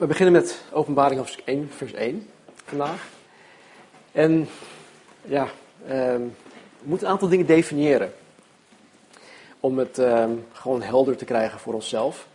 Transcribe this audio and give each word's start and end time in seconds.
We 0.00 0.06
beginnen 0.06 0.32
met 0.32 0.62
openbaring 0.72 1.18
hoofdstuk 1.18 1.44
1, 1.44 1.70
vers 1.76 1.92
1 1.92 2.28
vandaag. 2.64 3.08
En 4.12 4.48
ja, 5.22 5.48
ehm, 5.86 6.20
we 6.78 6.82
moeten 6.82 7.06
een 7.06 7.12
aantal 7.12 7.28
dingen 7.28 7.46
definiëren. 7.46 8.12
Om 9.60 9.78
het 9.78 9.98
ehm, 9.98 10.30
gewoon 10.52 10.82
helder 10.82 11.16
te 11.16 11.24
krijgen 11.24 11.58
voor 11.58 11.74
onszelf. 11.74 12.26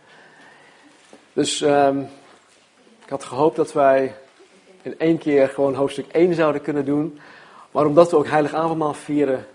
Dus 1.32 1.60
ehm, 1.60 2.00
ik 3.04 3.08
had 3.08 3.24
gehoopt 3.24 3.56
dat 3.56 3.72
wij 3.72 4.14
in 4.82 4.98
één 4.98 5.18
keer 5.18 5.48
gewoon 5.48 5.74
hoofdstuk 5.74 6.06
1 6.12 6.34
zouden 6.34 6.62
kunnen 6.62 6.84
doen. 6.84 7.18
Maar 7.70 7.86
omdat 7.86 8.10
we 8.10 8.16
ook 8.16 8.28
heilig 8.28 8.54
avondmaal 8.54 8.94
vieren, 8.94 9.46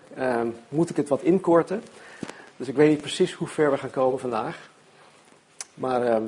moet 0.69 0.89
ik 0.89 0.95
het 0.95 1.09
wat 1.09 1.21
inkorten. 1.21 1.83
Dus 2.57 2.67
ik 2.67 2.75
weet 2.75 2.89
niet 2.89 3.01
precies 3.01 3.33
hoe 3.33 3.47
ver 3.47 3.71
we 3.71 3.77
gaan 3.77 3.91
komen 3.91 4.19
vandaag. 4.19 4.69
Maar 5.73 6.21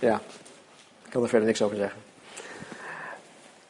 Ja, 0.00 0.20
ik 1.04 1.10
kan 1.10 1.22
er 1.22 1.28
verder 1.28 1.46
niks 1.46 1.62
over 1.62 1.76
zeggen. 1.76 2.00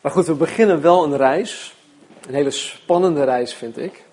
Maar 0.01 0.13
goed, 0.13 0.27
we 0.27 0.35
beginnen 0.35 0.81
wel 0.81 1.05
een 1.05 1.17
reis. 1.17 1.75
Een 2.27 2.35
hele 2.35 2.51
spannende 2.51 3.25
reis, 3.25 3.55
vind 3.55 3.79
ik. 3.79 4.05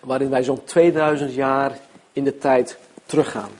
Waarin 0.00 0.30
wij 0.30 0.42
zo'n 0.44 0.64
2000 0.64 1.34
jaar 1.34 1.78
in 2.12 2.24
de 2.24 2.38
tijd 2.38 2.78
teruggaan. 3.06 3.50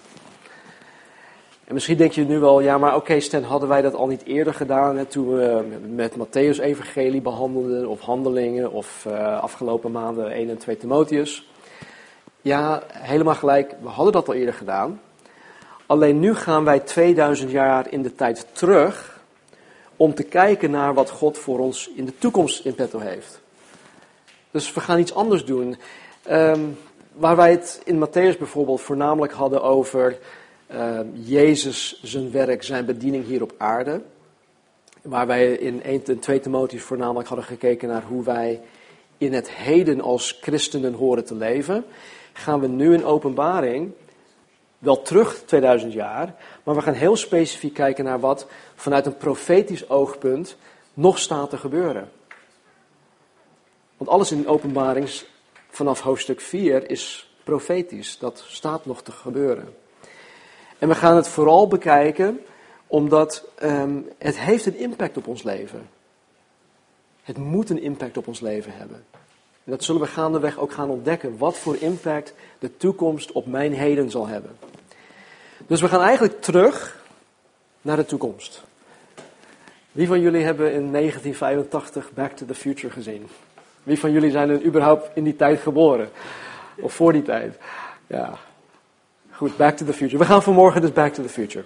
En 1.65 1.75
misschien 1.75 1.97
denk 1.97 2.13
je 2.13 2.25
nu 2.25 2.39
wel, 2.39 2.61
ja, 2.61 2.79
maar 2.79 2.95
oké, 2.95 3.21
Stan, 3.21 3.43
hadden 3.43 3.69
wij 3.69 3.83
dat 3.83 3.95
al 3.95 4.07
niet 4.07 4.25
eerder 4.25 4.55
gedaan? 4.55 5.07
Toen 5.07 5.37
we 5.37 5.65
met 5.89 6.15
Matthäus 6.17 6.61
Evangelie 6.61 7.21
behandelden, 7.21 7.89
of 7.89 8.01
handelingen, 8.01 8.73
of 8.73 9.05
uh, 9.09 9.41
afgelopen 9.41 9.91
maanden 9.91 10.33
1 10.33 10.49
en 10.49 10.59
2 10.59 10.77
Timotheus. 10.77 11.49
Ja, 12.41 12.83
helemaal 12.89 13.35
gelijk, 13.35 13.75
we 13.83 13.89
hadden 13.89 14.13
dat 14.13 14.29
al 14.29 14.35
eerder 14.35 14.55
gedaan. 14.55 15.01
Alleen 15.95 16.21
nu 16.21 16.35
gaan 16.35 16.65
wij 16.65 16.81
2000 16.81 17.51
jaar 17.51 17.93
in 17.93 18.03
de 18.03 18.15
tijd 18.15 18.47
terug 18.53 19.21
om 19.97 20.15
te 20.15 20.23
kijken 20.23 20.71
naar 20.71 20.95
wat 20.95 21.11
God 21.11 21.39
voor 21.39 21.59
ons 21.59 21.91
in 21.97 22.05
de 22.05 22.19
toekomst 22.19 22.65
in 22.65 22.75
petto 22.75 22.99
heeft. 22.99 23.41
Dus 24.51 24.73
we 24.73 24.81
gaan 24.81 24.99
iets 24.99 25.15
anders 25.15 25.45
doen. 25.45 25.77
Um, 26.31 26.79
waar 27.13 27.37
wij 27.37 27.51
het 27.51 27.83
in 27.85 28.07
Matthäus 28.07 28.39
bijvoorbeeld 28.39 28.81
voornamelijk 28.81 29.33
hadden 29.33 29.63
over 29.63 30.19
uh, 30.73 31.01
Jezus, 31.13 32.01
zijn 32.03 32.31
werk, 32.31 32.63
zijn 32.63 32.85
bediening 32.85 33.27
hier 33.27 33.43
op 33.43 33.55
aarde. 33.59 34.01
Waar 35.03 35.27
wij 35.27 35.53
in 35.53 35.83
1 35.83 36.05
en 36.05 36.19
2 36.19 36.41
Timotheus 36.41 36.83
voornamelijk 36.83 37.29
hadden 37.29 37.47
gekeken 37.47 37.89
naar 37.89 38.03
hoe 38.03 38.25
wij 38.25 38.61
in 39.19 39.33
het 39.33 39.51
heden 39.51 40.01
als 40.01 40.39
christenen 40.41 40.93
horen 40.93 41.25
te 41.25 41.35
leven. 41.35 41.85
Gaan 42.33 42.61
we 42.61 42.67
nu 42.67 42.95
in 42.95 43.05
openbaring 43.05 43.93
wel 44.85 45.03
terug 45.03 45.43
2000 45.45 45.93
jaar, 45.93 46.35
maar 46.63 46.75
we 46.75 46.83
gaan 46.83 46.95
heel 46.95 47.17
specifiek 47.17 47.75
kijken 47.75 48.05
naar 48.05 48.21
wat 48.21 48.47
vanuit 48.75 49.07
een 49.07 49.17
profetisch 49.17 49.89
oogpunt 49.89 50.57
nog 50.95 51.19
staat 51.19 51.51
te 51.51 51.57
gebeuren. 51.57 52.11
Want 53.97 54.11
alles 54.11 54.33
in 54.33 54.43
de 54.43 54.49
openbaring 54.49 55.23
vanaf 55.71 56.01
hoofdstuk 56.01 56.41
4 56.41 56.91
is 56.91 57.35
profetisch, 57.45 58.19
dat 58.19 58.45
staat 58.49 58.87
nog 58.87 59.03
te 59.03 59.13
gebeuren. 59.13 59.75
En 60.79 60.89
we 60.89 60.95
gaan 60.95 61.17
het 61.17 61.29
vooral 61.29 61.69
bekijken 61.69 62.41
omdat 62.87 63.45
um, 63.63 64.09
het 64.19 64.39
heeft 64.39 64.67
een 64.67 64.77
impact 64.77 65.17
op 65.17 65.27
ons 65.27 65.43
leven. 65.43 65.89
Het 67.23 67.39
moet 67.39 67.71
een 67.71 67.83
impact 67.83 68.17
op 68.17 68.27
ons 68.27 68.41
leven 68.41 68.73
hebben. 68.77 69.05
En 69.65 69.71
dat 69.71 69.85
zullen 69.85 70.01
we 70.01 70.07
gaandeweg 70.07 70.59
ook 70.59 70.73
gaan 70.73 70.91
ontdekken, 70.91 71.39
wat 71.39 71.59
voor 71.59 71.77
impact 71.77 72.35
de 72.59 72.77
toekomst 72.77 73.33
op 73.33 73.47
mijn 73.47 73.73
heden 73.73 74.11
zal 74.11 74.27
hebben. 74.27 74.57
Dus 75.67 75.81
we 75.81 75.89
gaan 75.89 76.03
eigenlijk 76.03 76.41
terug 76.41 77.03
naar 77.83 77.97
de 77.97 78.05
toekomst. 78.05 78.63
Wie 79.93 80.07
van 80.07 80.21
jullie 80.21 80.45
hebben 80.45 80.73
in 80.73 80.93
1985 80.93 82.13
Back 82.13 82.33
to 82.33 82.47
the 82.47 82.55
Future 82.55 82.93
gezien? 82.93 83.27
Wie 83.83 83.99
van 83.99 84.13
jullie 84.13 84.31
zijn 84.31 84.51
er 84.51 84.65
überhaupt 84.65 85.11
in 85.15 85.25
die 85.25 85.37
tijd 85.37 85.61
geboren? 85.61 86.11
Of 86.81 86.95
voor 86.95 87.13
die 87.13 87.23
tijd? 87.23 87.59
Ja. 88.07 88.39
Goed, 89.31 89.57
Back 89.57 89.77
to 89.77 89.85
the 89.85 89.93
Future. 89.93 90.19
We 90.19 90.25
gaan 90.25 90.43
vanmorgen 90.43 90.81
dus 90.81 90.93
Back 90.93 91.13
to 91.13 91.23
the 91.23 91.29
Future. 91.29 91.65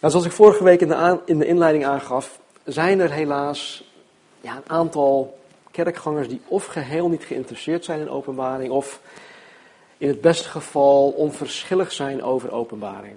Nou, 0.00 0.12
zoals 0.12 0.26
ik 0.26 0.32
vorige 0.32 0.64
week 0.64 0.80
in 0.80 0.88
de, 0.88 1.20
in 1.24 1.38
de 1.38 1.46
inleiding 1.46 1.86
aangaf, 1.86 2.38
zijn 2.64 3.00
er 3.00 3.10
helaas 3.10 3.92
ja, 4.40 4.56
een 4.56 4.70
aantal 4.70 5.38
kerkgangers 5.74 6.28
die 6.28 6.40
of 6.48 6.66
geheel 6.66 7.08
niet 7.08 7.24
geïnteresseerd 7.24 7.84
zijn 7.84 8.00
in 8.00 8.10
openbaring, 8.10 8.70
of 8.70 9.00
in 9.98 10.08
het 10.08 10.20
beste 10.20 10.48
geval 10.48 11.10
onverschillig 11.10 11.92
zijn 11.92 12.22
over 12.22 12.52
openbaring. 12.52 13.16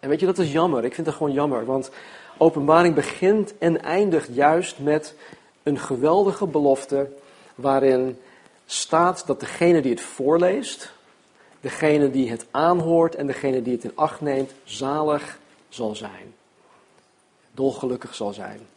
En 0.00 0.08
weet 0.08 0.20
je, 0.20 0.26
dat 0.26 0.38
is 0.38 0.52
jammer. 0.52 0.84
Ik 0.84 0.94
vind 0.94 1.06
het 1.06 1.16
gewoon 1.16 1.32
jammer, 1.32 1.64
want 1.64 1.90
openbaring 2.36 2.94
begint 2.94 3.58
en 3.58 3.82
eindigt 3.82 4.28
juist 4.32 4.78
met 4.78 5.14
een 5.62 5.78
geweldige 5.78 6.46
belofte 6.46 7.10
waarin 7.54 8.18
staat 8.66 9.26
dat 9.26 9.40
degene 9.40 9.80
die 9.80 9.90
het 9.90 10.00
voorleest, 10.00 10.92
degene 11.60 12.10
die 12.10 12.30
het 12.30 12.46
aanhoort 12.50 13.14
en 13.14 13.26
degene 13.26 13.62
die 13.62 13.72
het 13.72 13.84
in 13.84 13.92
acht 13.94 14.20
neemt, 14.20 14.52
zalig 14.64 15.38
zal 15.68 15.94
zijn. 15.94 16.34
Dolgelukkig 17.50 18.14
zal 18.14 18.32
zijn. 18.32 18.73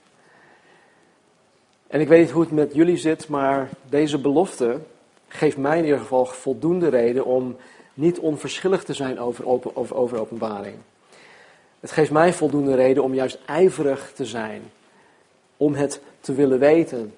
En 1.88 2.02
ik 2.02 2.08
weet 2.08 2.20
niet 2.20 2.32
hoe 2.32 2.42
het 2.42 2.52
met 2.52 2.74
jullie 2.74 2.98
zit, 2.98 3.28
maar 3.28 3.70
deze 3.90 4.20
belofte, 4.20 4.80
geeft 5.28 5.58
mij 5.58 5.78
in 5.78 5.84
ieder 5.84 6.00
geval 6.00 6.26
voldoende 6.26 6.90
reden 6.90 7.26
om 7.26 7.56
niet 7.94 8.20
onverschillig 8.20 8.84
te 8.84 8.94
zijn 8.94 9.20
over, 9.20 9.48
open, 9.48 9.76
over, 9.76 9.96
over 9.96 10.20
openbaring. 10.20 10.76
Het 11.80 11.92
geeft 11.92 12.12
mij 12.12 12.34
voldoende 12.34 12.76
reden 12.76 13.04
om 13.04 13.14
juist 13.14 13.40
ijverig 13.46 14.12
te 14.16 14.26
zijn, 14.26 14.62
om 15.58 15.74
het 15.74 16.02
te 16.20 16.34
willen 16.34 16.60
weten. 16.60 17.14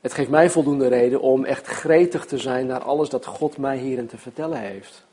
Het 0.00 0.12
geeft 0.12 0.30
mij 0.30 0.50
voldoende 0.50 0.88
reden 0.88 1.20
om 1.20 1.44
echt 1.44 1.66
gretig 1.66 2.24
te 2.24 2.38
zijn 2.38 2.66
naar 2.66 2.82
alles 2.82 3.08
dat 3.08 3.26
God 3.26 3.56
mij 3.56 3.76
hierin 3.76 4.06
te 4.06 4.18
vertellen 4.18 4.58
heeft. 4.58 5.04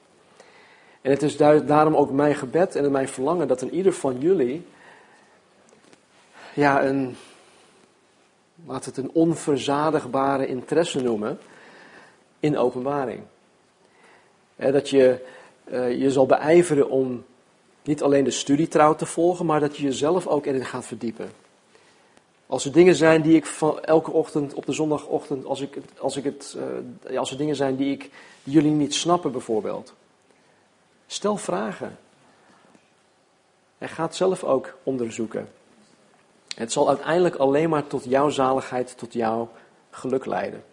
En 1.02 1.12
het 1.12 1.24
is 1.24 1.38
daarom 1.38 1.96
ook 1.96 2.12
mijn 2.12 2.36
gebed 2.36 2.76
en 2.76 2.92
mijn 2.92 3.08
verlangen 3.08 3.48
dat 3.48 3.62
in 3.62 3.74
ieder 3.74 3.94
van 3.94 4.20
jullie 4.20 4.66
ja, 6.54 6.84
een, 6.84 7.16
laat 8.70 8.86
het 8.86 8.98
een 8.98 9.10
onverzadigbare 9.14 10.48
interesse 10.48 11.02
noemen 11.02 11.40
in 12.40 12.58
openbaring. 12.58 13.22
dat 14.56 14.90
je 14.90 15.26
uh, 15.72 16.00
je 16.00 16.12
zal 16.12 16.26
beijveren 16.26 16.90
om 16.90 17.26
niet 17.84 18.04
alleen 18.04 18.24
de 18.24 18.32
studie 18.32 18.68
trouw 18.68 18.96
te 18.96 19.06
volgen, 19.06 19.46
maar 19.46 19.60
dat 19.60 19.78
je 19.78 19.84
jezelf 19.84 20.28
ook 20.28 20.46
erin 20.46 20.66
gaat 20.66 20.86
verdiepen. 20.86 21.32
Als 22.46 22.66
er 22.66 22.72
dingen 22.72 22.96
zijn 22.96 23.22
die 23.22 23.36
ik 23.36 23.46
van 23.46 23.80
elke 23.80 24.12
ochtend 24.12 24.54
op 24.54 24.66
de 24.66 24.72
zondagochtend, 24.72 25.46
als, 25.46 25.62
ik, 25.62 25.78
als, 26.00 26.18
ik 26.18 26.24
het, 26.24 26.58
uh, 27.10 27.20
als 27.20 27.32
er 27.32 27.38
dingen 27.38 27.56
zijn 27.56 27.76
die, 27.76 27.92
ik, 27.92 28.10
jullie 28.44 28.72
niet 28.72 28.94
snappen 28.94 29.32
bijvoorbeeld, 29.32 29.94
stel 31.08 31.38
vragen. 31.38 31.98
En 33.78 33.90
ga 33.90 34.04
het 34.04 34.16
zelf 34.16 34.44
ook 34.44 34.78
onderzoeken. 34.84 35.50
Het 36.60 36.72
zal 36.72 36.88
uiteindelijk 36.88 37.36
alleen 37.36 37.70
maar 37.70 37.88
tot 37.88 38.04
jouw 38.04 38.30
zaligheid, 38.30 38.98
tot 38.98 39.14
jouw 39.14 39.50
geluk 39.90 40.26
leiden. 40.26 40.64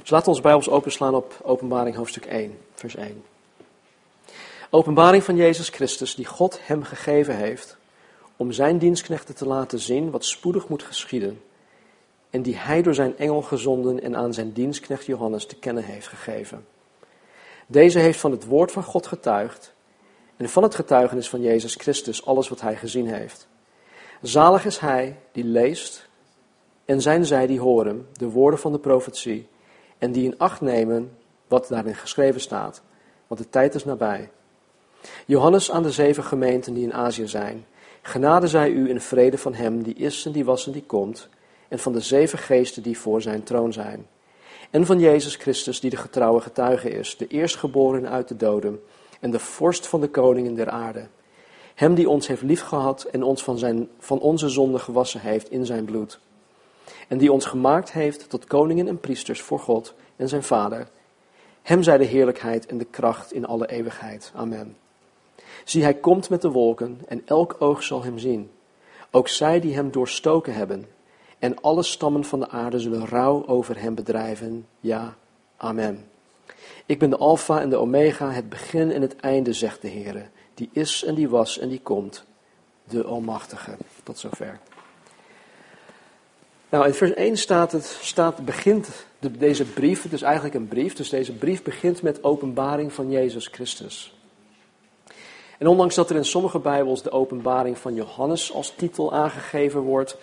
Dus 0.00 0.10
laten 0.10 0.24
we 0.24 0.30
ons 0.30 0.40
Bijbels 0.40 0.68
openslaan 0.68 1.14
op 1.14 1.34
Openbaring 1.42 1.96
hoofdstuk 1.96 2.24
1, 2.24 2.58
vers 2.74 2.96
1. 2.96 3.24
Openbaring 4.70 5.24
van 5.24 5.36
Jezus 5.36 5.68
Christus, 5.68 6.14
die 6.14 6.24
God 6.24 6.58
hem 6.62 6.82
gegeven 6.82 7.36
heeft, 7.36 7.76
om 8.36 8.52
zijn 8.52 8.78
dienstknechten 8.78 9.34
te 9.34 9.46
laten 9.46 9.78
zien 9.78 10.10
wat 10.10 10.24
spoedig 10.24 10.68
moet 10.68 10.82
geschieden, 10.82 11.42
en 12.30 12.42
die 12.42 12.56
hij 12.56 12.82
door 12.82 12.94
zijn 12.94 13.18
engel 13.18 13.42
gezonden 13.42 14.02
en 14.02 14.16
aan 14.16 14.34
zijn 14.34 14.52
dienstknecht 14.52 15.06
Johannes 15.06 15.46
te 15.46 15.56
kennen 15.56 15.84
heeft 15.84 16.08
gegeven. 16.08 16.66
Deze 17.66 17.98
heeft 17.98 18.20
van 18.20 18.30
het 18.30 18.44
woord 18.44 18.72
van 18.72 18.82
God 18.82 19.06
getuigd, 19.06 19.74
en 20.36 20.48
van 20.48 20.62
het 20.62 20.74
getuigenis 20.74 21.28
van 21.28 21.40
Jezus 21.40 21.74
Christus 21.74 22.26
alles 22.26 22.48
wat 22.48 22.60
hij 22.60 22.76
gezien 22.76 23.06
heeft. 23.06 23.46
Zalig 24.22 24.64
is 24.64 24.78
hij 24.78 25.18
die 25.32 25.44
leest 25.44 26.08
en 26.84 27.00
zijn 27.00 27.24
zij 27.24 27.46
die 27.46 27.60
horen 27.60 28.06
de 28.12 28.28
woorden 28.28 28.60
van 28.60 28.72
de 28.72 28.78
profetie 28.78 29.48
en 29.98 30.12
die 30.12 30.24
in 30.24 30.38
acht 30.38 30.60
nemen 30.60 31.16
wat 31.48 31.68
daarin 31.68 31.94
geschreven 31.94 32.40
staat, 32.40 32.82
want 33.26 33.40
de 33.40 33.48
tijd 33.48 33.74
is 33.74 33.84
nabij. 33.84 34.30
Johannes 35.26 35.70
aan 35.70 35.82
de 35.82 35.90
zeven 35.90 36.24
gemeenten 36.24 36.74
die 36.74 36.84
in 36.84 36.94
Azië 36.94 37.28
zijn, 37.28 37.66
genade 38.02 38.48
zij 38.48 38.70
u 38.70 38.88
in 38.88 39.00
vrede 39.00 39.38
van 39.38 39.54
hem 39.54 39.82
die 39.82 39.94
is 39.94 40.26
en 40.26 40.32
die 40.32 40.44
was 40.44 40.66
en 40.66 40.72
die 40.72 40.84
komt, 40.86 41.28
en 41.68 41.78
van 41.78 41.92
de 41.92 42.00
zeven 42.00 42.38
geesten 42.38 42.82
die 42.82 42.98
voor 42.98 43.22
zijn 43.22 43.42
troon 43.42 43.72
zijn, 43.72 44.06
en 44.70 44.86
van 44.86 44.98
Jezus 44.98 45.36
Christus 45.36 45.80
die 45.80 45.90
de 45.90 45.96
getrouwe 45.96 46.40
getuige 46.40 46.90
is, 46.90 47.16
de 47.16 47.26
eerstgeboren 47.26 48.08
uit 48.08 48.28
de 48.28 48.36
doden, 48.36 48.82
en 49.20 49.30
de 49.30 49.38
vorst 49.38 49.86
van 49.86 50.00
de 50.00 50.08
koningen 50.08 50.54
der 50.54 50.68
aarde 50.68 51.06
hem 51.76 51.94
die 51.94 52.08
ons 52.08 52.26
heeft 52.26 52.42
liefgehad 52.42 53.02
en 53.04 53.22
ons 53.22 53.44
van, 53.44 53.58
zijn, 53.58 53.88
van 53.98 54.18
onze 54.18 54.48
zonde 54.48 54.78
gewassen 54.78 55.20
heeft 55.20 55.50
in 55.50 55.66
zijn 55.66 55.84
bloed. 55.84 56.18
En 57.08 57.18
die 57.18 57.32
ons 57.32 57.44
gemaakt 57.44 57.92
heeft 57.92 58.30
tot 58.30 58.44
koningen 58.44 58.88
en 58.88 59.00
priesters 59.00 59.40
voor 59.40 59.58
God 59.58 59.94
en 60.16 60.28
zijn 60.28 60.42
Vader. 60.42 60.88
Hem 61.62 61.82
zij 61.82 61.98
de 61.98 62.04
heerlijkheid 62.04 62.66
en 62.66 62.78
de 62.78 62.84
kracht 62.84 63.32
in 63.32 63.46
alle 63.46 63.66
eeuwigheid. 63.66 64.32
Amen. 64.34 64.76
Zie, 65.64 65.82
hij 65.82 65.94
komt 65.94 66.30
met 66.30 66.42
de 66.42 66.50
wolken 66.50 67.00
en 67.08 67.22
elk 67.24 67.56
oog 67.58 67.82
zal 67.82 68.02
hem 68.02 68.18
zien. 68.18 68.50
Ook 69.10 69.28
zij 69.28 69.60
die 69.60 69.74
hem 69.74 69.90
doorstoken 69.90 70.54
hebben. 70.54 70.86
En 71.38 71.60
alle 71.60 71.82
stammen 71.82 72.24
van 72.24 72.40
de 72.40 72.48
aarde 72.48 72.78
zullen 72.78 73.06
rouw 73.06 73.46
over 73.46 73.80
hem 73.80 73.94
bedrijven. 73.94 74.66
Ja, 74.80 75.16
amen. 75.56 76.08
Ik 76.86 76.98
ben 76.98 77.10
de 77.10 77.16
Alpha 77.16 77.60
en 77.60 77.70
de 77.70 77.76
Omega, 77.76 78.30
het 78.30 78.48
begin 78.48 78.90
en 78.90 79.02
het 79.02 79.16
einde, 79.16 79.52
zegt 79.52 79.82
de 79.82 79.88
Heer. 79.88 80.30
Die 80.56 80.68
is 80.72 81.04
en 81.04 81.14
die 81.14 81.28
was 81.28 81.58
en 81.58 81.68
die 81.68 81.80
komt. 81.80 82.24
De 82.84 83.04
Almachtige. 83.04 83.76
Tot 84.02 84.18
zover. 84.18 84.60
Nou, 86.68 86.86
in 86.86 86.94
vers 86.94 87.14
1 87.14 87.36
staat 87.36 87.72
het, 87.72 87.98
staat, 88.00 88.44
begint 88.44 88.88
de, 89.18 89.30
deze 89.30 89.64
brief, 89.64 90.02
het 90.02 90.12
is 90.12 90.22
eigenlijk 90.22 90.54
een 90.54 90.68
brief, 90.68 90.94
dus 90.94 91.08
deze 91.08 91.32
brief 91.32 91.62
begint 91.62 92.02
met 92.02 92.24
openbaring 92.24 92.92
van 92.92 93.10
Jezus 93.10 93.46
Christus. 93.46 94.14
En 95.58 95.66
ondanks 95.66 95.94
dat 95.94 96.10
er 96.10 96.16
in 96.16 96.24
sommige 96.24 96.58
Bijbels 96.58 97.02
de 97.02 97.10
openbaring 97.10 97.78
van 97.78 97.94
Johannes 97.94 98.52
als 98.52 98.72
titel 98.76 99.12
aangegeven 99.12 99.80
wordt, 99.80 100.16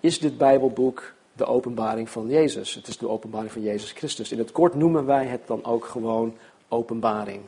is 0.00 0.18
dit 0.18 0.38
Bijbelboek 0.38 1.12
de 1.32 1.44
openbaring 1.44 2.10
van 2.10 2.28
Jezus. 2.28 2.74
Het 2.74 2.86
is 2.86 2.98
de 2.98 3.08
openbaring 3.08 3.52
van 3.52 3.62
Jezus 3.62 3.92
Christus. 3.92 4.32
In 4.32 4.38
het 4.38 4.52
kort 4.52 4.74
noemen 4.74 5.06
wij 5.06 5.26
het 5.26 5.46
dan 5.46 5.64
ook 5.64 5.84
gewoon 5.84 6.36
openbaring. 6.68 7.40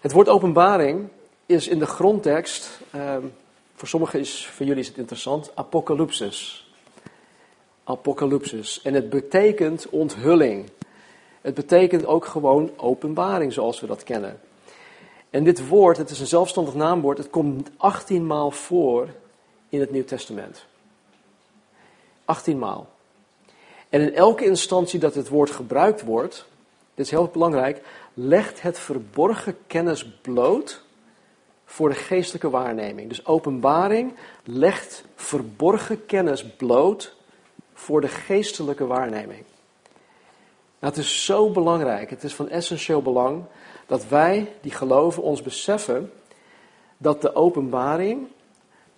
Het 0.00 0.12
woord 0.12 0.28
openbaring 0.28 1.08
is 1.46 1.68
in 1.68 1.78
de 1.78 1.86
grondtekst, 1.86 2.80
eh, 2.90 3.16
voor 3.74 3.88
sommigen 3.88 4.20
is, 4.20 4.46
voor 4.46 4.66
jullie 4.66 4.80
is 4.80 4.88
het 4.88 4.98
interessant, 4.98 5.50
apocalypsis 5.54 6.66
apocalypsis. 7.86 8.82
En 8.82 8.94
het 8.94 9.10
betekent 9.10 9.88
onthulling. 9.88 10.70
Het 11.40 11.54
betekent 11.54 12.06
ook 12.06 12.24
gewoon 12.24 12.70
openbaring 12.76 13.52
zoals 13.52 13.80
we 13.80 13.86
dat 13.86 14.02
kennen. 14.02 14.40
En 15.30 15.44
dit 15.44 15.68
woord, 15.68 15.96
het 15.96 16.10
is 16.10 16.20
een 16.20 16.26
zelfstandig 16.26 16.74
naamwoord, 16.74 17.18
het 17.18 17.30
komt 17.30 17.70
18 17.76 18.26
maal 18.26 18.50
voor 18.50 19.08
in 19.68 19.80
het 19.80 19.90
Nieuw 19.90 20.04
Testament. 20.04 20.64
18 22.24 22.58
maal. 22.58 22.88
En 23.88 24.00
in 24.00 24.14
elke 24.14 24.44
instantie 24.44 25.00
dat 25.00 25.14
het 25.14 25.28
woord 25.28 25.50
gebruikt 25.50 26.02
wordt, 26.02 26.46
dit 26.94 27.04
is 27.04 27.10
heel 27.10 27.30
belangrijk, 27.32 27.82
legt 28.14 28.62
het 28.62 28.78
verborgen 28.78 29.56
kennis 29.66 30.06
bloot 30.22 30.82
voor 31.66 31.88
de 31.88 31.94
geestelijke 31.94 32.50
waarneming. 32.50 33.08
Dus 33.08 33.26
openbaring 33.26 34.14
legt 34.44 35.04
verborgen 35.14 36.06
kennis 36.06 36.44
bloot 36.44 37.16
voor 37.72 38.00
de 38.00 38.08
geestelijke 38.08 38.86
waarneming. 38.86 39.44
Nou, 40.78 40.94
het 40.94 40.96
is 40.96 41.24
zo 41.24 41.50
belangrijk, 41.50 42.10
het 42.10 42.24
is 42.24 42.34
van 42.34 42.48
essentieel 42.48 43.02
belang 43.02 43.44
dat 43.86 44.08
wij 44.08 44.52
die 44.60 44.72
geloven 44.72 45.22
ons 45.22 45.42
beseffen 45.42 46.12
dat 46.96 47.22
de 47.22 47.34
openbaring 47.34 48.26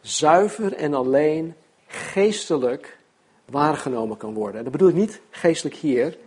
zuiver 0.01 0.75
en 0.75 0.95
alleen 0.95 1.55
geestelijk 1.87 2.99
waargenomen 3.45 4.17
kan 4.17 4.35
worden. 4.35 4.63
dat 4.63 4.73
bedoel 4.73 4.89
ik 4.89 4.95
niet 4.95 5.21
geestelijk 5.31 5.77
hier, 5.77 6.19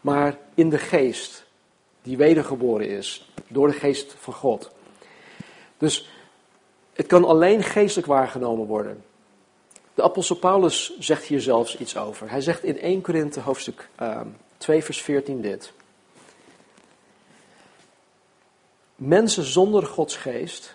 maar 0.00 0.38
in 0.54 0.70
de 0.70 0.78
geest 0.78 1.46
die 2.02 2.16
wedergeboren 2.16 2.88
is 2.88 3.32
door 3.48 3.66
de 3.66 3.74
geest 3.74 4.14
van 4.18 4.34
God. 4.34 4.74
Dus 5.78 6.08
het 6.92 7.06
kan 7.06 7.24
alleen 7.24 7.62
geestelijk 7.62 8.08
waargenomen 8.08 8.66
worden. 8.66 9.04
De 9.94 10.02
apostel 10.02 10.36
Paulus 10.36 10.98
zegt 10.98 11.24
hier 11.24 11.40
zelfs 11.40 11.78
iets 11.78 11.96
over. 11.96 12.30
Hij 12.30 12.40
zegt 12.40 12.62
in 12.62 12.78
1 12.78 13.00
Korinthe 13.00 13.40
hoofdstuk 13.40 13.88
2 14.56 14.76
ehm, 14.76 14.86
vers 14.86 15.02
14 15.02 15.40
dit. 15.40 15.72
Mensen 18.94 19.44
zonder 19.44 19.86
Gods 19.86 20.16
geest 20.16 20.74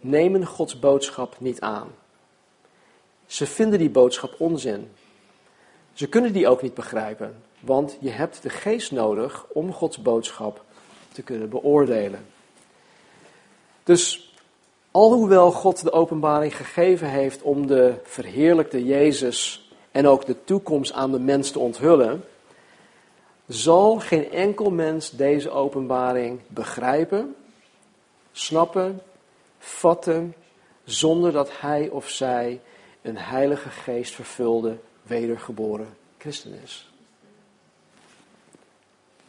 nemen 0.00 0.46
Gods 0.46 0.78
boodschap 0.78 1.36
niet 1.40 1.60
aan. 1.60 1.88
Ze 3.26 3.46
vinden 3.46 3.78
die 3.78 3.90
boodschap 3.90 4.34
onzin. 4.38 4.90
Ze 5.92 6.08
kunnen 6.08 6.32
die 6.32 6.48
ook 6.48 6.62
niet 6.62 6.74
begrijpen, 6.74 7.42
want 7.60 7.96
je 8.00 8.10
hebt 8.10 8.42
de 8.42 8.50
geest 8.50 8.92
nodig 8.92 9.46
om 9.52 9.72
Gods 9.72 10.02
boodschap 10.02 10.64
te 11.12 11.22
kunnen 11.22 11.48
beoordelen. 11.48 12.26
Dus 13.84 14.30
Alhoewel 14.92 15.52
God 15.52 15.82
de 15.82 15.92
openbaring 15.92 16.56
gegeven 16.56 17.08
heeft 17.08 17.42
om 17.42 17.66
de 17.66 17.94
verheerlijkte 18.02 18.84
Jezus 18.84 19.70
en 19.90 20.06
ook 20.06 20.26
de 20.26 20.44
toekomst 20.44 20.92
aan 20.92 21.12
de 21.12 21.18
mens 21.18 21.50
te 21.50 21.58
onthullen, 21.58 22.24
zal 23.46 23.98
geen 23.98 24.30
enkel 24.30 24.70
mens 24.70 25.10
deze 25.10 25.50
openbaring 25.50 26.40
begrijpen, 26.46 27.36
snappen, 28.32 29.00
vatten, 29.58 30.34
zonder 30.84 31.32
dat 31.32 31.60
hij 31.60 31.88
of 31.88 32.08
zij 32.08 32.60
een 33.02 33.18
heilige 33.18 33.68
geest 33.68 34.14
vervulde, 34.14 34.76
wedergeboren 35.02 35.96
christen 36.18 36.60
is. 36.62 36.90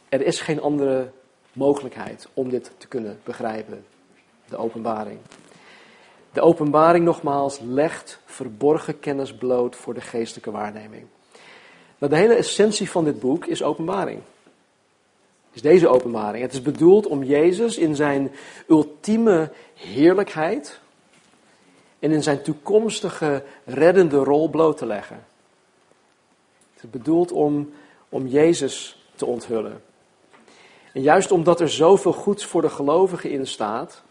Er 0.08 0.22
is 0.22 0.40
geen 0.40 0.60
andere 0.60 1.10
mogelijkheid 1.52 2.28
om 2.34 2.48
dit 2.48 2.70
te 2.76 2.88
kunnen 2.88 3.20
begrijpen, 3.24 3.84
de 4.52 4.58
openbaring. 4.58 5.18
De 6.32 6.40
openbaring 6.40 7.04
nogmaals 7.04 7.58
legt 7.60 8.20
verborgen 8.24 8.98
kennis 9.00 9.34
bloot 9.34 9.76
voor 9.76 9.94
de 9.94 10.00
geestelijke 10.00 10.50
waarneming. 10.50 11.06
Nou, 11.98 12.12
de 12.12 12.18
hele 12.18 12.34
essentie 12.34 12.90
van 12.90 13.04
dit 13.04 13.20
boek 13.20 13.46
is 13.46 13.62
openbaring. 13.62 14.20
Is 15.52 15.62
deze 15.62 15.88
openbaring. 15.88 16.42
Het 16.42 16.52
is 16.52 16.62
bedoeld 16.62 17.06
om 17.06 17.22
Jezus 17.22 17.76
in 17.78 17.96
zijn 17.96 18.32
ultieme 18.68 19.50
heerlijkheid 19.74 20.80
en 21.98 22.10
in 22.10 22.22
zijn 22.22 22.42
toekomstige 22.42 23.44
reddende 23.64 24.16
rol 24.16 24.48
bloot 24.48 24.76
te 24.76 24.86
leggen. 24.86 25.24
Het 26.74 26.82
is 26.82 26.90
bedoeld 26.90 27.32
om, 27.32 27.72
om 28.08 28.26
Jezus 28.26 29.06
te 29.14 29.26
onthullen. 29.26 29.82
En 30.92 31.02
juist 31.02 31.30
omdat 31.30 31.60
er 31.60 31.70
zoveel 31.70 32.12
goeds 32.12 32.44
voor 32.44 32.62
de 32.62 32.70
gelovigen 32.70 33.30
in 33.30 33.46
staat, 33.46 34.02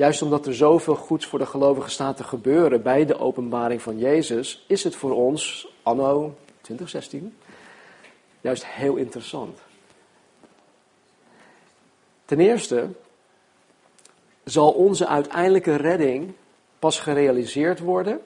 Juist 0.00 0.22
omdat 0.22 0.46
er 0.46 0.54
zoveel 0.54 0.94
goeds 0.94 1.26
voor 1.26 1.38
de 1.38 1.46
gelovigen 1.46 1.90
staat 1.90 2.16
te 2.16 2.24
gebeuren 2.24 2.82
bij 2.82 3.06
de 3.06 3.18
openbaring 3.18 3.82
van 3.82 3.98
Jezus, 3.98 4.64
is 4.66 4.84
het 4.84 4.96
voor 4.96 5.14
ons, 5.14 5.68
anno 5.82 6.34
2016, 6.60 7.36
juist 8.40 8.66
heel 8.66 8.96
interessant. 8.96 9.58
Ten 12.24 12.40
eerste 12.40 12.88
zal 14.44 14.70
onze 14.72 15.06
uiteindelijke 15.06 15.74
redding 15.74 16.32
pas 16.78 17.00
gerealiseerd 17.00 17.78
worden 17.78 18.20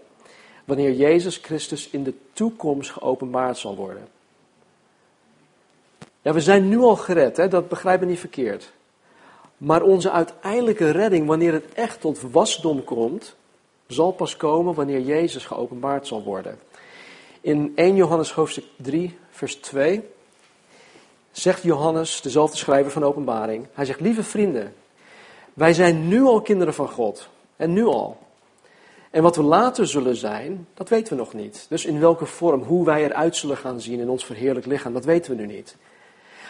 wanneer 0.64 0.92
Jezus 0.92 1.36
Christus 1.36 1.90
in 1.90 2.04
de 2.04 2.14
toekomst 2.32 2.90
geopenbaard 2.90 3.58
zal 3.58 3.76
worden. 3.76 4.08
Ja, 6.22 6.32
we 6.32 6.40
zijn 6.40 6.68
nu 6.68 6.78
al 6.78 6.96
gered, 6.96 7.36
hè? 7.36 7.48
dat 7.48 7.68
begrijp 7.68 8.02
ik 8.02 8.08
niet 8.08 8.18
verkeerd. 8.18 8.72
Maar 9.64 9.82
onze 9.82 10.10
uiteindelijke 10.10 10.90
redding, 10.90 11.26
wanneer 11.26 11.52
het 11.52 11.72
echt 11.74 12.00
tot 12.00 12.20
wasdom 12.30 12.84
komt, 12.84 13.36
zal 13.86 14.12
pas 14.12 14.36
komen 14.36 14.74
wanneer 14.74 15.00
Jezus 15.00 15.46
geopenbaard 15.46 16.06
zal 16.06 16.22
worden. 16.22 16.58
In 17.40 17.72
1 17.74 17.96
Johannes 17.96 18.32
hoofdstuk 18.32 18.64
3, 18.76 19.18
vers 19.30 19.54
2 19.54 20.02
zegt 21.30 21.62
Johannes, 21.62 22.20
dezelfde 22.20 22.56
schrijver 22.56 22.92
van 22.92 23.04
openbaring, 23.04 23.66
hij 23.72 23.84
zegt, 23.84 24.00
lieve 24.00 24.22
vrienden, 24.22 24.74
wij 25.54 25.72
zijn 25.72 26.08
nu 26.08 26.22
al 26.22 26.40
kinderen 26.40 26.74
van 26.74 26.88
God. 26.88 27.28
En 27.56 27.72
nu 27.72 27.84
al. 27.84 28.18
En 29.10 29.22
wat 29.22 29.36
we 29.36 29.42
later 29.42 29.86
zullen 29.86 30.16
zijn, 30.16 30.68
dat 30.74 30.88
weten 30.88 31.16
we 31.16 31.22
nog 31.22 31.34
niet. 31.34 31.66
Dus 31.68 31.84
in 31.84 32.00
welke 32.00 32.26
vorm, 32.26 32.62
hoe 32.62 32.84
wij 32.84 33.04
eruit 33.04 33.36
zullen 33.36 33.56
gaan 33.56 33.80
zien 33.80 34.00
in 34.00 34.08
ons 34.08 34.24
verheerlijk 34.24 34.66
lichaam, 34.66 34.92
dat 34.92 35.04
weten 35.04 35.36
we 35.36 35.42
nu 35.42 35.46
niet. 35.46 35.76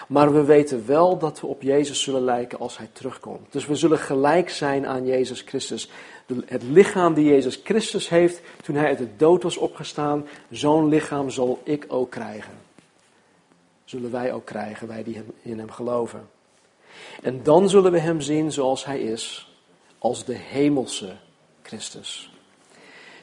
Maar 0.08 0.32
we 0.32 0.44
weten 0.44 0.86
wel 0.86 1.18
dat 1.18 1.40
we 1.40 1.46
op 1.46 1.62
Jezus 1.62 2.02
zullen 2.02 2.24
lijken 2.24 2.58
als 2.58 2.78
Hij 2.78 2.88
terugkomt. 2.92 3.52
Dus 3.52 3.66
we 3.66 3.74
zullen 3.74 3.98
gelijk 3.98 4.50
zijn 4.50 4.86
aan 4.86 5.06
Jezus 5.06 5.40
Christus. 5.40 5.90
Het 6.46 6.62
lichaam 6.62 7.14
die 7.14 7.24
Jezus 7.24 7.60
Christus 7.64 8.08
heeft 8.08 8.40
toen 8.62 8.74
Hij 8.76 8.86
uit 8.86 8.98
de 8.98 9.16
dood 9.16 9.42
was 9.42 9.56
opgestaan, 9.56 10.26
zo'n 10.50 10.88
lichaam 10.88 11.30
zal 11.30 11.60
ik 11.62 11.84
ook 11.88 12.10
krijgen. 12.10 12.52
Zullen 13.84 14.10
wij 14.10 14.32
ook 14.32 14.44
krijgen, 14.44 14.88
wij 14.88 15.02
die 15.02 15.22
in 15.42 15.58
Hem 15.58 15.70
geloven. 15.70 16.28
En 17.22 17.42
dan 17.42 17.68
zullen 17.68 17.92
we 17.92 17.98
Hem 17.98 18.20
zien 18.20 18.52
zoals 18.52 18.84
Hij 18.84 19.00
is, 19.00 19.52
als 19.98 20.24
de 20.24 20.34
hemelse 20.34 21.16
Christus. 21.62 22.33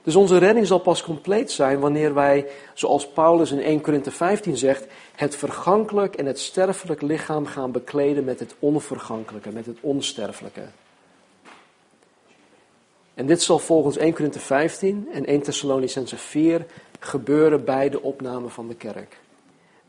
Dus 0.03 0.15
onze 0.15 0.37
redding 0.37 0.67
zal 0.67 0.79
pas 0.79 1.03
compleet 1.03 1.51
zijn 1.51 1.79
wanneer 1.79 2.13
wij, 2.13 2.47
zoals 2.73 3.07
Paulus 3.07 3.51
in 3.51 3.61
1 3.61 3.81
Korinthe 3.81 4.11
15 4.11 4.57
zegt, 4.57 4.87
het 5.15 5.35
vergankelijk 5.35 6.15
en 6.15 6.25
het 6.25 6.39
sterfelijk 6.39 7.01
lichaam 7.01 7.45
gaan 7.45 7.71
bekleden 7.71 8.23
met 8.23 8.39
het 8.39 8.55
onvergankelijke, 8.59 9.51
met 9.51 9.65
het 9.65 9.77
onsterfelijke. 9.81 10.63
En 13.13 13.25
dit 13.25 13.41
zal 13.41 13.59
volgens 13.59 13.97
1 13.97 14.13
Korinthe 14.13 14.39
15 14.39 15.07
en 15.13 15.25
1 15.25 15.41
Thessalonicense 15.41 16.17
4 16.17 16.65
gebeuren 16.99 17.65
bij 17.65 17.89
de 17.89 18.01
opname 18.01 18.49
van 18.49 18.67
de 18.67 18.75
kerk. 18.75 19.19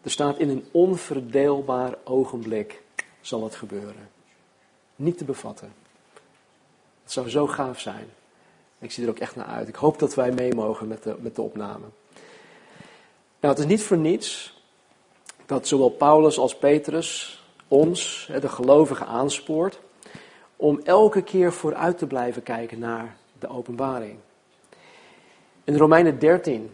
Er 0.02 0.10
staat 0.10 0.38
in 0.38 0.48
een 0.48 0.64
onverdeelbaar 0.70 1.94
ogenblik 2.04 2.82
zal 3.20 3.44
het 3.44 3.54
gebeuren. 3.54 4.10
Niet 4.96 5.18
te 5.18 5.24
bevatten. 5.24 5.72
Het 7.02 7.12
zou 7.12 7.30
zo 7.30 7.46
gaaf 7.46 7.80
zijn. 7.80 8.08
Ik 8.82 8.92
zie 8.92 9.04
er 9.04 9.10
ook 9.10 9.18
echt 9.18 9.36
naar 9.36 9.46
uit. 9.46 9.68
Ik 9.68 9.74
hoop 9.74 9.98
dat 9.98 10.14
wij 10.14 10.30
mee 10.30 10.54
mogen 10.54 10.88
met 10.88 11.02
de, 11.02 11.16
met 11.18 11.36
de 11.36 11.42
opname. 11.42 11.84
Nou, 13.40 13.54
het 13.54 13.58
is 13.58 13.66
niet 13.66 13.82
voor 13.82 13.96
niets 13.96 14.60
dat 15.46 15.66
zowel 15.66 15.90
Paulus 15.90 16.38
als 16.38 16.56
Petrus 16.56 17.42
ons, 17.68 18.28
de 18.40 18.48
gelovigen, 18.48 19.06
aanspoort 19.06 19.80
om 20.56 20.80
elke 20.84 21.22
keer 21.22 21.52
vooruit 21.52 21.98
te 21.98 22.06
blijven 22.06 22.42
kijken 22.42 22.78
naar 22.78 23.16
de 23.38 23.48
openbaring. 23.48 24.16
In 25.64 25.76
Romeinen 25.76 26.18
13 26.18 26.70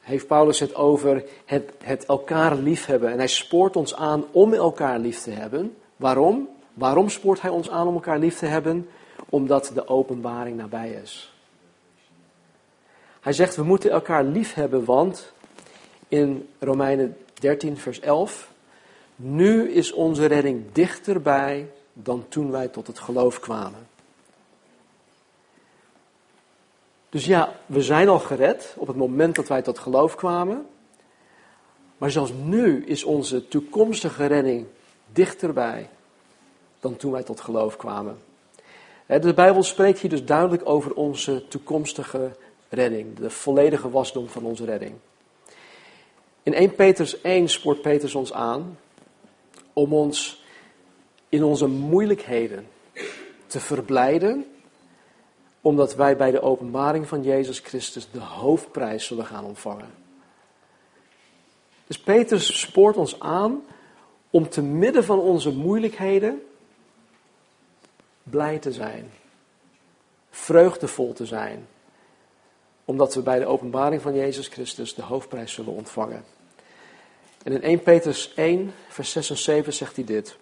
heeft 0.00 0.26
Paulus 0.26 0.60
het 0.60 0.74
over 0.74 1.24
het, 1.44 1.72
het 1.82 2.06
elkaar 2.06 2.54
liefhebben. 2.56 3.10
En 3.10 3.18
hij 3.18 3.26
spoort 3.26 3.76
ons 3.76 3.94
aan 3.94 4.24
om 4.30 4.54
elkaar 4.54 4.98
lief 4.98 5.18
te 5.18 5.30
hebben. 5.30 5.76
Waarom? 5.96 6.48
Waarom 6.74 7.08
spoort 7.08 7.42
hij 7.42 7.50
ons 7.50 7.70
aan 7.70 7.86
om 7.86 7.94
elkaar 7.94 8.18
lief 8.18 8.38
te 8.38 8.46
hebben? 8.46 8.88
Omdat 9.28 9.70
de 9.74 9.88
openbaring 9.88 10.56
nabij 10.56 10.90
is. 10.90 11.32
Hij 13.20 13.32
zegt 13.32 13.56
we 13.56 13.62
moeten 13.62 13.90
elkaar 13.90 14.24
lief 14.24 14.54
hebben, 14.54 14.84
want 14.84 15.32
in 16.08 16.48
Romeinen 16.58 17.16
13, 17.34 17.76
vers 17.76 18.00
11. 18.00 18.52
Nu 19.16 19.70
is 19.70 19.92
onze 19.92 20.26
redding 20.26 20.64
dichterbij 20.72 21.70
dan 21.92 22.24
toen 22.28 22.50
wij 22.50 22.68
tot 22.68 22.86
het 22.86 22.98
geloof 22.98 23.40
kwamen. 23.40 23.86
Dus 27.08 27.24
ja, 27.24 27.54
we 27.66 27.82
zijn 27.82 28.08
al 28.08 28.18
gered 28.18 28.74
op 28.78 28.86
het 28.86 28.96
moment 28.96 29.34
dat 29.34 29.48
wij 29.48 29.62
tot 29.62 29.78
geloof 29.78 30.14
kwamen. 30.14 30.66
Maar 31.98 32.10
zelfs 32.10 32.32
nu 32.44 32.84
is 32.84 33.04
onze 33.04 33.48
toekomstige 33.48 34.26
redding 34.26 34.66
dichterbij 35.12 35.88
dan 36.80 36.96
toen 36.96 37.12
wij 37.12 37.22
tot 37.22 37.40
geloof 37.40 37.76
kwamen. 37.76 38.18
De 39.08 39.34
Bijbel 39.34 39.62
spreekt 39.62 39.98
hier 39.98 40.10
dus 40.10 40.24
duidelijk 40.24 40.68
over 40.68 40.94
onze 40.94 41.48
toekomstige 41.48 42.30
redding, 42.68 43.16
de 43.16 43.30
volledige 43.30 43.90
wasdom 43.90 44.28
van 44.28 44.44
onze 44.44 44.64
redding. 44.64 44.94
In 46.42 46.54
1 46.54 46.74
Petrus 46.74 47.20
1 47.20 47.48
spoort 47.48 47.82
Petrus 47.82 48.14
ons 48.14 48.32
aan 48.32 48.78
om 49.72 49.92
ons 49.92 50.44
in 51.28 51.44
onze 51.44 51.66
moeilijkheden 51.66 52.68
te 53.46 53.60
verblijden, 53.60 54.46
omdat 55.60 55.94
wij 55.94 56.16
bij 56.16 56.30
de 56.30 56.42
openbaring 56.42 57.08
van 57.08 57.22
Jezus 57.22 57.58
Christus 57.58 58.10
de 58.10 58.20
hoofdprijs 58.20 59.06
zullen 59.06 59.26
gaan 59.26 59.44
ontvangen. 59.44 59.90
Dus 61.86 61.98
Petrus 61.98 62.60
spoort 62.60 62.96
ons 62.96 63.20
aan 63.20 63.62
om 64.30 64.48
te 64.48 64.62
midden 64.62 65.04
van 65.04 65.18
onze 65.18 65.50
moeilijkheden 65.50 66.42
blij 68.30 68.58
te 68.58 68.72
zijn, 68.72 69.10
vreugdevol 70.30 71.12
te 71.12 71.26
zijn, 71.26 71.66
omdat 72.84 73.14
we 73.14 73.22
bij 73.22 73.38
de 73.38 73.46
openbaring 73.46 74.02
van 74.02 74.14
Jezus 74.14 74.48
Christus 74.48 74.94
de 74.94 75.02
hoofdprijs 75.02 75.52
zullen 75.52 75.72
ontvangen. 75.72 76.24
En 77.42 77.52
in 77.52 77.62
1 77.62 77.82
Petrus 77.82 78.34
1, 78.34 78.72
vers 78.88 79.12
6 79.12 79.30
en 79.30 79.36
7 79.36 79.72
zegt 79.72 79.96
hij 79.96 80.04
dit. 80.04 80.36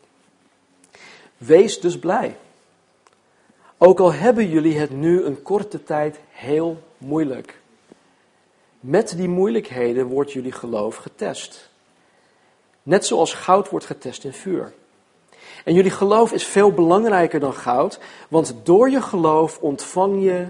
Wees 1.37 1.81
dus 1.81 1.99
blij. 1.99 2.37
Ook 3.79 4.01
al 4.01 4.13
hebben 4.13 4.49
jullie 4.49 4.79
het 4.79 4.91
nu 4.91 5.23
een 5.23 5.43
korte 5.43 5.83
tijd 5.83 6.21
heel 6.31 6.83
moeilijk. 6.99 7.59
Met 8.81 9.17
die 9.17 9.29
moeilijkheden 9.29 10.07
wordt 10.07 10.33
jullie 10.33 10.53
geloof 10.53 10.97
getest. 10.97 11.71
Net 12.83 13.07
zoals 13.07 13.35
goud 13.35 13.71
wordt 13.71 13.87
getest 13.87 14.25
in 14.25 14.33
vuur. 14.33 14.73
En 15.67 15.75
jullie 15.75 15.91
geloof 15.91 16.33
is 16.33 16.45
veel 16.45 16.73
belangrijker 16.73 17.41
dan 17.41 17.55
goud, 17.55 17.99
want 18.29 18.55
door 18.63 18.91
je 18.91 19.01
geloof 19.03 19.59
ontvang 19.59 20.23
je 20.23 20.47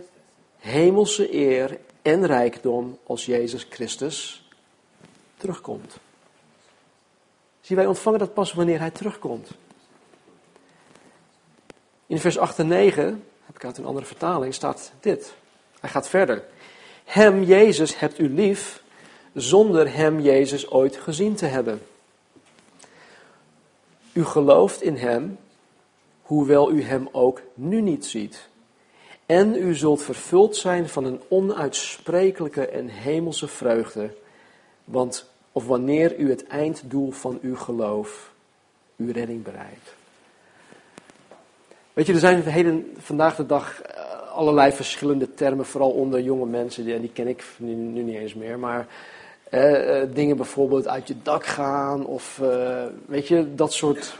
hemelse 0.58 1.34
eer 1.34 1.78
en 2.02 2.26
rijkdom 2.26 2.98
als 3.06 3.26
Jezus 3.26 3.66
Christus 3.70 4.48
terugkomt. 5.36 5.96
Zie, 7.60 7.76
wij 7.76 7.86
ontvangen 7.86 8.18
dat 8.18 8.34
pas 8.34 8.52
wanneer 8.52 8.78
hij 8.78 8.90
terugkomt. 8.90 9.50
In 12.06 12.18
vers 12.18 12.38
8 12.38 12.58
en 12.58 12.68
9, 12.68 13.24
heb 13.46 13.56
ik 13.56 13.64
uit 13.64 13.78
een 13.78 13.86
andere 13.86 14.06
vertaling, 14.06 14.54
staat 14.54 14.92
dit. 15.00 15.34
Hij 15.80 15.90
gaat 15.90 16.08
verder. 16.08 16.44
Hem, 17.04 17.42
Jezus, 17.42 17.98
hebt 17.98 18.18
u 18.18 18.28
lief, 18.28 18.82
zonder 19.34 19.94
hem, 19.94 20.20
Jezus, 20.20 20.70
ooit 20.70 20.96
gezien 20.96 21.34
te 21.34 21.46
hebben. 21.46 21.80
U 24.16 24.24
gelooft 24.24 24.82
in 24.82 24.96
hem, 24.96 25.38
hoewel 26.22 26.72
u 26.72 26.82
hem 26.82 27.08
ook 27.12 27.42
nu 27.54 27.80
niet 27.80 28.06
ziet. 28.06 28.48
En 29.26 29.54
u 29.54 29.74
zult 29.74 30.02
vervuld 30.02 30.56
zijn 30.56 30.88
van 30.88 31.04
een 31.04 31.20
onuitsprekelijke 31.28 32.66
en 32.66 32.88
hemelse 32.88 33.48
vreugde, 33.48 34.10
want 34.84 35.30
of 35.52 35.66
wanneer 35.66 36.18
u 36.18 36.30
het 36.30 36.46
einddoel 36.46 37.10
van 37.10 37.38
uw 37.42 37.56
geloof, 37.56 38.32
uw 38.96 39.12
redding 39.12 39.42
bereikt. 39.42 39.94
Weet 41.92 42.06
je, 42.06 42.12
er 42.12 42.18
zijn 42.18 42.86
vandaag 42.98 43.36
de 43.36 43.46
dag 43.46 43.82
eh, 43.82 44.32
allerlei 44.32 44.72
verschillende 44.72 45.34
termen, 45.34 45.66
vooral 45.66 45.90
onder 45.90 46.20
jonge 46.20 46.46
mensen, 46.46 46.84
die, 46.84 47.00
die 47.00 47.12
ken 47.12 47.28
ik 47.28 47.44
nu 47.56 48.02
niet 48.02 48.16
eens 48.16 48.34
meer, 48.34 48.58
maar 48.58 48.86
eh, 49.50 50.00
eh, 50.00 50.08
dingen 50.12 50.36
bijvoorbeeld 50.36 50.88
uit 50.88 51.08
je 51.08 51.14
dak 51.22 51.46
gaan 51.46 52.06
of 52.06 52.40
eh, 52.42 52.84
weet 53.06 53.28
je, 53.28 53.54
dat 53.54 53.72
soort 53.72 54.18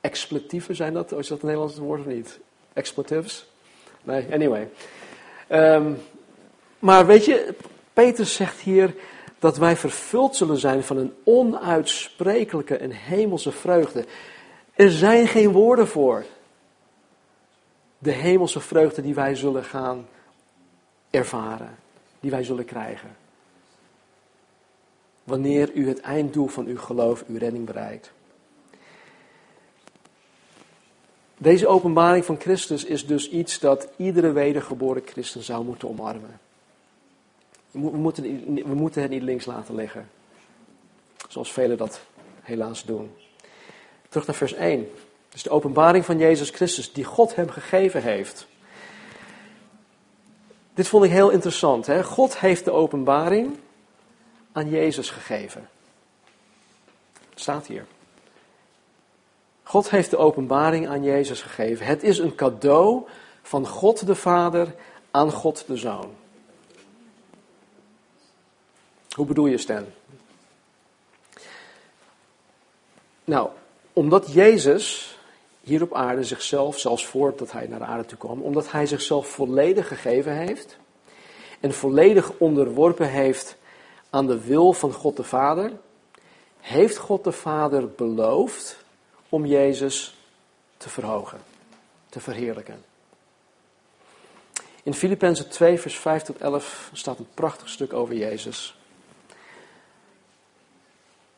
expletieven 0.00 0.76
zijn 0.76 0.92
dat, 0.92 1.12
is 1.12 1.28
dat 1.28 1.40
een 1.40 1.46
Nederlands 1.46 1.78
woord 1.78 2.00
of 2.00 2.06
niet? 2.06 2.38
Expletives? 2.72 3.46
Nee, 4.02 4.26
anyway. 4.32 4.68
Um, 5.48 5.98
maar 6.78 7.06
weet 7.06 7.24
je, 7.24 7.54
Peter 7.92 8.26
zegt 8.26 8.60
hier, 8.60 8.94
dat 9.38 9.56
wij 9.56 9.76
vervuld 9.76 10.36
zullen 10.36 10.56
zijn 10.58 10.82
van 10.82 10.96
een 10.96 11.14
onuitsprekelijke 11.24 12.76
en 12.76 12.90
hemelse 12.90 13.52
vreugde. 13.52 14.04
Er 14.74 14.90
zijn 14.90 15.28
geen 15.28 15.52
woorden 15.52 15.88
voor. 15.88 16.24
De 17.98 18.10
hemelse 18.10 18.60
vreugde 18.60 19.02
die 19.02 19.14
wij 19.14 19.34
zullen 19.34 19.64
gaan 19.64 20.06
ervaren, 21.10 21.78
die 22.20 22.30
wij 22.30 22.44
zullen 22.44 22.64
krijgen. 22.64 23.16
Wanneer 25.30 25.72
u 25.74 25.88
het 25.88 26.00
einddoel 26.00 26.46
van 26.46 26.66
uw 26.66 26.78
geloof, 26.78 27.24
uw 27.28 27.38
redding 27.38 27.66
bereikt. 27.66 28.12
Deze 31.38 31.66
openbaring 31.66 32.24
van 32.24 32.40
Christus 32.40 32.84
is 32.84 33.06
dus 33.06 33.30
iets 33.30 33.58
dat 33.58 33.88
iedere 33.96 34.32
wedergeboren 34.32 35.02
christen 35.06 35.42
zou 35.42 35.64
moeten 35.64 35.88
omarmen. 35.88 36.40
We 37.70 37.78
moeten, 37.78 39.02
het 39.02 39.10
niet 39.10 39.22
links 39.22 39.44
laten 39.44 39.74
liggen. 39.74 40.10
Zoals 41.28 41.52
velen 41.52 41.76
dat 41.76 42.00
helaas 42.40 42.84
doen. 42.84 43.10
Terug 44.08 44.26
naar 44.26 44.36
vers 44.36 44.52
1. 44.52 44.88
Dus 45.28 45.42
de 45.42 45.50
openbaring 45.50 46.04
van 46.04 46.18
Jezus 46.18 46.50
Christus, 46.50 46.92
die 46.92 47.04
God 47.04 47.34
hem 47.34 47.50
gegeven 47.50 48.02
heeft. 48.02 48.46
Dit 50.74 50.88
vond 50.88 51.04
ik 51.04 51.10
heel 51.10 51.30
interessant. 51.30 51.86
Hè? 51.86 52.04
God 52.04 52.38
heeft 52.38 52.64
de 52.64 52.70
openbaring 52.70 53.58
aan 54.52 54.70
Jezus 54.70 55.10
gegeven. 55.10 55.68
Staat 57.34 57.66
hier. 57.66 57.86
God 59.62 59.90
heeft 59.90 60.10
de 60.10 60.16
openbaring 60.16 60.88
aan 60.88 61.02
Jezus 61.02 61.42
gegeven. 61.42 61.86
Het 61.86 62.02
is 62.02 62.18
een 62.18 62.34
cadeau 62.34 63.06
van 63.42 63.66
God 63.66 64.06
de 64.06 64.14
Vader 64.14 64.74
aan 65.10 65.32
God 65.32 65.64
de 65.66 65.76
Zoon. 65.76 66.10
Hoe 69.10 69.26
bedoel 69.26 69.46
je, 69.46 69.58
Stan? 69.58 69.84
Nou, 73.24 73.48
omdat 73.92 74.32
Jezus 74.32 75.18
hier 75.60 75.82
op 75.82 75.94
aarde 75.94 76.24
zichzelf, 76.24 76.78
zelfs 76.78 77.06
voordat 77.06 77.52
hij 77.52 77.66
naar 77.66 77.78
de 77.78 77.84
aarde 77.84 78.04
toe 78.04 78.18
kwam, 78.18 78.42
omdat 78.42 78.72
hij 78.72 78.86
zichzelf 78.86 79.28
volledig 79.28 79.88
gegeven 79.88 80.36
heeft 80.36 80.76
en 81.60 81.74
volledig 81.74 82.32
onderworpen 82.38 83.08
heeft 83.08 83.56
aan 84.10 84.26
de 84.26 84.40
wil 84.40 84.72
van 84.72 84.92
God 84.92 85.16
de 85.16 85.22
Vader, 85.22 85.72
heeft 86.60 86.96
God 86.96 87.24
de 87.24 87.32
Vader 87.32 87.88
beloofd 87.88 88.76
om 89.28 89.46
Jezus 89.46 90.14
te 90.76 90.88
verhogen, 90.88 91.40
te 92.08 92.20
verheerlijken. 92.20 92.84
In 94.82 94.94
Filippenzen 94.94 95.48
2, 95.48 95.80
vers 95.80 95.96
5 95.96 96.22
tot 96.22 96.38
11 96.38 96.90
staat 96.92 97.18
een 97.18 97.28
prachtig 97.34 97.68
stuk 97.68 97.92
over 97.92 98.14
Jezus. 98.14 98.78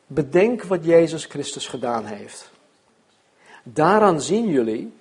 Bedenk 0.07 0.63
wat 0.63 0.85
Jezus 0.85 1.25
Christus 1.25 1.67
gedaan 1.67 2.05
heeft. 2.05 2.51
Daaraan 3.63 4.21
zien 4.21 4.47
jullie 4.47 4.93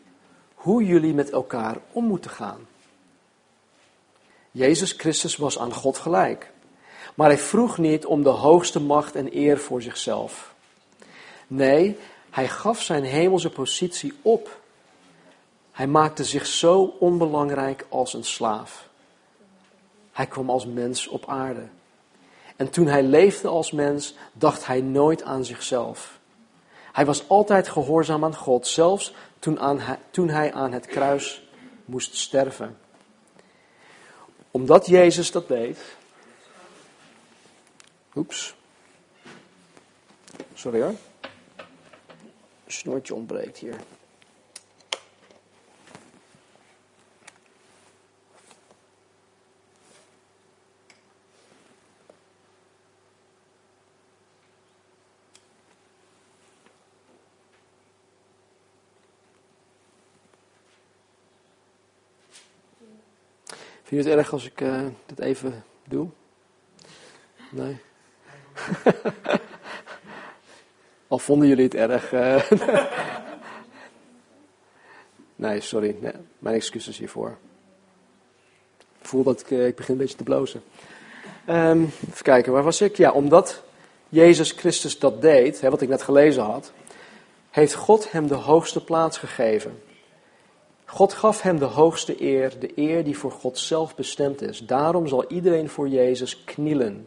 hoe 0.54 0.84
jullie 0.84 1.14
met 1.14 1.30
elkaar 1.30 1.76
om 1.92 2.04
moeten 2.04 2.30
gaan. 2.30 2.66
Jezus 4.50 4.92
Christus 4.92 5.36
was 5.36 5.58
aan 5.58 5.72
God 5.72 5.98
gelijk. 5.98 6.51
Maar 7.14 7.28
hij 7.28 7.38
vroeg 7.38 7.78
niet 7.78 8.06
om 8.06 8.22
de 8.22 8.28
hoogste 8.28 8.80
macht 8.80 9.16
en 9.16 9.36
eer 9.36 9.58
voor 9.58 9.82
zichzelf. 9.82 10.54
Nee, 11.46 11.98
hij 12.30 12.48
gaf 12.48 12.82
zijn 12.82 13.04
hemelse 13.04 13.50
positie 13.50 14.12
op. 14.22 14.60
Hij 15.72 15.86
maakte 15.86 16.24
zich 16.24 16.46
zo 16.46 16.94
onbelangrijk 16.98 17.86
als 17.88 18.14
een 18.14 18.24
slaaf. 18.24 18.88
Hij 20.12 20.26
kwam 20.26 20.50
als 20.50 20.66
mens 20.66 21.08
op 21.08 21.28
aarde. 21.28 21.68
En 22.56 22.70
toen 22.70 22.86
hij 22.86 23.02
leefde 23.02 23.48
als 23.48 23.72
mens, 23.72 24.14
dacht 24.32 24.66
hij 24.66 24.80
nooit 24.80 25.22
aan 25.22 25.44
zichzelf. 25.44 26.20
Hij 26.92 27.06
was 27.06 27.28
altijd 27.28 27.68
gehoorzaam 27.68 28.24
aan 28.24 28.36
God, 28.36 28.66
zelfs 28.66 29.14
toen, 29.38 29.60
aan, 29.60 29.80
toen 30.10 30.28
hij 30.28 30.52
aan 30.52 30.72
het 30.72 30.86
kruis 30.86 31.42
moest 31.84 32.16
sterven. 32.16 32.78
Omdat 34.50 34.86
Jezus 34.86 35.30
dat 35.30 35.48
deed. 35.48 35.78
Oeps. 38.16 38.54
Sorry 40.54 40.80
hoor. 40.80 40.94
Een 42.64 42.72
ontbreekt 43.14 43.58
hier. 43.58 43.76
Vind 63.82 64.04
je 64.04 64.10
het 64.10 64.18
erg 64.18 64.32
als 64.32 64.44
ik 64.44 64.60
uh, 64.60 64.86
dit 65.06 65.18
even 65.18 65.64
doe? 65.88 66.08
Nee? 67.50 67.80
Al 71.08 71.18
vonden 71.18 71.48
jullie 71.48 71.64
het 71.64 71.74
erg. 71.74 72.12
Uh, 72.12 72.50
nee, 75.36 75.60
sorry. 75.60 75.96
Mijn 76.38 76.54
excuses 76.54 76.98
hiervoor. 76.98 77.36
Ik 79.00 79.08
voel 79.08 79.22
dat 79.22 79.40
ik, 79.40 79.50
uh, 79.50 79.66
ik 79.66 79.76
begin 79.76 79.92
een 79.94 80.00
beetje 80.00 80.16
te 80.16 80.22
blozen. 80.22 80.62
Um, 81.48 81.92
even 82.10 82.22
kijken, 82.22 82.52
waar 82.52 82.62
was 82.62 82.80
ik? 82.80 82.96
Ja, 82.96 83.10
omdat 83.10 83.62
Jezus 84.08 84.50
Christus 84.50 84.98
dat 84.98 85.22
deed, 85.22 85.60
hè, 85.60 85.70
wat 85.70 85.82
ik 85.82 85.88
net 85.88 86.02
gelezen 86.02 86.42
had, 86.42 86.72
heeft 87.50 87.74
God 87.74 88.12
hem 88.12 88.26
de 88.26 88.34
hoogste 88.34 88.84
plaats 88.84 89.18
gegeven. 89.18 89.82
God 90.84 91.12
gaf 91.12 91.42
hem 91.42 91.58
de 91.58 91.64
hoogste 91.64 92.22
eer, 92.22 92.58
de 92.58 92.72
eer 92.74 93.04
die 93.04 93.18
voor 93.18 93.32
God 93.32 93.58
zelf 93.58 93.94
bestemd 93.94 94.42
is. 94.42 94.58
Daarom 94.58 95.06
zal 95.06 95.24
iedereen 95.28 95.68
voor 95.68 95.88
Jezus 95.88 96.44
knielen. 96.44 97.06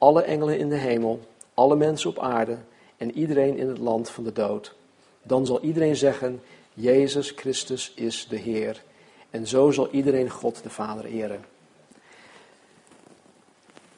Alle 0.00 0.22
engelen 0.22 0.58
in 0.58 0.68
de 0.68 0.76
hemel, 0.76 1.20
alle 1.54 1.76
mensen 1.76 2.10
op 2.10 2.18
aarde 2.18 2.58
en 2.96 3.18
iedereen 3.18 3.56
in 3.56 3.68
het 3.68 3.78
land 3.78 4.10
van 4.10 4.24
de 4.24 4.32
dood. 4.32 4.74
Dan 5.22 5.46
zal 5.46 5.60
iedereen 5.60 5.96
zeggen, 5.96 6.42
Jezus 6.74 7.30
Christus 7.36 7.92
is 7.94 8.26
de 8.28 8.36
Heer. 8.36 8.82
En 9.30 9.46
zo 9.46 9.70
zal 9.70 9.90
iedereen 9.90 10.30
God 10.30 10.62
de 10.62 10.70
Vader 10.70 11.04
eren. 11.04 11.44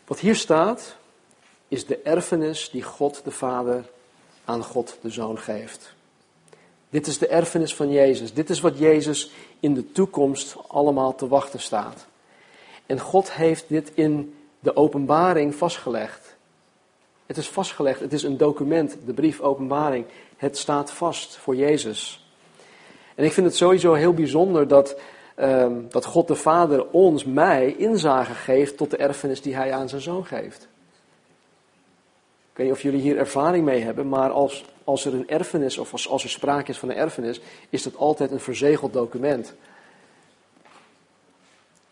Wat 0.07 0.19
hier 0.19 0.37
staat, 0.37 0.97
is 1.69 1.87
de 1.87 1.99
erfenis 1.99 2.71
die 2.71 2.83
God 2.83 3.25
de 3.25 3.31
Vader 3.31 3.85
aan 4.45 4.65
God 4.65 4.99
de 5.01 5.11
Zoon 5.11 5.39
geeft. 5.39 5.95
Dit 6.91 7.07
is 7.07 7.19
de 7.19 7.27
erfenis 7.27 7.75
van 7.75 7.91
Jezus. 7.91 8.33
Dit 8.33 8.51
is 8.51 8.61
wat 8.61 8.79
Jezus 8.79 9.31
in 9.61 9.75
de 9.75 9.93
toekomst 9.93 10.57
allemaal 10.69 11.15
te 11.15 11.29
wachten 11.29 11.61
staat. 11.61 12.07
En 12.87 13.01
God 13.01 13.33
heeft 13.33 13.65
dit 13.69 13.91
in 13.95 14.35
de 14.63 14.77
openbaring 14.77 15.55
vastgelegd. 15.55 16.37
Het 17.27 17.37
is 17.37 17.49
vastgelegd, 17.49 18.01
het 18.01 18.13
is 18.13 18.23
een 18.23 18.37
document, 18.37 18.97
de 19.07 19.13
brief 19.13 19.41
openbaring. 19.41 20.05
Het 20.37 20.59
staat 20.59 20.91
vast 20.91 21.37
voor 21.37 21.57
Jezus. 21.57 22.27
En 23.15 23.25
ik 23.25 23.33
vind 23.33 23.47
het 23.47 23.57
sowieso 23.57 23.93
heel 23.93 24.15
bijzonder 24.15 24.69
dat, 24.69 25.01
um, 25.37 25.87
dat 25.91 26.05
God 26.05 26.29
de 26.29 26.35
Vader 26.35 26.87
ons, 26.91 27.25
mij, 27.25 27.75
inzage 27.77 28.35
geeft 28.35 28.77
tot 28.77 28.91
de 28.91 28.97
erfenis 28.97 29.43
die 29.43 29.55
Hij 29.55 29.73
aan 29.73 29.89
zijn 29.89 30.01
zoon 30.01 30.27
geeft. 30.27 30.69
Ik 32.51 32.59
weet 32.59 32.67
niet 32.67 32.77
of 32.77 32.83
jullie 32.83 33.01
hier 33.01 33.19
ervaring 33.19 33.65
mee 33.65 33.83
hebben, 33.83 34.09
maar 34.09 34.31
als, 34.31 34.65
als 34.85 35.05
er 35.05 35.15
een 35.15 35.29
erfenis 35.29 35.79
of 35.79 35.93
als, 35.93 36.09
als 36.09 36.23
er 36.23 36.31
sprake 36.31 36.71
is 36.71 36.79
van 36.79 36.91
een 36.91 36.97
erfenis, 36.97 37.41
is 37.69 37.83
dat 37.83 37.97
altijd 37.97 38.31
een 38.31 38.41
verzegeld 38.41 38.93
document. 38.93 39.55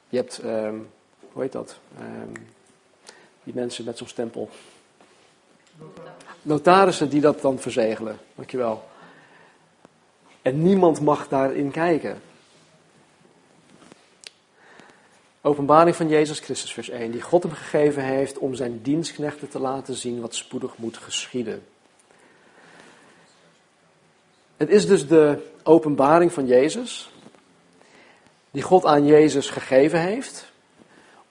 Je 0.08 0.16
hebt, 0.16 0.42
um, 0.44 0.88
hoe 1.32 1.42
heet 1.42 1.52
dat? 1.52 1.78
Um, 2.00 2.32
die 3.50 3.60
mensen 3.60 3.84
met 3.84 3.98
zo'n 3.98 4.08
stempel. 4.08 4.48
Notarissen 6.42 7.08
die 7.08 7.20
dat 7.20 7.40
dan 7.40 7.58
verzegelen. 7.58 8.18
Dankjewel. 8.34 8.88
En 10.42 10.62
niemand 10.62 11.00
mag 11.00 11.28
daarin 11.28 11.70
kijken. 11.70 12.22
Openbaring 15.40 15.96
van 15.96 16.08
Jezus 16.08 16.38
Christus, 16.38 16.72
vers 16.72 16.88
1, 16.88 17.10
die 17.10 17.20
God 17.20 17.42
hem 17.42 17.52
gegeven 17.52 18.04
heeft 18.04 18.38
om 18.38 18.54
zijn 18.54 18.82
dienstknechten 18.82 19.48
te 19.48 19.58
laten 19.58 19.94
zien 19.94 20.20
wat 20.20 20.34
spoedig 20.34 20.76
moet 20.76 20.96
geschieden. 20.96 21.62
Het 24.56 24.68
is 24.68 24.86
dus 24.86 25.06
de 25.06 25.50
openbaring 25.62 26.32
van 26.32 26.46
Jezus, 26.46 27.10
die 28.50 28.62
God 28.62 28.84
aan 28.84 29.06
Jezus 29.06 29.50
gegeven 29.50 30.00
heeft, 30.00 30.49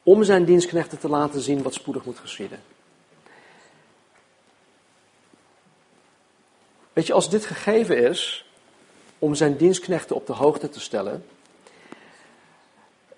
om 0.10 0.24
zijn 0.24 0.46
dienstknechten 0.46 1.00
te 1.00 1.10
laten 1.10 1.42
zien 1.42 1.62
wat 1.62 1.74
spoedig 1.74 2.06
moet 2.06 2.20
geschieden. 2.20 2.60
Weet 6.94 7.08
je, 7.08 7.14
als 7.14 7.30
dit 7.30 7.46
gegeven 7.46 7.98
is 8.10 8.46
om 9.20 9.36
zijn 9.36 9.58
dienstknechten 9.58 10.16
op 10.16 10.28
de 10.28 10.34
hoogte 10.34 10.70
te 10.70 10.80
stellen, 10.80 11.26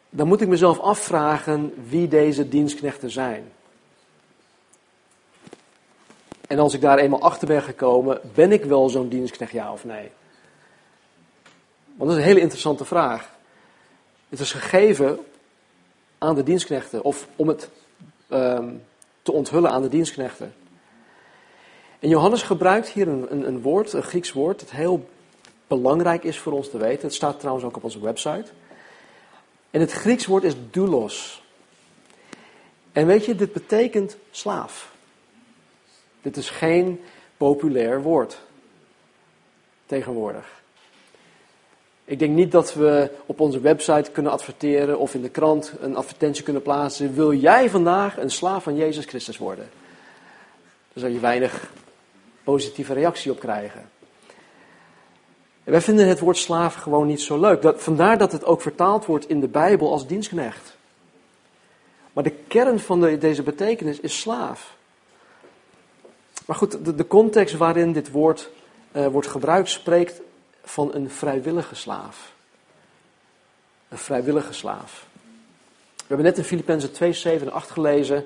dan 0.10 0.28
moet 0.28 0.42
ik 0.42 0.48
mezelf 0.48 0.80
afvragen 0.80 1.74
wie 1.90 2.08
deze 2.08 2.50
dienstknechten 2.50 3.10
zijn. 3.10 3.52
En 6.48 6.60
als 6.60 6.74
ik 6.74 6.82
daar 6.82 6.98
eenmaal 6.98 7.22
achter 7.22 7.48
ben 7.48 7.64
gekomen, 7.64 8.22
ben 8.34 8.52
ik 8.52 8.64
wel 8.64 8.90
zo'n 8.90 9.10
dienstknecht, 9.10 9.52
ja 9.52 9.72
of 9.72 9.86
nee? 9.86 10.12
Want 11.96 12.10
dat 12.10 12.10
is 12.10 12.16
een 12.16 12.30
hele 12.30 12.40
interessante 12.40 12.86
vraag. 12.86 13.30
Het 14.30 14.40
is 14.40 14.52
gegeven 14.52 15.20
aan 16.24 16.36
de 16.36 16.44
dienstknechten, 16.44 17.04
of 17.04 17.28
om 17.36 17.48
het 17.48 17.70
um, 18.30 18.84
te 19.22 19.32
onthullen 19.32 19.72
aan 19.72 19.82
de 19.82 19.88
dienstknechten. 19.88 20.54
En 22.00 22.10
Johannes 22.10 22.42
gebruikt 22.42 22.90
hier 22.90 23.08
een, 23.08 23.32
een, 23.32 23.48
een 23.48 23.62
woord, 23.62 23.94
een 23.94 24.04
Grieks 24.04 24.32
woord, 24.32 24.60
dat 24.60 24.72
heel 24.72 25.10
belangrijk 25.68 26.24
is 26.24 26.40
voor 26.40 26.54
ons 26.54 26.70
te 26.70 26.78
weten. 26.78 27.02
Het 27.02 27.14
staat 27.14 27.40
trouwens 27.40 27.66
ook 27.66 27.76
op 27.76 27.84
onze 27.84 28.00
website. 28.00 28.46
En 29.72 29.80
het 29.80 29.92
Grieks 29.92 30.26
woord 30.26 30.44
is 30.44 30.54
doulos. 30.72 31.44
En 32.92 33.08
weet 33.08 33.26
je, 33.26 33.36
dit 33.36 33.54
betekent 33.54 34.18
slaaf. 34.32 34.94
Dit 36.22 36.38
is 36.38 36.50
geen 36.50 37.02
populair 37.38 38.02
woord 38.02 38.42
tegenwoordig. 39.86 40.61
Ik 42.12 42.20
denk 42.20 42.36
niet 42.36 42.52
dat 42.52 42.74
we 42.74 43.12
op 43.26 43.40
onze 43.40 43.60
website 43.60 44.12
kunnen 44.12 44.32
adverteren 44.32 45.00
of 45.00 45.14
in 45.14 45.22
de 45.22 45.30
krant 45.30 45.74
een 45.82 45.96
advertentie 45.96 46.44
kunnen 46.44 46.62
plaatsen. 46.62 47.14
Wil 47.14 47.34
jij 47.34 47.70
vandaag 47.70 48.18
een 48.18 48.32
slaaf 48.32 48.64
van 48.64 48.76
Jezus 48.76 49.06
Christus 49.06 49.38
worden? 49.38 49.70
Daar 50.94 51.04
zal 51.04 51.10
je 51.10 51.20
weinig 51.20 51.72
positieve 52.44 52.94
reactie 52.94 53.32
op 53.32 53.40
krijgen. 53.40 53.90
Wij 55.64 55.82
vinden 55.82 56.08
het 56.08 56.20
woord 56.20 56.38
slaaf 56.38 56.76
gewoon 56.76 57.08
niet 57.08 57.22
zo 57.22 57.40
leuk. 57.40 57.62
Dat, 57.62 57.82
vandaar 57.82 58.18
dat 58.18 58.32
het 58.32 58.46
ook 58.46 58.62
vertaald 58.62 59.06
wordt 59.06 59.30
in 59.30 59.40
de 59.40 59.48
Bijbel 59.48 59.92
als 59.92 60.08
dienstknecht. 60.08 60.78
Maar 62.14 62.24
de 62.24 62.34
kern 62.48 62.80
van 62.80 63.02
de, 63.02 63.18
deze 63.18 63.44
betekenis 63.44 64.00
is 64.00 64.20
slaaf. 64.20 64.76
Maar 66.46 66.56
goed, 66.56 66.98
de, 66.98 67.08
context 67.08 67.58
waarin 67.58 67.92
dit 67.92 68.12
woord 68.12 68.50
uh, 68.96 69.08
wordt 69.08 69.28
gebruikt 69.28 69.70
spreekt 69.70 70.22
van 70.64 70.94
een 70.94 71.10
vrijwillige 71.10 71.76
slaaf. 71.76 72.34
Een 73.90 73.98
vrijwillige 73.98 74.54
slaaf. 74.54 75.06
We 75.96 76.04
hebben 76.08 76.26
net 76.26 76.38
in 76.38 76.44
Filippenzen 76.44 76.92
2, 76.92 77.14
7 77.14 77.48
en 77.48 77.54
8 77.54 77.72
gelezen. 77.72 78.26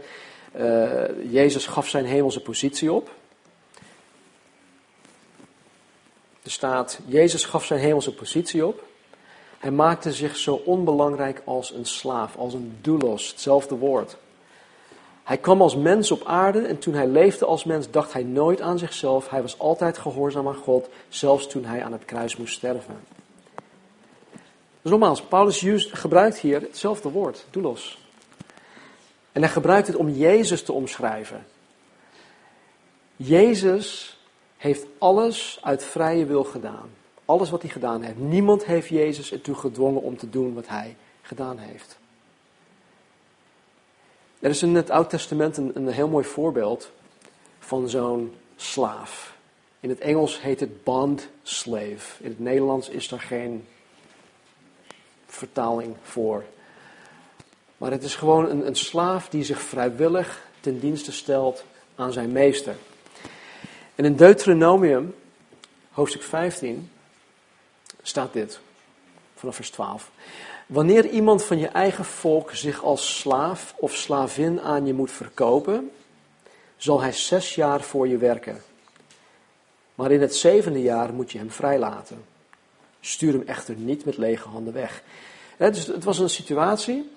Uh, 0.55 1.31
Jezus 1.31 1.67
gaf 1.67 1.87
zijn 1.87 2.05
hemelse 2.05 2.41
positie 2.41 2.91
op. 2.91 3.09
Er 6.43 6.51
staat, 6.51 6.99
Jezus 7.05 7.45
gaf 7.45 7.65
zijn 7.65 7.79
hemelse 7.79 8.13
positie 8.13 8.65
op. 8.65 8.83
Hij 9.57 9.71
maakte 9.71 10.13
zich 10.13 10.35
zo 10.35 10.53
onbelangrijk 10.53 11.41
als 11.45 11.71
een 11.73 11.85
slaaf, 11.85 12.35
als 12.35 12.53
een 12.53 12.77
doulos, 12.81 13.27
hetzelfde 13.27 13.75
woord. 13.75 14.17
Hij 15.25 15.37
kwam 15.37 15.61
als 15.61 15.75
mens 15.75 16.11
op 16.11 16.23
aarde 16.25 16.59
en 16.59 16.79
toen 16.79 16.93
hij 16.93 17.07
leefde 17.07 17.45
als 17.45 17.63
mens 17.63 17.91
dacht 17.91 18.13
hij 18.13 18.23
nooit 18.23 18.61
aan 18.61 18.77
zichzelf. 18.77 19.29
Hij 19.29 19.41
was 19.41 19.59
altijd 19.59 19.97
gehoorzaam 19.97 20.47
aan 20.47 20.55
God, 20.55 20.89
zelfs 21.09 21.47
toen 21.47 21.65
hij 21.65 21.83
aan 21.83 21.91
het 21.91 22.05
kruis 22.05 22.37
moest 22.37 22.53
sterven. 22.53 22.99
Dus 24.81 24.91
nogmaals, 24.91 25.21
Paulus 25.21 25.87
gebruikt 25.91 26.37
hier 26.37 26.61
hetzelfde 26.61 27.09
woord, 27.09 27.45
doulos. 27.51 27.99
En 29.31 29.41
hij 29.41 29.51
gebruikt 29.51 29.87
het 29.87 29.95
om 29.95 30.09
Jezus 30.09 30.63
te 30.63 30.73
omschrijven. 30.73 31.45
Jezus 33.15 34.17
heeft 34.57 34.85
alles 34.97 35.59
uit 35.61 35.83
vrije 35.83 36.25
wil 36.25 36.43
gedaan. 36.43 36.89
Alles 37.25 37.49
wat 37.49 37.61
hij 37.61 37.71
gedaan 37.71 38.01
heeft. 38.01 38.17
Niemand 38.17 38.65
heeft 38.65 38.87
Jezus 38.87 39.31
ertoe 39.31 39.55
gedwongen 39.55 40.01
om 40.01 40.17
te 40.17 40.29
doen 40.29 40.53
wat 40.53 40.67
hij 40.67 40.95
gedaan 41.21 41.57
heeft. 41.57 41.97
Er 44.45 44.51
is 44.51 44.63
in 44.63 44.75
het 44.75 44.89
Oud 44.89 45.09
Testament 45.09 45.57
een, 45.57 45.71
een 45.73 45.87
heel 45.87 46.07
mooi 46.07 46.25
voorbeeld 46.25 46.91
van 47.59 47.89
zo'n 47.89 48.35
slaaf. 48.55 49.35
In 49.79 49.89
het 49.89 49.99
Engels 49.99 50.41
heet 50.41 50.59
het 50.59 50.83
bond 50.83 51.27
slave. 51.43 52.23
In 52.23 52.29
het 52.29 52.39
Nederlands 52.39 52.89
is 52.89 53.11
er 53.11 53.19
geen 53.19 53.67
vertaling 55.25 55.95
voor. 56.03 56.43
Maar 57.77 57.91
het 57.91 58.03
is 58.03 58.15
gewoon 58.15 58.49
een, 58.49 58.67
een 58.67 58.75
slaaf 58.75 59.29
die 59.29 59.43
zich 59.43 59.61
vrijwillig 59.61 60.47
ten 60.59 60.79
dienste 60.79 61.11
stelt 61.11 61.63
aan 61.95 62.13
zijn 62.13 62.31
meester. 62.31 62.75
En 63.95 64.05
in 64.05 64.15
Deuteronomium, 64.15 65.15
hoofdstuk 65.91 66.23
15, 66.23 66.91
staat 68.01 68.33
dit, 68.33 68.59
vanaf 69.35 69.55
vers 69.55 69.69
12. 69.69 70.11
Wanneer 70.65 71.05
iemand 71.09 71.43
van 71.43 71.57
je 71.57 71.67
eigen 71.67 72.05
volk 72.05 72.51
zich 72.51 72.83
als 72.83 73.19
slaaf 73.19 73.73
of 73.77 73.95
slavin 73.95 74.61
aan 74.61 74.85
je 74.85 74.93
moet 74.93 75.11
verkopen, 75.11 75.91
zal 76.77 77.01
hij 77.01 77.11
zes 77.11 77.55
jaar 77.55 77.81
voor 77.81 78.07
je 78.07 78.17
werken. 78.17 78.61
Maar 79.95 80.11
in 80.11 80.21
het 80.21 80.35
zevende 80.35 80.81
jaar 80.81 81.13
moet 81.13 81.31
je 81.31 81.37
hem 81.37 81.51
vrijlaten. 81.51 82.25
Stuur 82.99 83.33
hem 83.33 83.43
echter 83.45 83.75
niet 83.75 84.05
met 84.05 84.17
lege 84.17 84.47
handen 84.47 84.73
weg. 84.73 85.03
dus 85.57 85.87
het 85.87 86.03
was 86.03 86.19
een 86.19 86.29
situatie 86.29 87.09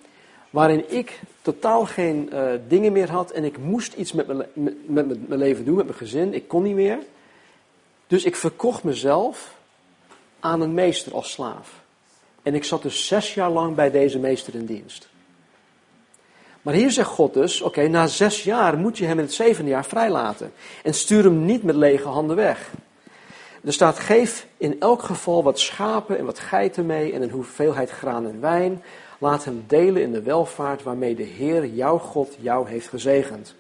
waarin 0.51 0.93
ik 0.93 1.21
totaal 1.43 1.87
geen 1.87 2.31
uh, 2.33 2.51
dingen 2.69 2.93
meer 2.93 3.11
had 3.11 3.31
en 3.31 3.45
ik 3.45 3.59
moest 3.59 3.95
iets 3.95 4.13
met 4.13 4.27
mijn, 4.27 4.49
met 4.87 5.29
mijn 5.29 5.41
leven 5.41 5.65
doen, 5.65 5.77
met 5.77 5.85
mijn 5.85 5.99
gezin. 5.99 6.35
Ik 6.35 6.49
kon 6.49 6.63
niet 6.63 6.75
meer. 6.75 6.99
Dus 8.07 8.25
ik 8.25 8.37
verkocht 8.37 8.85
mezelf 8.85 9.55
aan 10.41 10.61
een 10.61 10.75
meester 10.75 11.15
als 11.15 11.31
slaaf. 11.31 11.87
En 12.49 12.55
ik 12.55 12.65
zat 12.65 12.83
dus 12.83 13.07
zes 13.07 13.35
jaar 13.35 13.51
lang 13.51 13.75
bij 13.75 13.91
deze 13.91 14.19
meester 14.19 14.55
in 14.55 14.65
dienst. 14.65 15.09
Maar 16.63 16.75
hier 16.75 16.91
zegt 16.91 17.09
God 17.09 17.35
dus, 17.35 17.61
oké, 17.61 17.89
na 17.89 18.07
zes 18.07 18.43
jaar 18.43 18.77
moet 18.77 18.99
je 18.99 19.05
hem 19.05 19.19
in 19.19 19.25
het 19.25 19.33
zevende 19.33 19.71
jaar 19.71 19.85
vrijlaten. 19.85 20.53
En 20.83 20.95
stuur 20.95 21.25
hem 21.25 21.45
niet 21.45 21.63
met 21.63 21.75
lege 21.75 22.09
handen 22.09 22.37
weg. 22.37 22.71
Er 23.65 23.73
staat, 23.73 23.99
geef 23.99 24.47
in 24.57 24.81
elk 24.81 25.03
geval 25.03 25.43
wat 25.43 25.59
schapen 25.59 26.19
en 26.19 26.25
wat 26.25 26.39
geiten 26.39 26.87
mee 26.87 27.13
en 27.13 27.23
een 27.23 27.31
hoeveelheid 27.31 27.91
graan 27.91 28.27
en 28.27 28.41
wijn. 28.41 28.83
Laat 29.19 29.45
hem 29.45 29.65
delen 29.67 30.03
in 30.03 30.13
de 30.13 30.23
welvaart 30.23 30.83
waarmee 30.83 31.15
de 31.15 31.23
Heer, 31.23 31.67
jouw 31.67 31.99
God, 31.99 32.37
jou 32.41 32.69
heeft 32.69 32.89
gezegend. 32.89 33.55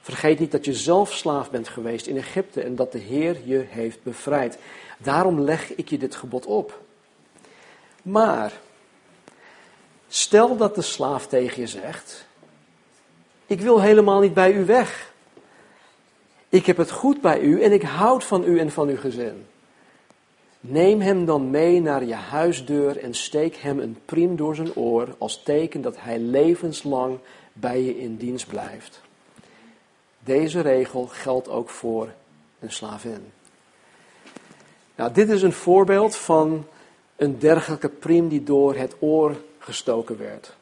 Vergeet 0.00 0.38
niet 0.38 0.52
dat 0.52 0.64
je 0.64 0.74
zelf 0.74 1.12
slaaf 1.12 1.50
bent 1.50 1.68
geweest 1.68 2.06
in 2.06 2.16
Egypte 2.16 2.62
en 2.62 2.76
dat 2.76 2.92
de 2.92 2.98
Heer 2.98 3.36
je 3.44 3.64
heeft 3.68 4.02
bevrijd. 4.02 4.58
Daarom 4.98 5.40
leg 5.40 5.74
ik 5.74 5.88
je 5.88 5.98
dit 5.98 6.14
gebod 6.14 6.46
op. 6.46 6.84
Maar, 8.06 8.52
stel 10.08 10.56
dat 10.56 10.74
de 10.74 10.82
slaaf 10.82 11.26
tegen 11.26 11.60
je 11.60 11.66
zegt: 11.66 12.26
Ik 13.46 13.60
wil 13.60 13.80
helemaal 13.80 14.20
niet 14.20 14.34
bij 14.34 14.52
u 14.52 14.64
weg. 14.64 15.12
Ik 16.48 16.66
heb 16.66 16.76
het 16.76 16.90
goed 16.90 17.20
bij 17.20 17.40
u 17.40 17.62
en 17.62 17.72
ik 17.72 17.82
houd 17.82 18.24
van 18.24 18.44
u 18.44 18.58
en 18.58 18.70
van 18.70 18.88
uw 18.88 18.96
gezin. 18.96 19.46
Neem 20.60 21.00
hem 21.00 21.24
dan 21.24 21.50
mee 21.50 21.80
naar 21.80 22.04
je 22.04 22.14
huisdeur 22.14 22.98
en 22.98 23.14
steek 23.14 23.56
hem 23.56 23.78
een 23.78 23.98
priem 24.04 24.36
door 24.36 24.54
zijn 24.54 24.74
oor 24.74 25.14
als 25.18 25.42
teken 25.42 25.82
dat 25.82 25.96
hij 25.98 26.18
levenslang 26.18 27.18
bij 27.52 27.82
je 27.82 27.98
in 27.98 28.16
dienst 28.16 28.46
blijft. 28.46 29.00
Deze 30.18 30.60
regel 30.60 31.06
geldt 31.06 31.48
ook 31.48 31.70
voor 31.70 32.12
een 32.60 32.72
slavin. 32.72 33.32
Nou, 34.94 35.12
dit 35.12 35.28
is 35.28 35.42
een 35.42 35.52
voorbeeld 35.52 36.16
van 36.16 36.66
een 37.16 37.38
dergelijke 37.38 37.88
priem 37.88 38.28
die 38.28 38.42
door 38.42 38.74
het 38.74 38.94
oor 38.98 39.36
gestoken 39.58 40.18
werd. 40.18 40.54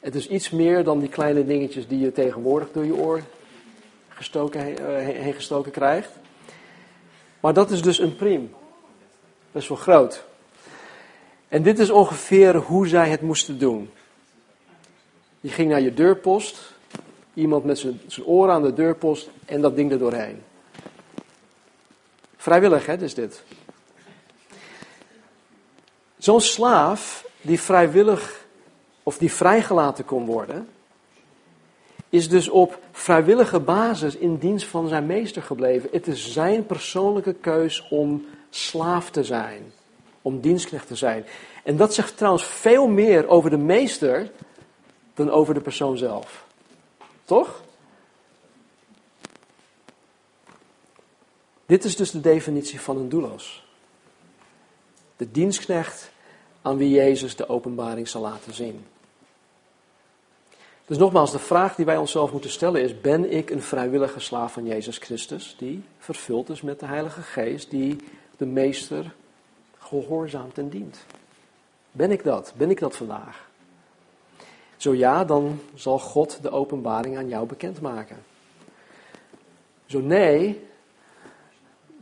Het 0.00 0.14
is 0.14 0.28
iets 0.28 0.50
meer 0.50 0.84
dan 0.84 0.98
die 0.98 1.08
kleine 1.08 1.46
dingetjes 1.46 1.86
die 1.86 1.98
je 1.98 2.12
tegenwoordig 2.12 2.72
door 2.72 2.84
je 2.84 2.94
oor 2.94 3.22
gestoken, 4.08 4.68
uh, 4.68 4.76
heen 4.96 5.32
gestoken 5.32 5.72
krijgt. 5.72 6.10
Maar 7.40 7.52
dat 7.52 7.70
is 7.70 7.82
dus 7.82 7.98
een 7.98 8.16
priem. 8.16 8.54
Best 9.52 9.68
wel 9.68 9.76
groot. 9.76 10.24
En 11.48 11.62
dit 11.62 11.78
is 11.78 11.90
ongeveer 11.90 12.56
hoe 12.56 12.88
zij 12.88 13.08
het 13.08 13.20
moesten 13.20 13.58
doen. 13.58 13.90
Je 15.40 15.48
ging 15.48 15.70
naar 15.70 15.80
je 15.80 15.94
deurpost, 15.94 16.74
iemand 17.34 17.64
met 17.64 17.78
zijn, 17.78 18.00
zijn 18.06 18.26
oren 18.26 18.54
aan 18.54 18.62
de 18.62 18.72
deurpost 18.72 19.30
en 19.44 19.60
dat 19.60 19.76
ding 19.76 19.92
er 19.92 19.98
doorheen. 19.98 20.42
Vrijwillig, 22.36 22.86
hè, 22.86 23.02
is 23.02 23.14
dit. 23.14 23.42
Zo'n 26.20 26.40
slaaf 26.40 27.26
die 27.40 27.60
vrijwillig 27.60 28.46
of 29.02 29.18
die 29.18 29.32
vrijgelaten 29.32 30.04
kon 30.04 30.24
worden, 30.24 30.68
is 32.08 32.28
dus 32.28 32.48
op 32.48 32.78
vrijwillige 32.92 33.60
basis 33.60 34.16
in 34.16 34.36
dienst 34.36 34.66
van 34.66 34.88
zijn 34.88 35.06
meester 35.06 35.42
gebleven. 35.42 35.88
Het 35.92 36.06
is 36.06 36.32
zijn 36.32 36.66
persoonlijke 36.66 37.32
keus 37.34 37.88
om 37.90 38.26
slaaf 38.50 39.10
te 39.10 39.24
zijn, 39.24 39.72
om 40.22 40.40
dienstknecht 40.40 40.86
te 40.86 40.96
zijn. 40.96 41.24
En 41.64 41.76
dat 41.76 41.94
zegt 41.94 42.16
trouwens 42.16 42.44
veel 42.44 42.88
meer 42.88 43.28
over 43.28 43.50
de 43.50 43.58
meester 43.58 44.30
dan 45.14 45.30
over 45.30 45.54
de 45.54 45.60
persoon 45.60 45.98
zelf. 45.98 46.44
Toch? 47.24 47.62
Dit 51.66 51.84
is 51.84 51.96
dus 51.96 52.10
de 52.10 52.20
definitie 52.20 52.80
van 52.80 52.96
een 52.96 53.08
doulos. 53.08 53.69
De 55.20 55.30
dienstknecht 55.30 56.10
aan 56.62 56.76
wie 56.76 56.90
Jezus 56.90 57.36
de 57.36 57.48
openbaring 57.48 58.08
zal 58.08 58.22
laten 58.22 58.54
zien. 58.54 58.84
Dus 60.86 60.98
nogmaals, 60.98 61.32
de 61.32 61.38
vraag 61.38 61.74
die 61.74 61.84
wij 61.84 61.96
onszelf 61.96 62.32
moeten 62.32 62.50
stellen 62.50 62.82
is: 62.82 63.00
ben 63.00 63.32
ik 63.32 63.50
een 63.50 63.62
vrijwillige 63.62 64.20
slaaf 64.20 64.52
van 64.52 64.66
Jezus 64.66 64.98
Christus, 64.98 65.54
die 65.58 65.82
vervuld 65.98 66.48
is 66.48 66.60
met 66.60 66.80
de 66.80 66.86
Heilige 66.86 67.22
Geest, 67.22 67.70
die 67.70 67.96
de 68.36 68.46
Meester 68.46 69.14
gehoorzaamt 69.78 70.58
en 70.58 70.68
dient? 70.68 70.98
Ben 71.92 72.10
ik 72.10 72.24
dat? 72.24 72.52
Ben 72.56 72.70
ik 72.70 72.80
dat 72.80 72.96
vandaag? 72.96 73.48
Zo 74.76 74.94
ja, 74.94 75.24
dan 75.24 75.60
zal 75.74 75.98
God 75.98 76.42
de 76.42 76.50
openbaring 76.50 77.16
aan 77.16 77.28
jou 77.28 77.46
bekendmaken. 77.46 78.22
Zo 79.86 80.00
nee, 80.00 80.68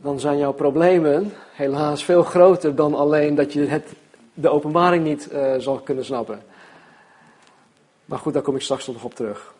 dan 0.01 0.19
zijn 0.19 0.37
jouw 0.37 0.51
problemen 0.53 1.33
helaas 1.51 2.03
veel 2.03 2.23
groter 2.23 2.75
dan 2.75 2.93
alleen 2.93 3.35
dat 3.35 3.53
je 3.53 3.65
het, 3.65 3.93
de 4.33 4.49
openbaring 4.49 5.03
niet 5.03 5.29
uh, 5.31 5.53
zal 5.57 5.79
kunnen 5.79 6.05
snappen. 6.05 6.41
Maar 8.05 8.19
goed, 8.19 8.33
daar 8.33 8.41
kom 8.41 8.55
ik 8.55 8.61
straks 8.61 8.87
nog 8.87 9.03
op 9.03 9.13
terug. 9.13 9.53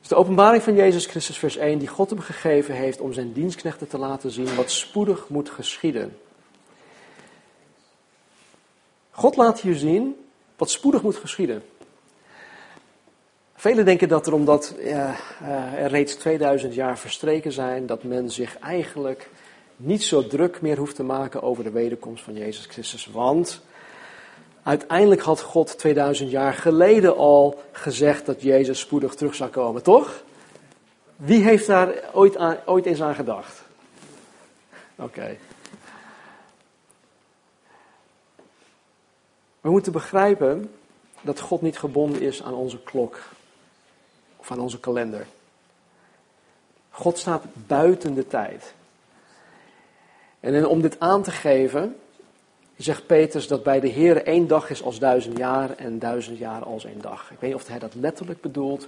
Dus 0.00 0.08
de 0.08 0.14
openbaring 0.14 0.62
van 0.62 0.74
Jezus 0.74 1.06
Christus, 1.06 1.38
vers 1.38 1.56
1, 1.56 1.78
die 1.78 1.88
God 1.88 2.10
hem 2.10 2.20
gegeven 2.20 2.74
heeft 2.74 3.00
om 3.00 3.12
zijn 3.12 3.32
dienstknechten 3.32 3.88
te 3.88 3.98
laten 3.98 4.30
zien 4.30 4.54
wat 4.54 4.70
spoedig 4.70 5.28
moet 5.28 5.50
geschieden. 5.50 6.18
God 9.10 9.36
laat 9.36 9.60
hier 9.60 9.74
zien 9.74 10.16
wat 10.56 10.70
spoedig 10.70 11.02
moet 11.02 11.16
geschieden. 11.16 11.62
Velen 13.60 13.84
denken 13.84 14.08
dat 14.08 14.26
er 14.26 14.32
omdat 14.32 14.74
ja, 14.78 15.16
eh, 15.40 15.82
er 15.82 15.90
reeds 15.90 16.14
2000 16.14 16.74
jaar 16.74 16.98
verstreken 16.98 17.52
zijn, 17.52 17.86
dat 17.86 18.02
men 18.02 18.30
zich 18.30 18.58
eigenlijk 18.58 19.30
niet 19.76 20.02
zo 20.02 20.26
druk 20.26 20.60
meer 20.60 20.78
hoeft 20.78 20.94
te 20.94 21.02
maken 21.02 21.42
over 21.42 21.64
de 21.64 21.70
wederkomst 21.70 22.24
van 22.24 22.34
Jezus 22.34 22.66
Christus. 22.66 23.06
Want 23.06 23.60
uiteindelijk 24.62 25.20
had 25.20 25.40
God 25.40 25.78
2000 25.78 26.30
jaar 26.30 26.52
geleden 26.52 27.16
al 27.16 27.62
gezegd 27.72 28.26
dat 28.26 28.42
Jezus 28.42 28.80
spoedig 28.80 29.14
terug 29.14 29.34
zou 29.34 29.50
komen, 29.50 29.82
toch? 29.82 30.22
Wie 31.16 31.42
heeft 31.42 31.66
daar 31.66 31.94
ooit, 32.12 32.38
ooit 32.66 32.86
eens 32.86 33.02
aan 33.02 33.14
gedacht? 33.14 33.62
Oké. 34.96 35.36
We 39.60 39.70
moeten 39.70 39.92
begrijpen 39.92 40.70
dat 41.20 41.40
God 41.40 41.62
niet 41.62 41.78
gebonden 41.78 42.22
is 42.22 42.42
aan 42.42 42.54
onze 42.54 42.82
klok 42.82 43.18
of 44.40 44.50
aan 44.50 44.60
onze 44.60 44.80
kalender. 44.80 45.26
God 46.90 47.18
staat 47.18 47.44
buiten 47.66 48.14
de 48.14 48.26
tijd. 48.26 48.74
En 50.40 50.66
om 50.66 50.80
dit 50.80 51.00
aan 51.00 51.22
te 51.22 51.30
geven, 51.30 51.96
zegt 52.76 53.06
Petrus 53.06 53.48
dat 53.48 53.62
bij 53.62 53.80
de 53.80 53.88
Heer 53.88 54.24
één 54.24 54.46
dag 54.46 54.70
is 54.70 54.82
als 54.82 54.98
duizend 54.98 55.38
jaar 55.38 55.76
en 55.76 55.98
duizend 55.98 56.38
jaar 56.38 56.64
als 56.64 56.84
één 56.84 57.00
dag. 57.00 57.30
Ik 57.30 57.40
weet 57.40 57.50
niet 57.50 57.60
of 57.60 57.68
hij 57.68 57.78
dat 57.78 57.94
letterlijk 57.94 58.40
bedoelt, 58.40 58.86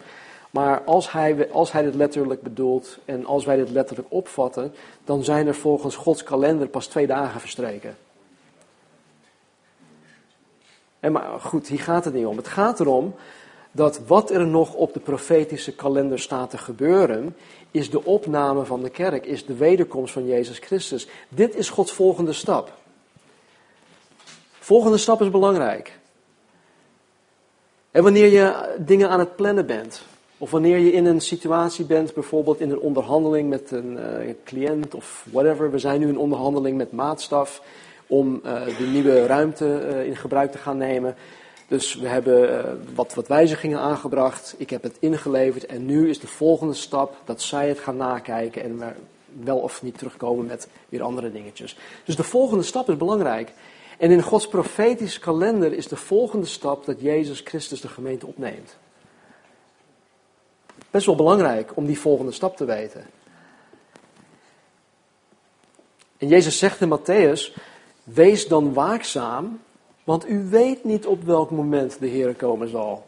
maar 0.51 0.83
als 0.85 1.13
hij, 1.13 1.51
als 1.53 1.73
hij 1.73 1.83
dit 1.83 1.95
letterlijk 1.95 2.43
bedoelt 2.43 2.99
en 3.05 3.27
als 3.27 3.45
wij 3.45 3.57
dit 3.57 3.71
letterlijk 3.71 4.09
opvatten, 4.11 4.75
dan 5.05 5.25
zijn 5.25 5.47
er 5.47 5.55
volgens 5.55 5.97
Gods 5.97 6.23
kalender 6.23 6.69
pas 6.69 6.87
twee 6.87 7.07
dagen 7.07 7.41
verstreken. 7.41 7.97
En 11.01 11.13
maar 11.13 11.41
goed, 11.41 11.69
hier 11.69 11.81
gaat 11.81 12.05
het 12.05 12.15
niet 12.15 12.27
om. 12.27 12.37
Het 12.37 12.49
gaat 12.49 12.81
erom 12.81 13.15
dat 13.73 14.01
wat 14.07 14.31
er 14.31 14.47
nog 14.47 14.75
op 14.75 14.93
de 14.93 15.01
profetische 15.01 15.75
kalender 15.75 16.19
staat 16.19 16.51
te 16.51 16.59
gebeuren, 16.59 17.37
is 17.71 17.91
de 17.91 18.05
opname 18.05 18.65
van 18.65 18.83
de 18.83 18.91
kerk, 18.91 19.27
is 19.27 19.47
de 19.47 19.55
wederkomst 19.55 20.13
van 20.13 20.27
Jezus 20.27 20.59
Christus. 20.59 21.07
Dit 21.29 21.57
is 21.57 21.71
Gods 21.71 21.93
volgende 21.93 22.33
stap. 22.33 22.73
Volgende 24.59 24.99
stap 24.99 25.21
is 25.21 25.31
belangrijk. 25.31 25.99
En 27.91 28.03
wanneer 28.03 28.27
je 28.27 28.77
dingen 28.79 29.09
aan 29.09 29.19
het 29.19 29.37
plannen 29.37 29.67
bent, 29.67 30.03
of 30.39 30.51
wanneer 30.51 30.79
je 30.79 30.93
in 30.93 31.07
een 31.07 31.21
situatie 31.21 31.85
bent, 31.85 32.15
bijvoorbeeld 32.15 32.61
in 32.61 32.71
een 32.71 32.81
onderhandeling 32.81 33.49
met 33.49 33.71
een 33.71 33.93
uh, 33.93 34.35
cliënt 34.45 34.95
of 34.95 35.27
whatever. 35.31 35.71
We 35.71 35.79
zijn 35.79 36.01
nu 36.01 36.09
in 36.09 36.19
onderhandeling 36.19 36.77
met 36.77 36.93
maatstaf 36.93 37.63
om 38.07 38.41
uh, 38.45 38.67
de 38.79 38.85
nieuwe 38.85 39.27
ruimte 39.27 39.89
uh, 39.93 40.07
in 40.07 40.17
gebruik 40.17 40.53
te 40.53 40.59
gaan 40.59 40.77
nemen. 40.77 41.17
Dus 41.73 41.95
we 41.95 42.09
hebben 42.09 42.95
wat, 42.95 43.15
wat 43.15 43.29
wijzigingen 43.29 43.79
aangebracht. 43.79 44.55
Ik 44.59 44.71
heb 44.71 44.83
het 44.83 44.97
ingeleverd 44.99 45.67
en 45.67 45.87
nu 45.87 46.09
is 46.09 46.21
de 46.21 46.27
volgende 46.27 46.75
stap 46.75 47.17
dat 47.25 47.43
zij 47.43 47.69
het 47.69 47.79
gaan 47.79 47.97
nakijken 47.97 48.63
en 48.63 48.79
we 48.79 48.93
wel 49.43 49.59
of 49.59 49.83
niet 49.83 49.99
terugkomen 49.99 50.47
met 50.47 50.69
weer 50.89 51.03
andere 51.03 51.33
dingetjes. 51.33 51.77
Dus 52.05 52.17
de 52.17 52.23
volgende 52.23 52.63
stap 52.63 52.89
is 52.89 52.97
belangrijk. 52.97 53.53
En 53.99 54.11
in 54.11 54.23
Gods 54.23 54.49
profetische 54.49 55.21
kalender 55.21 55.73
is 55.73 55.89
de 55.89 55.97
volgende 55.97 56.47
stap 56.47 56.85
dat 56.85 57.01
Jezus 57.01 57.41
Christus 57.45 57.81
de 57.81 57.89
gemeente 57.89 58.27
opneemt. 58.27 58.77
Best 60.91 61.07
wel 61.07 61.17
belangrijk 61.17 61.77
om 61.77 61.87
die 61.87 62.01
volgende 62.01 62.33
stap 62.33 62.57
te 62.57 62.65
weten. 62.65 63.07
En 66.19 66.29
Jezus 66.29 66.59
zegt 66.59 66.81
in 66.81 66.99
Matthäus: 66.99 67.57
Wees 68.05 68.49
dan 68.49 68.73
waakzaam, 68.73 69.61
want 70.13 70.29
u 70.29 70.49
weet 70.49 70.85
niet 70.85 71.07
op 71.07 71.25
welk 71.25 71.51
moment 71.51 71.99
de 72.01 72.07
Heer 72.07 72.35
komen 72.35 72.69
zal. 72.69 73.07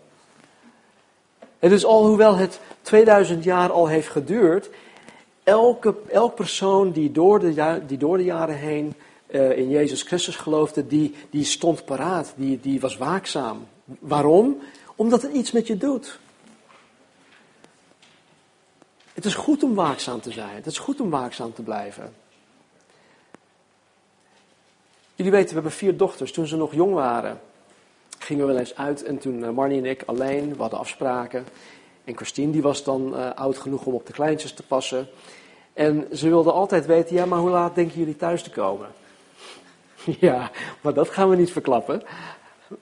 En 1.59 1.69
dus 1.69 1.85
alhoewel 1.85 2.37
het 2.37 2.61
2000 2.83 3.45
jaar 3.45 3.73
al 3.73 3.87
heeft 3.87 4.09
geduurd, 4.09 4.71
elke, 5.43 5.95
elk 6.09 6.35
persoon 6.35 6.93
die 6.93 7.13
door 7.13 7.41
de, 7.41 7.83
die 7.87 7.99
door 7.99 8.17
de 8.17 8.25
jaren 8.25 8.57
heen 8.57 8.95
uh, 9.31 9.59
in 9.59 9.69
Jezus 9.69 10.03
Christus 10.03 10.37
geloofde, 10.37 10.87
die, 10.87 11.15
die 11.31 11.45
stond 11.45 11.85
paraat, 11.85 12.33
die, 12.37 12.61
die 12.61 12.81
was 12.81 12.97
waakzaam. 12.97 13.67
Waarom? 13.85 14.59
Omdat 14.97 15.23
het 15.23 15.33
iets 15.33 15.53
met 15.53 15.67
je 15.67 15.77
doet. 15.77 16.19
Het 19.13 19.25
is 19.25 19.35
goed 19.35 19.63
om 19.63 19.75
waakzaam 19.75 20.21
te 20.21 20.33
zijn. 20.33 20.55
Het 20.55 20.67
is 20.67 20.79
goed 20.79 21.01
om 21.01 21.11
waakzaam 21.11 21.53
te 21.53 21.63
blijven. 21.63 22.24
Jullie 25.15 25.33
weten, 25.33 25.49
we 25.49 25.55
hebben 25.55 25.73
vier 25.73 25.97
dochters. 25.97 26.33
Toen 26.33 26.47
ze 26.47 26.57
nog 26.57 26.75
jong 26.75 26.95
waren, 26.95 27.41
gingen 28.19 28.47
we 28.47 28.53
wel 28.53 28.61
eens 28.61 28.77
uit. 28.77 29.03
En 29.05 29.19
toen 29.19 29.39
uh, 29.39 29.51
Marnie 29.51 29.79
en 29.79 29.85
ik 29.85 30.03
alleen, 30.07 30.55
we 30.55 30.61
hadden 30.61 30.79
afspraken. 30.79 31.47
En 32.05 32.17
Christine 32.17 32.53
die 32.53 32.63
was 32.63 32.85
dan 32.85 33.15
uh, 33.15 33.31
oud 33.35 33.59
genoeg 33.59 33.85
om 33.87 33.95
op 33.95 34.07
de 34.07 34.13
kleintjes 34.13 34.53
te 34.53 34.63
passen. 34.63 35.09
En 35.73 36.07
ze 36.13 36.29
wilde 36.29 36.53
altijd 36.53 36.87
weten, 36.87 37.17
ja, 37.17 37.27
maar 37.27 37.39
hoe 37.39 37.51
laat 37.51 37.75
denken 37.75 37.99
jullie 37.99 38.17
thuis 38.17 38.43
te 38.43 38.51
komen? 38.51 38.89
ja, 40.21 40.51
maar 40.81 40.95
dat 40.95 41.09
gaan 41.09 41.31
we 41.31 41.37
niet 41.37 41.53
verklappen. 41.53 42.03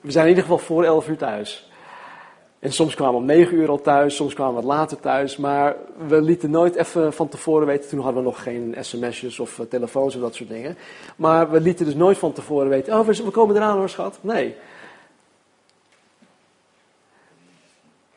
We 0.01 0.11
zijn 0.11 0.23
in 0.23 0.29
ieder 0.29 0.43
geval 0.43 0.65
voor 0.65 0.83
elf 0.83 1.07
uur 1.07 1.17
thuis. 1.17 1.71
En 2.63 2.71
soms 2.71 2.95
kwamen 2.95 3.13
we 3.13 3.19
om 3.19 3.25
negen 3.25 3.57
uur 3.57 3.69
al 3.69 3.81
thuis, 3.81 4.15
soms 4.15 4.33
kwamen 4.33 4.55
we 4.55 4.61
wat 4.61 4.77
later 4.77 4.99
thuis. 4.99 5.37
Maar 5.37 5.75
we 6.07 6.21
lieten 6.21 6.49
nooit 6.49 6.75
even 6.75 7.13
van 7.13 7.29
tevoren 7.29 7.67
weten. 7.67 7.89
Toen 7.89 7.99
hadden 7.99 8.23
we 8.23 8.29
nog 8.29 8.43
geen 8.43 8.75
sms'jes 8.79 9.39
of 9.39 9.59
eh, 9.59 9.65
telefoons 9.65 10.15
of 10.15 10.21
dat 10.21 10.35
soort 10.35 10.49
dingen. 10.49 10.77
Maar 11.15 11.51
we 11.51 11.61
lieten 11.61 11.85
dus 11.85 11.95
nooit 11.95 12.17
van 12.17 12.33
tevoren 12.33 12.69
weten. 12.69 12.99
Oh, 12.99 13.07
we 13.07 13.31
komen 13.31 13.55
eraan 13.55 13.77
hoor, 13.77 13.89
schat. 13.89 14.17
Nee. 14.21 14.55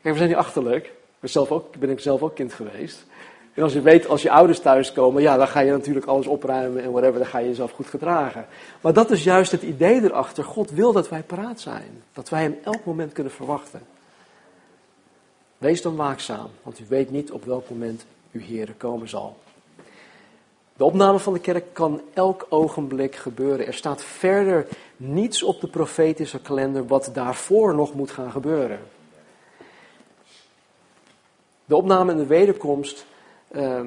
Kijk, 0.01 0.13
we 0.13 0.17
zijn 0.17 0.29
niet 0.29 0.37
achterlijk. 0.37 0.85
Ik 1.19 1.33
ben, 1.33 1.49
ook, 1.49 1.77
ben 1.77 1.89
ik 1.89 1.99
zelf 1.99 2.21
ook 2.21 2.35
kind 2.35 2.53
geweest. 2.53 3.05
En 3.53 3.63
als 3.63 3.73
je 3.73 3.81
weet, 3.81 4.07
als 4.07 4.21
je 4.21 4.31
ouders 4.31 4.59
thuiskomen, 4.59 5.21
ja, 5.21 5.37
dan 5.37 5.47
ga 5.47 5.59
je 5.59 5.71
natuurlijk 5.71 6.05
alles 6.05 6.27
opruimen 6.27 6.83
en 6.83 6.91
whatever, 6.91 7.19
dan 7.19 7.27
ga 7.27 7.37
je 7.37 7.47
jezelf 7.47 7.71
goed 7.71 7.87
gedragen. 7.87 8.45
Maar 8.81 8.93
dat 8.93 9.11
is 9.11 9.23
juist 9.23 9.51
het 9.51 9.61
idee 9.61 10.03
erachter. 10.03 10.43
God 10.43 10.71
wil 10.71 10.91
dat 10.91 11.09
wij 11.09 11.23
paraat 11.23 11.59
zijn. 11.59 12.03
Dat 12.13 12.29
wij 12.29 12.41
hem 12.41 12.57
elk 12.63 12.85
moment 12.85 13.11
kunnen 13.13 13.33
verwachten. 13.33 13.95
Wees 15.57 15.81
dan 15.81 15.95
waakzaam, 15.95 16.49
want 16.63 16.79
u 16.79 16.85
weet 16.87 17.11
niet 17.11 17.31
op 17.31 17.45
welk 17.45 17.69
moment 17.69 18.05
uw 18.31 18.41
Heer 18.41 18.73
komen 18.77 19.09
zal. 19.09 19.37
De 20.77 20.83
opname 20.83 21.19
van 21.19 21.33
de 21.33 21.39
kerk 21.39 21.73
kan 21.73 22.01
elk 22.13 22.45
ogenblik 22.49 23.15
gebeuren. 23.15 23.65
Er 23.67 23.73
staat 23.73 24.03
verder 24.03 24.67
niets 24.97 25.43
op 25.43 25.61
de 25.61 25.67
profetische 25.67 26.39
kalender 26.39 26.87
wat 26.87 27.09
daarvoor 27.13 27.75
nog 27.75 27.93
moet 27.93 28.11
gaan 28.11 28.31
gebeuren. 28.31 28.79
De 31.65 31.75
opname 31.75 32.11
en 32.11 32.17
de 32.17 32.25
wederkomst 32.25 33.05
uh, 33.51 33.81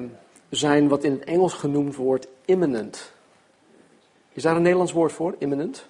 zijn 0.49 0.87
wat 0.87 1.03
in 1.03 1.11
het 1.11 1.23
Engels 1.23 1.53
genoemd 1.53 1.95
wordt 1.95 2.27
imminent. 2.45 3.11
Is 4.33 4.43
daar 4.43 4.55
een 4.55 4.61
Nederlands 4.61 4.91
woord 4.91 5.11
voor? 5.11 5.35
Imminent? 5.37 5.85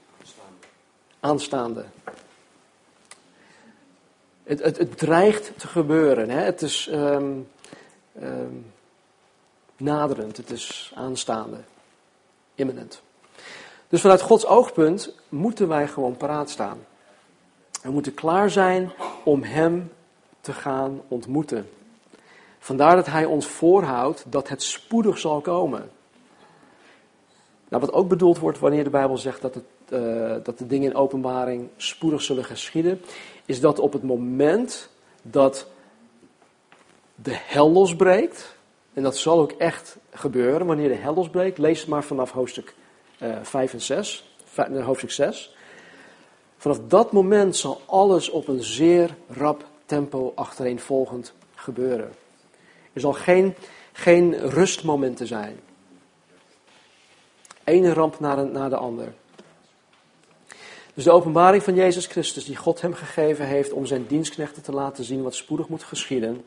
Aanstaande. 1.20 1.86
Het, 4.44 4.98
dreigt 4.98 5.52
te 5.58 5.68
gebeuren. 5.68 6.30
Hè? 6.30 6.40
Het 6.40 6.62
is 6.62 6.90
um, 6.92 7.48
um, 8.22 8.66
naderend, 9.78 10.38
het 10.38 10.52
is 10.52 10.92
aanstaande, 10.96 11.58
imminent. 12.56 13.02
Dus 13.90 14.02
vanuit 14.02 14.22
Gods 14.22 14.46
oogpunt 14.46 15.16
moeten 15.30 15.68
wij 15.68 15.88
gewoon 15.88 16.18
paraat 16.18 16.50
staan. 16.50 16.78
We 17.82 17.92
moeten 17.92 18.14
klaar 18.14 18.50
zijn 18.50 18.92
om 19.24 19.44
Hem 19.44 19.92
te 20.42 20.54
gaan 20.54 21.02
ontmoeten. 21.08 21.70
Vandaar 22.60 22.96
dat 22.96 23.06
Hij 23.06 23.26
ons 23.26 23.46
voorhoudt 23.46 24.24
dat 24.28 24.50
het 24.50 24.64
spoedig 24.64 25.18
zal 25.18 25.42
komen. 25.42 25.90
Nou, 27.70 27.84
wat 27.84 27.94
ook 27.94 28.08
bedoeld 28.08 28.40
wordt 28.40 28.60
wanneer 28.60 28.84
de 28.84 28.90
Bijbel 28.90 29.18
zegt 29.18 29.42
dat, 29.42 29.54
het, 29.54 29.64
uh, 29.90 30.36
dat 30.44 30.58
de 30.58 30.68
dingen 30.68 30.90
in 30.90 30.96
openbaring 30.96 31.70
spoedig 31.78 32.22
zullen 32.22 32.44
geschieden, 32.44 33.02
is 33.52 33.60
dat 33.60 33.80
op 33.80 33.94
het 33.94 34.04
moment 34.04 34.90
dat 35.22 35.68
de 37.16 37.36
hel 37.36 37.72
losbreekt, 37.72 38.56
en 38.94 39.04
dat 39.04 39.18
zal 39.18 39.40
ook 39.40 39.52
echt 39.52 39.98
gebeuren 40.12 40.68
wanneer 40.68 40.88
de 40.88 40.96
hel 40.96 41.14
losbreekt, 41.14 41.58
lees 41.58 41.80
het 41.80 41.90
maar 41.90 42.04
vanaf 42.04 42.32
hoofdstuk 42.32 42.76
uh, 43.22 43.36
eh, 43.36 43.44
5 43.44 43.74
en 43.74 43.82
6, 43.82 44.36
hoofdstuk 44.84 45.12
6. 45.12 45.56
Vanaf 46.58 46.80
dat 46.88 47.12
moment 47.12 47.56
zal 47.56 47.82
alles 47.86 48.30
op 48.30 48.48
een 48.48 48.64
zeer 48.64 49.16
rap 49.28 49.66
tempo 49.86 50.32
achtereenvolgend 50.36 51.34
gebeuren. 51.56 52.12
Er 52.94 53.02
zal 53.02 53.14
geen, 53.14 53.56
geen 53.92 54.50
rustmomenten 54.50 55.28
zijn. 55.28 55.60
Ene 57.64 57.94
ramp 57.94 58.20
na 58.20 58.36
de, 58.36 58.44
na 58.44 58.70
de 58.70 58.76
ander. 58.76 59.14
Dus 61.02 61.10
de 61.10 61.16
openbaring 61.16 61.64
van 61.64 61.76
Jezus 61.76 62.06
Christus, 62.06 62.46
die 62.46 62.56
God 62.56 62.82
hem 62.82 62.94
gegeven 62.94 63.46
heeft 63.46 63.72
om 63.72 63.86
zijn 63.86 64.08
dienstknechten 64.08 64.64
te 64.64 64.72
laten 64.72 65.04
zien 65.04 65.22
wat 65.22 65.36
spoedig 65.36 65.68
moet 65.68 65.84
geschieden. 65.84 66.46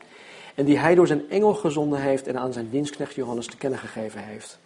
En 0.53 0.65
die 0.65 0.77
hij 0.77 0.95
door 0.95 1.07
zijn 1.07 1.29
engel 1.29 1.53
gezonden 1.53 2.01
heeft 2.01 2.27
en 2.27 2.37
aan 2.37 2.53
zijn 2.53 2.69
dienstknecht 2.69 3.15
Johannes 3.15 3.47
te 3.47 3.57
kennen 3.57 3.79
gegeven 3.79 4.23
heeft. 4.23 4.59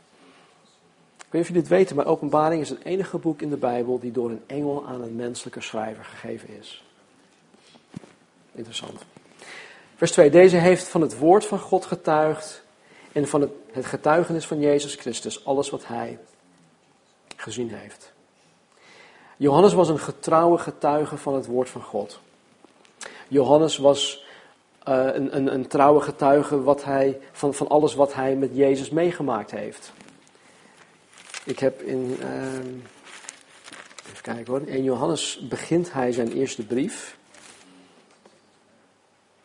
Ik 1.18 1.26
weet 1.30 1.32
niet 1.32 1.42
of 1.42 1.48
jullie 1.48 1.62
dit 1.62 1.72
weten, 1.72 1.96
maar 1.96 2.06
openbaring 2.06 2.62
is 2.62 2.70
het 2.70 2.84
enige 2.84 3.18
boek 3.18 3.42
in 3.42 3.50
de 3.50 3.58
Bijbel 3.58 4.00
die 4.00 4.12
door 4.12 4.30
een 4.30 4.44
engel 4.48 4.86
aan 4.88 5.02
een 5.02 5.16
menselijke 5.16 5.62
schrijver 5.62 6.04
gegeven 6.04 6.50
is. 6.60 6.84
Interessant. 8.52 9.02
Vers 9.96 10.12
2. 10.12 10.30
Deze 10.30 10.58
heeft 10.58 10.88
van 10.88 11.02
het 11.02 11.18
woord 11.18 11.46
van 11.46 11.60
God 11.60 11.86
getuigd 11.86 12.64
en 13.12 13.28
van 13.28 13.42
het, 13.42 13.52
het 13.72 13.86
getuigenis 13.86 14.48
van 14.48 14.60
Jezus 14.60 14.96
Christus, 14.96 15.46
alles 15.46 15.70
wat 15.70 15.88
hij 15.88 16.20
gezien 17.36 17.70
heeft. 17.74 18.18
Johannes 19.40 19.74
was 19.74 19.90
een 19.90 20.00
getrouwe 20.00 20.58
getuige 20.58 21.18
van 21.18 21.36
het 21.36 21.46
woord 21.46 21.70
van 21.70 21.82
God. 21.82 22.20
Johannes 23.28 23.78
was 23.78 24.26
uh, 24.88 25.06
een, 25.14 25.36
een, 25.36 25.54
een, 25.54 25.68
trouwe 25.68 26.02
getuige 26.02 26.64
wat 26.64 26.84
hij, 26.84 27.20
van, 27.32 27.54
van 27.54 27.68
alles 27.68 27.96
wat 27.96 28.14
hij 28.14 28.36
met 28.36 28.50
Jezus 28.54 28.90
meegemaakt 28.90 29.52
heeft. 29.52 29.92
Ik 31.44 31.60
heb 31.60 31.82
in. 31.82 32.18
Uh, 32.22 32.54
even 34.10 34.22
kijken 34.22 34.54
hoor. 34.54 34.68
In 34.68 34.84
Johannes 34.84 35.48
begint 35.50 35.94
hij 35.94 36.12
zijn 36.12 36.32
eerste 36.32 36.66
brief. 36.66 37.18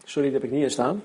Sorry, 0.04 0.30
dat 0.30 0.40
heb 0.40 0.50
ik 0.50 0.56
niet 0.56 0.64
in 0.64 0.70
staan. 0.70 1.02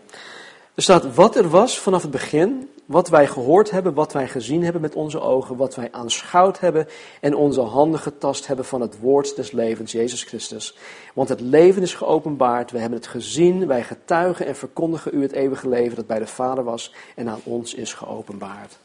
Er 0.80 0.86
staat 0.86 1.16
wat 1.16 1.36
er 1.36 1.50
was 1.50 1.80
vanaf 1.80 2.02
het 2.02 2.12
begin, 2.12 2.70
wat 2.86 3.10
wij 3.10 3.28
gehoord 3.28 3.72
hebben, 3.72 3.94
wat 3.94 4.14
wij 4.14 4.28
gezien 4.28 4.64
hebben 4.64 4.82
met 4.82 4.96
onze 4.96 5.20
ogen, 5.20 5.56
wat 5.56 5.76
wij 5.76 5.92
aanschouwd 5.92 6.60
hebben 6.60 6.88
en 7.22 7.36
onze 7.36 7.62
handen 7.62 8.00
getast 8.00 8.48
hebben 8.48 8.66
van 8.66 8.82
het 8.82 9.00
woord 9.00 9.36
des 9.36 9.52
levens, 9.52 9.92
Jezus 9.92 10.24
Christus. 10.24 10.78
Want 11.14 11.30
het 11.30 11.40
leven 11.40 11.82
is 11.82 11.94
geopenbaard, 11.94 12.72
we 12.72 12.80
hebben 12.80 13.00
het 13.00 13.08
gezien, 13.08 13.68
wij 13.68 13.84
getuigen 13.84 14.46
en 14.46 14.56
verkondigen 14.56 15.16
u 15.16 15.22
het 15.22 15.32
eeuwige 15.32 15.70
leven 15.70 15.96
dat 15.96 16.08
bij 16.08 16.20
de 16.20 16.28
Vader 16.28 16.64
was 16.64 16.94
en 17.16 17.30
aan 17.30 17.42
ons 17.44 17.74
is 17.74 17.94
geopenbaard. 17.94 18.78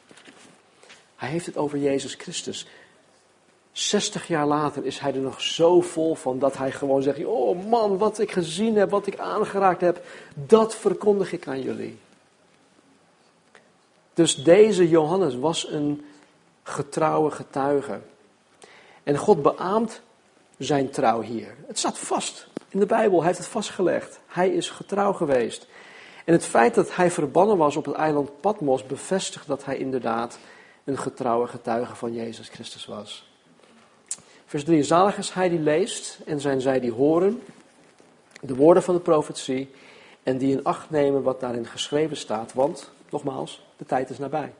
Hij 1.17 1.29
heeft 1.29 1.47
het 1.47 1.57
over 1.57 1.79
Jezus 1.79 2.15
Christus. 2.15 2.67
60 3.75 4.29
jaar 4.29 4.47
later 4.47 4.85
is 4.85 4.99
hij 4.99 5.15
er 5.15 5.21
nog 5.21 5.41
zo 5.41 5.81
vol 5.81 6.15
van 6.15 6.39
dat 6.39 6.57
hij 6.57 6.73
gewoon 6.73 7.03
zegt: 7.03 7.25
Oh 7.25 7.67
man, 7.69 7.99
wat 7.99 8.19
ik 8.19 8.31
gezien 8.31 8.77
heb, 8.77 8.91
wat 8.91 9.07
ik 9.07 9.19
aangeraakt 9.19 9.81
heb, 9.81 10.05
dat 10.35 10.75
verkondig 10.75 11.33
ik 11.33 11.47
aan 11.47 11.61
jullie. 11.61 11.99
Dus 14.13 14.35
deze 14.35 14.89
Johannes 14.89 15.37
was 15.37 15.69
een 15.71 16.05
getrouwe 16.63 17.31
getuige. 17.31 18.01
En 19.03 19.17
God 19.17 19.43
beaamt 19.43 20.01
zijn 20.59 20.91
trouw 20.91 21.21
hier. 21.21 21.55
Het 21.67 21.79
staat 21.79 21.99
vast 21.99 22.49
in 22.69 22.79
de 22.79 22.87
Bijbel, 22.87 23.19
hij 23.19 23.27
heeft 23.27 23.39
het 23.39 23.49
vastgelegd. 23.49 24.21
Hij 24.27 24.49
is 24.49 24.71
getrouw 24.71 25.13
geweest. 25.13 25.67
En 26.25 26.33
het 26.33 26.45
feit 26.45 26.75
dat 26.75 26.97
hij 26.97 27.11
verbannen 27.11 27.57
was 27.57 27.77
op 27.77 27.85
het 27.85 27.95
eiland 27.95 28.41
Patmos 28.41 28.87
bevestigt 28.87 29.47
dat 29.47 29.65
hij 29.65 29.77
inderdaad 29.77 30.39
een 30.85 30.99
getrouwe 30.99 31.47
getuige 31.47 31.95
van 31.95 32.13
Jezus 32.13 32.49
Christus 32.49 32.87
was. 32.87 33.34
Vers 34.55 34.67
3. 34.67 34.83
Zalig 34.83 35.19
is 35.19 35.31
hij 35.31 35.49
die 35.49 35.61
leest 35.61 36.19
en 36.27 36.41
zijn 36.41 36.61
zij 36.61 36.81
die 36.81 36.93
horen 36.93 37.43
de 38.41 38.55
woorden 38.55 38.83
van 38.83 38.95
de 38.95 39.01
profetie 39.01 39.71
en 40.23 40.39
die 40.39 40.53
in 40.53 40.65
acht 40.65 40.91
nemen 40.91 41.23
wat 41.23 41.41
daarin 41.41 41.67
geschreven 41.67 42.17
staat, 42.17 42.53
want, 42.53 42.91
nogmaals, 43.11 43.67
de 43.77 43.85
tijd 43.85 44.11
is 44.11 44.19
nabij. 44.19 44.53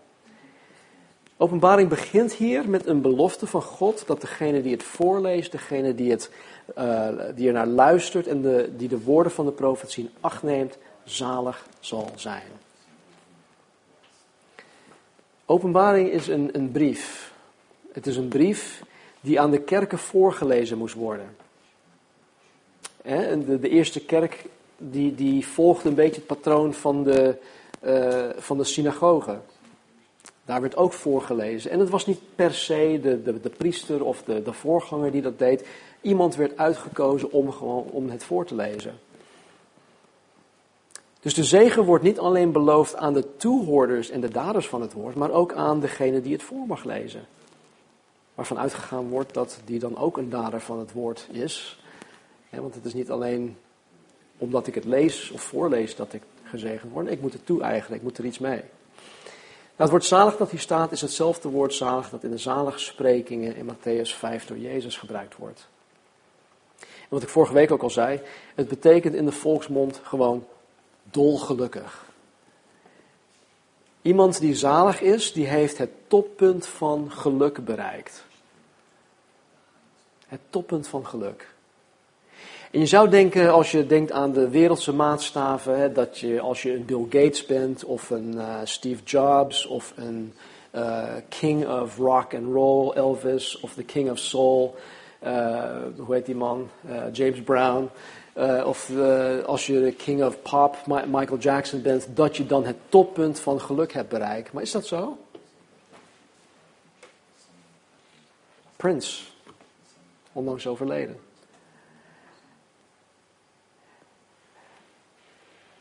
Openbaring 1.37 1.89
begint 1.89 2.33
hier 2.33 2.69
met 2.69 2.87
een 2.87 3.01
belofte 3.01 3.47
van 3.47 3.63
God 3.63 4.07
dat 4.07 4.21
degene 4.21 4.63
die 4.63 4.73
het 4.73 4.83
voorleest, 4.83 5.53
degene 5.53 5.95
die, 5.95 6.11
het, 6.11 6.31
uh, 6.79 7.09
die 7.35 7.47
er 7.47 7.53
naar 7.53 7.67
luistert 7.67 8.27
en 8.27 8.43
de, 8.43 8.71
die 8.77 8.89
de 8.89 9.03
woorden 9.03 9.33
van 9.33 9.45
de 9.45 9.53
profetie 9.53 10.05
in 10.05 10.11
acht 10.21 10.43
neemt, 10.43 10.79
zalig 11.05 11.67
zal 11.81 12.11
zijn. 12.15 12.49
Openbaring 15.47 16.11
is 16.11 16.29
een, 16.29 16.49
een 16.53 16.71
brief. 16.71 17.33
Het 17.93 18.07
is 18.07 18.17
een 18.17 18.29
brief 18.29 18.83
die 19.25 19.41
aan 19.41 19.51
de 19.51 19.61
kerken 19.61 19.99
voorgelezen 19.99 20.79
moest 20.79 20.95
worden. 20.95 21.37
de, 23.03 23.59
de, 23.61 23.69
eerste 23.69 24.05
kerk 24.05 24.45
die, 24.77 25.15
die 25.15 25.47
volgde 25.47 25.89
een 25.89 25.95
beetje 25.95 26.15
het 26.15 26.27
patroon 26.27 26.75
van 26.75 27.03
de, 27.03 27.37
uh, 27.85 28.29
van 28.37 28.57
de 28.57 28.65
synagoge. 28.65 29.39
Daar 30.45 30.61
werd 30.61 30.77
ook 30.77 30.93
voorgelezen. 30.93 31.71
En 31.71 31.79
het 31.79 31.89
was 31.89 32.07
niet 32.07 32.21
per 32.35 32.55
se 32.55 32.99
de, 33.03 33.41
de, 33.41 33.51
priester 33.51 34.05
of 34.05 34.23
de, 34.23 34.43
de 34.43 34.53
voorganger 34.53 35.11
die 35.11 35.23
dat 35.23 35.39
deed. 35.39 35.67
Iemand 36.01 36.37
werd 36.37 36.57
uitgekozen 36.57 37.33
om, 37.33 37.53
gewoon, 37.53 37.85
om 37.91 38.11
het 38.11 38.25
voor 38.25 38.47
te 38.47 38.55
lezen. 38.55 38.99
Dus 41.21 41.35
de 41.35 41.45
zegen 41.45 41.85
wordt 41.85 42.05
niet 42.05 42.19
alleen 42.19 42.53
beloofd 42.53 42.97
aan 42.97 43.15
de 43.15 43.37
toehoorders 43.37 44.11
en 44.11 44.21
de 44.21 44.29
daders 44.29 44.69
van 44.69 44.81
het 44.81 44.93
woord, 44.93 45.15
maar 45.15 45.31
ook 45.31 45.53
aan 45.53 45.81
degene 45.81 46.21
die 46.21 46.33
het 46.33 46.43
voor 46.43 46.67
mag 46.67 46.85
lezen. 46.85 47.27
Waarvan 48.35 48.59
uitgegaan 48.59 49.09
wordt 49.09 49.35
dat 49.35 49.61
die 49.65 49.79
dan 49.79 49.97
ook 49.97 50.17
een 50.17 50.31
dader 50.31 50.61
van 50.61 50.79
het 50.79 50.93
woord 50.93 51.29
is. 51.31 51.83
want 52.51 52.75
het 52.75 52.85
is 52.85 52.95
niet 52.95 53.11
alleen 53.11 53.57
omdat 54.39 54.67
ik 54.67 54.75
het 54.75 54.85
lees 54.85 55.31
of 55.31 55.41
voorlees 55.41 55.97
dat 55.97 56.13
ik 56.13 56.23
gezegend 56.43 56.93
word. 56.93 57.11
Ik 57.11 57.21
moet 57.21 57.33
het 57.33 57.47
toe-eigenen, 57.47 57.97
ik 57.97 58.03
moet 58.03 58.19
er 58.19 58.25
iets 58.25 58.39
mee. 58.39 58.63
Nou, 59.77 59.91
het 59.91 59.91
woord 59.91 60.05
zalig 60.05 60.37
dat 60.37 60.51
hier 60.51 60.61
staat 60.61 60.93
is 60.93 61.01
hetzelfde 61.01 61.49
woord 61.49 61.75
zalig 61.75 62.11
dat 62.11 62.25
in 62.25 62.31
de 62.31 62.39
zaligsprekingen 62.39 63.57
in 63.57 63.71
Matthäus 63.71 64.17
5 64.17 64.47
door 64.47 64.59
Jezus 64.59 64.97
gebruikt 64.97 65.37
wordt. 65.37 65.69
En 66.81 67.09
wat 67.09 67.23
ik 67.23 67.29
vorige 67.29 67.53
week 67.53 67.71
ook 67.71 67.83
al 67.83 67.91
zei, 67.91 68.21
het 68.55 68.69
betekent 68.69 69.15
in 69.15 69.25
de 69.25 69.33
volksmond 69.33 70.01
gewoon 70.03 70.47
dolgelukkig. 71.03 72.05
Iemand 74.05 74.41
die 74.41 74.55
zalig 74.55 75.01
is, 75.01 75.33
die 75.33 75.47
heeft 75.47 75.79
het 75.79 75.91
toppunt 76.07 76.67
van 76.67 77.11
geluk 77.11 77.65
bereikt. 77.65 78.25
Het 80.27 80.41
toppunt 80.51 80.89
van 80.89 81.07
geluk. 81.07 81.55
En 82.71 82.81
je 82.81 82.87
zou 82.87 83.09
denken, 83.09 83.53
als 83.53 83.71
je 83.71 83.87
denkt 83.87 84.13
aan 84.13 84.33
de 84.33 84.49
wereldse 84.49 84.93
maatstaven, 84.93 85.79
hè, 85.79 85.93
dat 85.93 86.19
je 86.19 86.41
als 86.41 86.63
je 86.63 86.75
een 86.75 86.85
Bill 86.85 87.03
Gates 87.03 87.47
bent, 87.47 87.85
of 87.85 88.11
een 88.11 88.35
uh, 88.35 88.57
Steve 88.65 89.03
Jobs, 89.03 89.67
of 89.67 89.93
een 89.97 90.35
uh, 90.75 91.05
King 91.29 91.69
of 91.69 91.97
Rock 91.97 92.35
and 92.35 92.53
Roll, 92.53 92.93
Elvis, 92.93 93.61
of 93.61 93.75
the 93.75 93.85
King 93.85 94.11
of 94.11 94.19
Soul, 94.19 94.75
uh, 95.27 95.65
hoe 95.97 96.15
heet 96.15 96.27
die 96.27 96.37
man, 96.37 96.71
James 97.13 97.43
Brown, 97.43 97.91
of 98.65 98.91
als 99.47 99.67
je 99.67 99.81
de 99.81 99.93
King 99.93 100.25
of 100.25 100.43
Pop, 100.43 100.87
Michael 100.87 101.39
Jackson 101.39 101.83
bent, 101.83 102.07
dat 102.15 102.37
je 102.37 102.47
dan 102.47 102.65
het 102.65 102.77
toppunt 102.89 103.41
van 103.41 103.61
geluk 103.61 103.93
hebt 103.93 104.09
bereikt. 104.09 104.53
Maar 104.53 104.63
is 104.63 104.71
dat 104.71 104.87
zo? 104.87 105.19
Prince, 108.77 109.23
onlangs 110.33 110.67
overleden. 110.67 111.21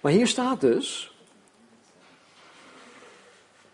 Maar 0.02 0.12
hier 0.12 0.28
staat 0.28 0.62
dus, 0.62 1.16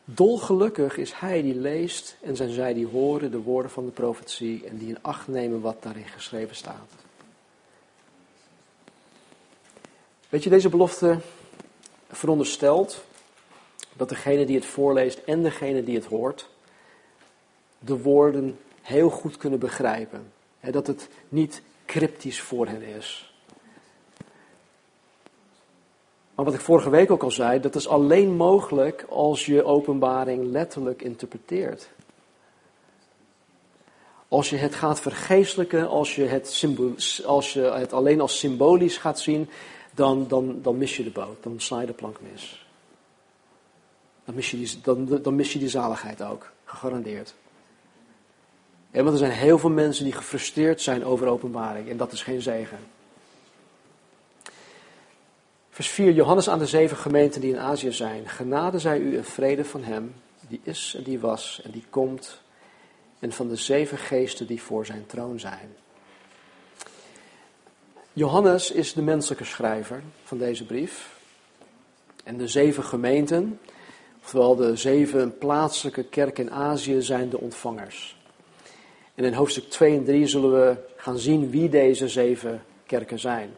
dolgelukkig 0.05 0.97
is 0.97 1.13
hij 1.13 1.41
die 1.41 1.55
leest 1.55 2.17
en 2.21 2.35
zijn 2.35 2.49
zij 2.49 2.73
die 2.73 2.87
horen 2.87 3.31
de 3.31 3.41
woorden 3.41 3.71
van 3.71 3.85
de 3.85 3.91
profetie 3.91 4.67
en 4.67 4.77
die 4.77 4.87
in 4.87 5.03
acht 5.03 5.27
nemen 5.27 5.61
wat 5.61 5.83
daarin 5.83 6.07
geschreven 6.07 6.55
staat. 6.55 6.93
Weet 10.29 10.43
je, 10.43 10.49
deze 10.49 10.69
belofte 10.69 11.17
veronderstelt 12.11 13.03
dat 13.93 14.09
degene 14.09 14.45
die 14.45 14.55
het 14.55 14.65
voorleest 14.65 15.17
en 15.17 15.43
degene 15.43 15.83
die 15.83 15.95
het 15.95 16.05
hoort, 16.05 16.49
de 17.79 18.01
woorden 18.01 18.59
heel 18.81 19.09
goed 19.09 19.37
kunnen 19.37 19.59
begrijpen. 19.59 20.31
Dat 20.59 20.87
het 20.87 21.09
niet 21.29 21.61
cryptisch 21.85 22.41
voor 22.41 22.67
hen 22.67 22.81
is. 22.81 23.33
Maar 26.35 26.45
wat 26.45 26.53
ik 26.53 26.59
vorige 26.59 26.89
week 26.89 27.11
ook 27.11 27.23
al 27.23 27.31
zei, 27.31 27.59
dat 27.59 27.75
is 27.75 27.87
alleen 27.87 28.35
mogelijk 28.35 29.05
als 29.09 29.45
je 29.45 29.63
openbaring 29.63 30.45
letterlijk 30.45 31.01
interpreteert. 31.01 31.89
Als 34.27 34.49
je 34.49 34.55
het 34.55 34.75
gaat 34.75 34.99
vergeestelijken, 34.99 35.87
als 35.87 36.15
je 36.15 36.25
het, 36.25 36.63
als 37.25 37.53
je 37.53 37.61
het 37.61 37.93
alleen 37.93 38.21
als 38.21 38.39
symbolisch 38.39 38.97
gaat 38.97 39.19
zien, 39.19 39.49
dan, 39.99 40.27
dan, 40.27 40.61
dan 40.61 40.77
mis 40.77 40.97
je 40.97 41.03
de 41.03 41.09
boot, 41.09 41.43
dan 41.43 41.59
sla 41.59 41.81
je 41.81 41.87
de 41.87 41.93
plank 41.93 42.17
mis. 42.31 42.65
Dan 44.25 44.35
mis 44.35 44.51
je 44.51 44.57
die, 44.57 44.81
dan, 44.81 45.21
dan 45.21 45.35
mis 45.35 45.53
je 45.53 45.59
die 45.59 45.69
zaligheid 45.69 46.21
ook, 46.21 46.51
gegarandeerd. 46.65 47.35
En 48.91 49.03
want 49.03 49.19
er 49.19 49.25
zijn 49.25 49.37
heel 49.37 49.57
veel 49.57 49.69
mensen 49.69 50.03
die 50.03 50.13
gefrustreerd 50.13 50.81
zijn 50.81 51.05
over 51.05 51.27
openbaring 51.27 51.89
en 51.89 51.97
dat 51.97 52.11
is 52.11 52.23
geen 52.23 52.41
zegen. 52.41 52.77
Vers 55.69 55.87
4, 55.87 56.11
Johannes 56.11 56.49
aan 56.49 56.59
de 56.59 56.65
zeven 56.65 56.97
gemeenten 56.97 57.41
die 57.41 57.53
in 57.53 57.59
Azië 57.59 57.91
zijn. 57.91 58.27
Genade 58.27 58.79
zij 58.79 58.99
u 58.99 59.17
en 59.17 59.25
vrede 59.25 59.65
van 59.65 59.83
hem, 59.83 60.15
die 60.47 60.61
is 60.63 60.93
en 60.97 61.03
die 61.03 61.19
was 61.19 61.61
en 61.63 61.71
die 61.71 61.85
komt, 61.89 62.41
en 63.19 63.31
van 63.31 63.47
de 63.47 63.55
zeven 63.55 63.97
geesten 63.97 64.47
die 64.47 64.61
voor 64.61 64.85
zijn 64.85 65.05
troon 65.05 65.39
zijn. 65.39 65.75
Johannes 68.13 68.71
is 68.71 68.93
de 68.93 69.01
menselijke 69.01 69.43
schrijver 69.43 70.03
van 70.23 70.37
deze 70.37 70.65
brief. 70.65 71.17
En 72.23 72.37
de 72.37 72.47
zeven 72.47 72.83
gemeenten, 72.83 73.59
oftewel 74.21 74.55
de 74.55 74.75
zeven 74.75 75.37
plaatselijke 75.37 76.03
kerken 76.03 76.43
in 76.43 76.51
Azië, 76.51 77.01
zijn 77.01 77.29
de 77.29 77.39
ontvangers. 77.39 78.17
En 79.15 79.23
in 79.23 79.33
hoofdstuk 79.33 79.69
2 79.69 79.97
en 79.97 80.03
3 80.03 80.27
zullen 80.27 80.51
we 80.51 80.75
gaan 80.95 81.19
zien 81.19 81.49
wie 81.49 81.69
deze 81.69 82.07
zeven 82.07 82.63
kerken 82.85 83.19
zijn. 83.19 83.55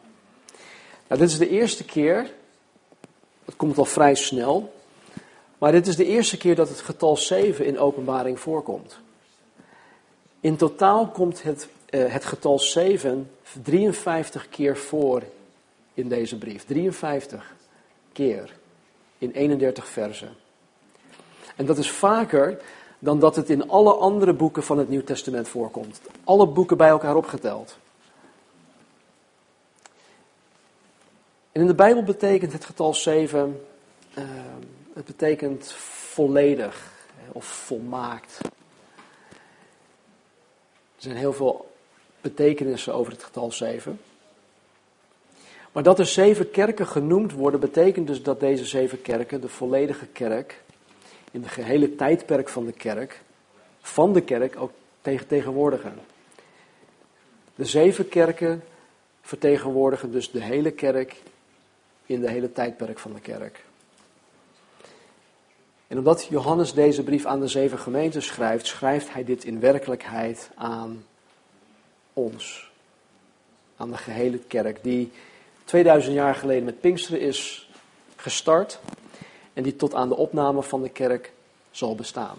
Nou, 1.08 1.20
dit 1.20 1.30
is 1.30 1.38
de 1.38 1.48
eerste 1.48 1.84
keer, 1.84 2.30
het 3.44 3.56
komt 3.56 3.78
al 3.78 3.84
vrij 3.84 4.14
snel, 4.14 4.72
maar 5.58 5.72
dit 5.72 5.86
is 5.86 5.96
de 5.96 6.06
eerste 6.06 6.36
keer 6.36 6.54
dat 6.54 6.68
het 6.68 6.80
getal 6.80 7.16
7 7.16 7.66
in 7.66 7.78
openbaring 7.78 8.40
voorkomt. 8.40 8.98
In 10.40 10.56
totaal 10.56 11.08
komt 11.08 11.42
het, 11.42 11.68
het 11.98 12.24
getal 12.24 12.58
7 12.58 13.30
53 13.62 14.48
keer 14.48 14.76
voor 14.76 15.22
in 15.94 16.08
deze 16.08 16.38
brief. 16.38 16.64
53 16.64 17.54
keer 18.12 18.56
in 19.18 19.30
31 19.30 19.86
versen. 19.86 20.36
En 21.56 21.66
dat 21.66 21.78
is 21.78 21.90
vaker 21.90 22.62
dan 22.98 23.18
dat 23.18 23.36
het 23.36 23.50
in 23.50 23.68
alle 23.68 23.94
andere 23.94 24.32
boeken 24.32 24.62
van 24.62 24.78
het 24.78 24.88
Nieuw 24.88 25.04
Testament 25.04 25.48
voorkomt. 25.48 26.00
Alle 26.24 26.46
boeken 26.46 26.76
bij 26.76 26.88
elkaar 26.88 27.16
opgeteld. 27.16 27.78
En 31.52 31.60
in 31.60 31.66
de 31.66 31.74
Bijbel 31.74 32.02
betekent 32.02 32.52
het 32.52 32.64
getal 32.64 32.94
7, 32.94 33.66
uh, 34.18 34.24
het 34.94 35.04
betekent 35.04 35.72
volledig 36.12 36.92
of 37.32 37.44
volmaakt. 37.44 38.38
Er 40.96 41.08
zijn 41.08 41.16
heel 41.16 41.32
veel 41.32 41.71
betekenissen 42.22 42.94
over 42.94 43.12
het 43.12 43.22
getal 43.22 43.52
7. 43.52 44.00
Maar 45.72 45.82
dat 45.82 45.98
er 45.98 46.06
zeven 46.06 46.50
kerken 46.50 46.86
genoemd 46.86 47.32
worden, 47.32 47.60
betekent 47.60 48.06
dus 48.06 48.22
dat 48.22 48.40
deze 48.40 48.64
zeven 48.64 49.02
kerken, 49.02 49.40
de 49.40 49.48
volledige 49.48 50.06
kerk, 50.06 50.60
in 51.30 51.42
het 51.42 51.50
gehele 51.50 51.94
tijdperk 51.94 52.48
van 52.48 52.66
de 52.66 52.72
kerk, 52.72 53.22
van 53.80 54.12
de 54.12 54.20
kerk 54.20 54.56
ook 54.60 54.72
tegenwoordigen. 55.26 55.94
De 57.54 57.64
zeven 57.64 58.08
kerken 58.08 58.62
vertegenwoordigen 59.22 60.12
dus 60.12 60.30
de 60.30 60.42
hele 60.42 60.70
kerk 60.70 61.22
in 62.06 62.20
de 62.20 62.30
hele 62.30 62.52
tijdperk 62.52 62.98
van 62.98 63.12
de 63.12 63.20
kerk. 63.20 63.64
En 65.86 65.98
omdat 65.98 66.26
Johannes 66.30 66.72
deze 66.72 67.02
brief 67.02 67.26
aan 67.26 67.40
de 67.40 67.48
zeven 67.48 67.78
gemeenten 67.78 68.22
schrijft, 68.22 68.66
schrijft 68.66 69.12
hij 69.12 69.24
dit 69.24 69.44
in 69.44 69.60
werkelijkheid 69.60 70.50
aan 70.54 71.04
ons. 72.12 72.70
Aan 73.76 73.90
de 73.90 73.96
gehele 73.96 74.38
kerk, 74.38 74.82
die 74.82 75.12
2000 75.64 76.14
jaar 76.14 76.34
geleden 76.34 76.64
met 76.64 76.80
Pinksteren 76.80 77.20
is 77.20 77.70
gestart 78.16 78.78
en 79.52 79.62
die 79.62 79.76
tot 79.76 79.94
aan 79.94 80.08
de 80.08 80.16
opname 80.16 80.62
van 80.62 80.82
de 80.82 80.88
kerk 80.88 81.32
zal 81.70 81.94
bestaan. 81.94 82.36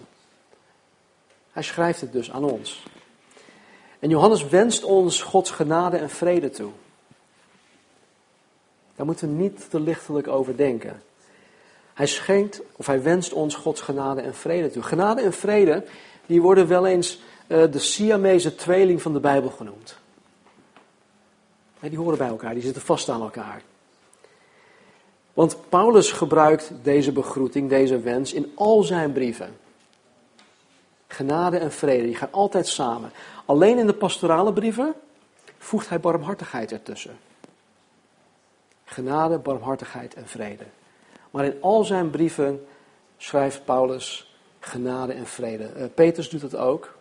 Hij 1.52 1.62
schrijft 1.62 2.00
het 2.00 2.12
dus 2.12 2.30
aan 2.30 2.44
ons. 2.44 2.82
En 3.98 4.08
Johannes 4.08 4.48
wenst 4.48 4.84
ons 4.84 5.22
Gods 5.22 5.50
genade 5.50 5.96
en 5.96 6.10
vrede 6.10 6.50
toe. 6.50 6.70
Daar 8.96 9.06
moeten 9.06 9.28
we 9.28 9.42
niet 9.42 9.70
te 9.70 9.80
lichtelijk 9.80 10.28
over 10.28 10.56
denken. 10.56 11.02
Hij 11.94 12.06
schenkt, 12.06 12.60
of 12.76 12.86
hij 12.86 13.02
wenst 13.02 13.32
ons 13.32 13.54
Gods 13.54 13.80
genade 13.80 14.20
en 14.20 14.34
vrede 14.34 14.70
toe. 14.70 14.82
Genade 14.82 15.20
en 15.20 15.32
vrede, 15.32 15.84
die 16.26 16.42
worden 16.42 16.68
wel 16.68 16.86
eens 16.86 17.20
de 17.46 17.78
Siamese 17.78 18.54
tweeling 18.54 19.02
van 19.02 19.12
de 19.12 19.20
Bijbel 19.20 19.50
genoemd. 19.50 19.96
die 21.80 21.98
horen 21.98 22.18
bij 22.18 22.28
elkaar, 22.28 22.54
die 22.54 22.62
zitten 22.62 22.82
vast 22.82 23.08
aan 23.08 23.22
elkaar. 23.22 23.62
Want 25.32 25.56
Paulus 25.68 26.12
gebruikt 26.12 26.72
deze 26.82 27.12
begroeting, 27.12 27.68
deze 27.68 28.00
wens 28.00 28.32
in 28.32 28.52
al 28.54 28.82
zijn 28.82 29.12
brieven. 29.12 29.56
Genade 31.06 31.58
en 31.58 31.72
vrede, 31.72 32.04
die 32.04 32.16
gaan 32.16 32.32
altijd 32.32 32.66
samen. 32.66 33.12
Alleen 33.44 33.78
in 33.78 33.86
de 33.86 33.94
pastorale 33.94 34.52
brieven 34.52 34.94
voegt 35.58 35.88
hij 35.88 36.00
barmhartigheid 36.00 36.72
ertussen. 36.72 37.16
Genade, 38.84 39.38
barmhartigheid 39.38 40.14
en 40.14 40.28
vrede. 40.28 40.64
Maar 41.30 41.44
in 41.44 41.56
al 41.60 41.84
zijn 41.84 42.10
brieven 42.10 42.66
schrijft 43.16 43.64
Paulus 43.64 44.34
genade 44.60 45.12
en 45.12 45.26
vrede. 45.26 45.70
Uh, 45.76 45.84
Petrus 45.94 46.28
doet 46.28 46.42
het 46.42 46.56
ook. 46.56 46.93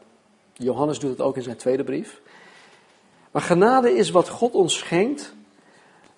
Johannes 0.63 0.99
doet 0.99 1.09
het 1.09 1.21
ook 1.21 1.35
in 1.35 1.43
zijn 1.43 1.57
tweede 1.57 1.83
brief. 1.83 2.21
Maar 3.31 3.41
genade 3.41 3.95
is 3.95 4.09
wat 4.09 4.29
God 4.29 4.53
ons 4.53 4.77
schenkt, 4.77 5.33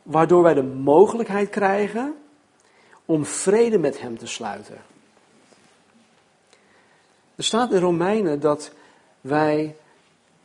waardoor 0.04 0.44
wij 0.44 0.54
de 0.54 0.64
mogelijkheid 0.64 1.50
krijgen 1.50 2.16
om 3.06 3.26
vrede 3.26 3.78
met 3.78 4.00
Hem 4.00 4.18
te 4.18 4.28
sluiten. 4.28 4.78
Er 7.36 7.44
staat 7.44 7.72
in 7.72 7.80
Romeinen 7.80 8.40
dat 8.40 8.72
wij, 9.22 9.76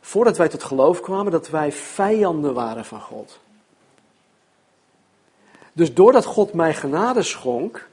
voordat 0.01 0.37
wij 0.37 0.47
tot 0.47 0.63
geloof 0.63 0.99
kwamen, 0.99 1.31
dat 1.31 1.49
wij 1.49 1.71
vijanden 1.71 2.53
waren 2.53 2.85
van 2.85 3.01
God. 3.01 3.39
Dus 5.73 5.93
doordat 5.93 6.25
God 6.25 6.53
mij 6.53 6.73
genade 6.73 7.23
schonk, 7.23 7.89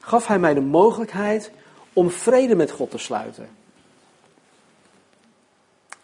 gaf 0.00 0.26
Hij 0.26 0.38
mij 0.38 0.54
de 0.54 0.60
mogelijkheid 0.60 1.50
om 1.92 2.10
vrede 2.10 2.54
met 2.54 2.70
God 2.70 2.90
te 2.90 2.98
sluiten. 2.98 3.48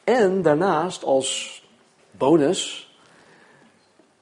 En 0.05 0.43
daarnaast 0.43 1.05
als 1.05 1.63
bonus 2.11 2.93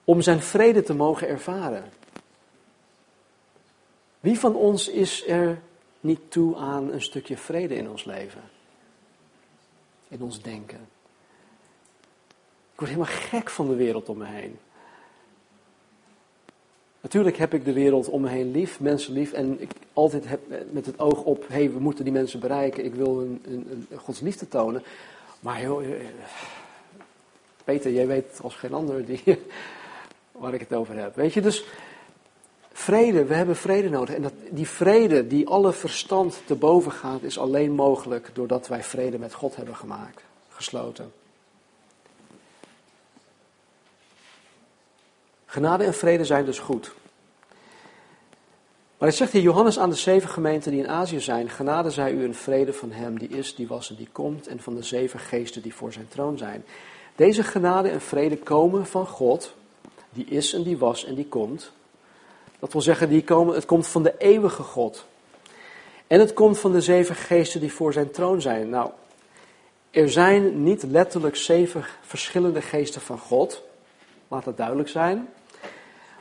om 0.05 0.21
zijn 0.21 0.43
vrede 0.43 0.83
te 0.83 0.95
mogen 0.95 1.29
ervaren. 1.29 1.85
Wie 4.21 4.39
van 4.39 4.55
ons 4.55 4.89
is 4.89 5.27
er 5.27 5.61
niet 6.01 6.21
toe 6.29 6.57
aan 6.57 6.93
een 6.93 7.03
stukje 7.03 7.37
vrede 7.37 7.75
in 7.75 7.91
ons 7.91 8.05
leven? 8.05 8.43
In 10.09 10.23
ons 10.23 10.43
denken. 10.43 10.89
Ik 12.73 12.79
word 12.79 12.91
helemaal 12.91 13.15
gek 13.15 13.51
van 13.51 13.69
de 13.69 13.75
wereld 13.75 14.09
om 14.09 14.19
me 14.19 14.27
heen. 14.27 14.59
Natuurlijk 17.01 17.37
heb 17.37 17.55
ik 17.55 17.65
de 17.65 17.73
wereld 17.73 18.09
om 18.09 18.21
me 18.21 18.29
heen 18.29 18.51
lief, 18.51 18.81
mensen 18.81 19.13
lief. 19.13 19.33
En 19.33 19.61
ik 19.61 19.71
altijd 19.93 20.29
heb 20.29 20.41
met 20.71 20.87
het 20.87 20.99
oog 20.99 21.23
op, 21.23 21.49
hé, 21.49 21.55
hey, 21.55 21.73
we 21.73 21.79
moeten 21.79 22.05
die 22.05 22.13
mensen 22.13 22.41
bereiken. 22.41 22.85
Ik 22.85 22.95
wil 22.95 23.21
een, 23.21 23.43
een, 23.45 23.87
een 23.91 23.99
Gods 23.99 24.21
liefde 24.21 24.49
tonen. 24.49 24.83
Maar 25.43 25.63
joh, 25.63 25.85
eh, 25.85 26.07
Peter, 27.65 27.93
jij 27.93 28.07
weet 28.07 28.39
als 28.43 28.55
geen 28.55 28.73
ander 28.73 29.05
die, 29.05 29.23
waar 30.33 30.55
ik 30.55 30.61
het 30.61 30.75
over 30.75 30.97
heb. 30.97 31.15
Weet 31.15 31.33
je, 31.33 31.41
dus 31.41 31.65
vrede, 32.73 33.25
we 33.25 33.35
hebben 33.35 33.57
vrede 33.57 33.89
nodig. 33.89 34.15
En 34.15 34.23
dat, 34.23 34.33
die 34.51 34.69
vrede 34.69 35.27
die 35.27 35.49
alle 35.49 35.73
verstand 35.73 36.43
te 36.47 36.55
boven 36.55 36.93
gaat, 36.93 37.23
is 37.23 37.39
alleen 37.39 37.73
mogelijk 37.73 38.31
doordat 38.33 38.69
wij 38.69 38.83
vrede 38.83 39.19
met 39.19 39.35
God 39.35 39.57
hebben 39.57 39.77
gemaakt, 39.77 40.23
gesloten. 40.49 41.13
Genade 45.47 45.85
en 45.85 45.95
vrede 45.95 46.25
zijn 46.25 46.45
dus 46.45 46.59
goed. 46.59 46.93
Maar 49.03 49.13
zegt 49.13 49.33
hier 49.33 49.43
Johannes 49.43 49.79
aan 49.79 49.91
de 49.91 49.97
zeven 49.97 50.29
gemeenten 50.29 50.71
die 50.71 50.81
in 50.81 50.89
Azië 50.89 51.21
zijn: 51.21 51.51
Genade 51.51 51.91
zij 51.91 52.13
u 52.13 52.25
een 52.25 52.35
vrede 52.35 52.73
van 52.73 52.93
hem 52.93 53.19
die 53.19 53.29
is, 53.29 53.55
die 53.55 53.67
was 53.67 53.91
en 53.91 53.97
die 53.97 54.09
komt, 54.13 54.47
en 54.47 54.61
van 54.61 54.75
de 54.75 54.83
zeven 54.83 55.19
geesten 55.21 55.63
die 55.63 55.75
voor 55.75 55.93
zijn 55.93 56.09
troon 56.09 56.39
zijn. 56.39 56.65
Deze 57.17 57.43
genade 57.43 57.89
en 57.89 58.01
vrede 58.01 58.37
komen 58.37 58.87
van 58.87 59.07
God, 59.07 59.55
die 60.11 60.25
is 60.25 60.53
en 60.53 60.63
die 60.63 60.79
was 60.79 61.05
en 61.05 61.15
die 61.15 61.27
komt. 61.27 61.73
Dat 62.59 62.73
wil 62.73 62.83
zeggen, 62.83 63.09
die 63.09 63.25
komen, 63.25 63.55
het 63.55 63.65
komt 63.65 63.87
van 63.87 64.03
de 64.03 64.15
eeuwige 64.19 64.63
God. 64.63 65.07
En 66.07 66.21
het 66.21 66.33
komt 66.33 66.59
van 66.59 66.73
de 66.73 66.81
zeven 66.81 67.15
geesten 67.15 67.61
die 67.61 67.73
voor 67.73 67.93
zijn 67.93 68.11
troon 68.11 68.41
zijn. 68.41 68.69
Nou, 68.69 68.91
er 69.91 70.11
zijn 70.11 70.63
niet 70.63 70.83
letterlijk 70.83 71.37
zeven 71.37 71.85
verschillende 72.01 72.61
geesten 72.61 73.01
van 73.01 73.19
God. 73.19 73.63
Laat 74.29 74.45
dat 74.45 74.57
duidelijk 74.57 74.89
zijn. 74.89 75.29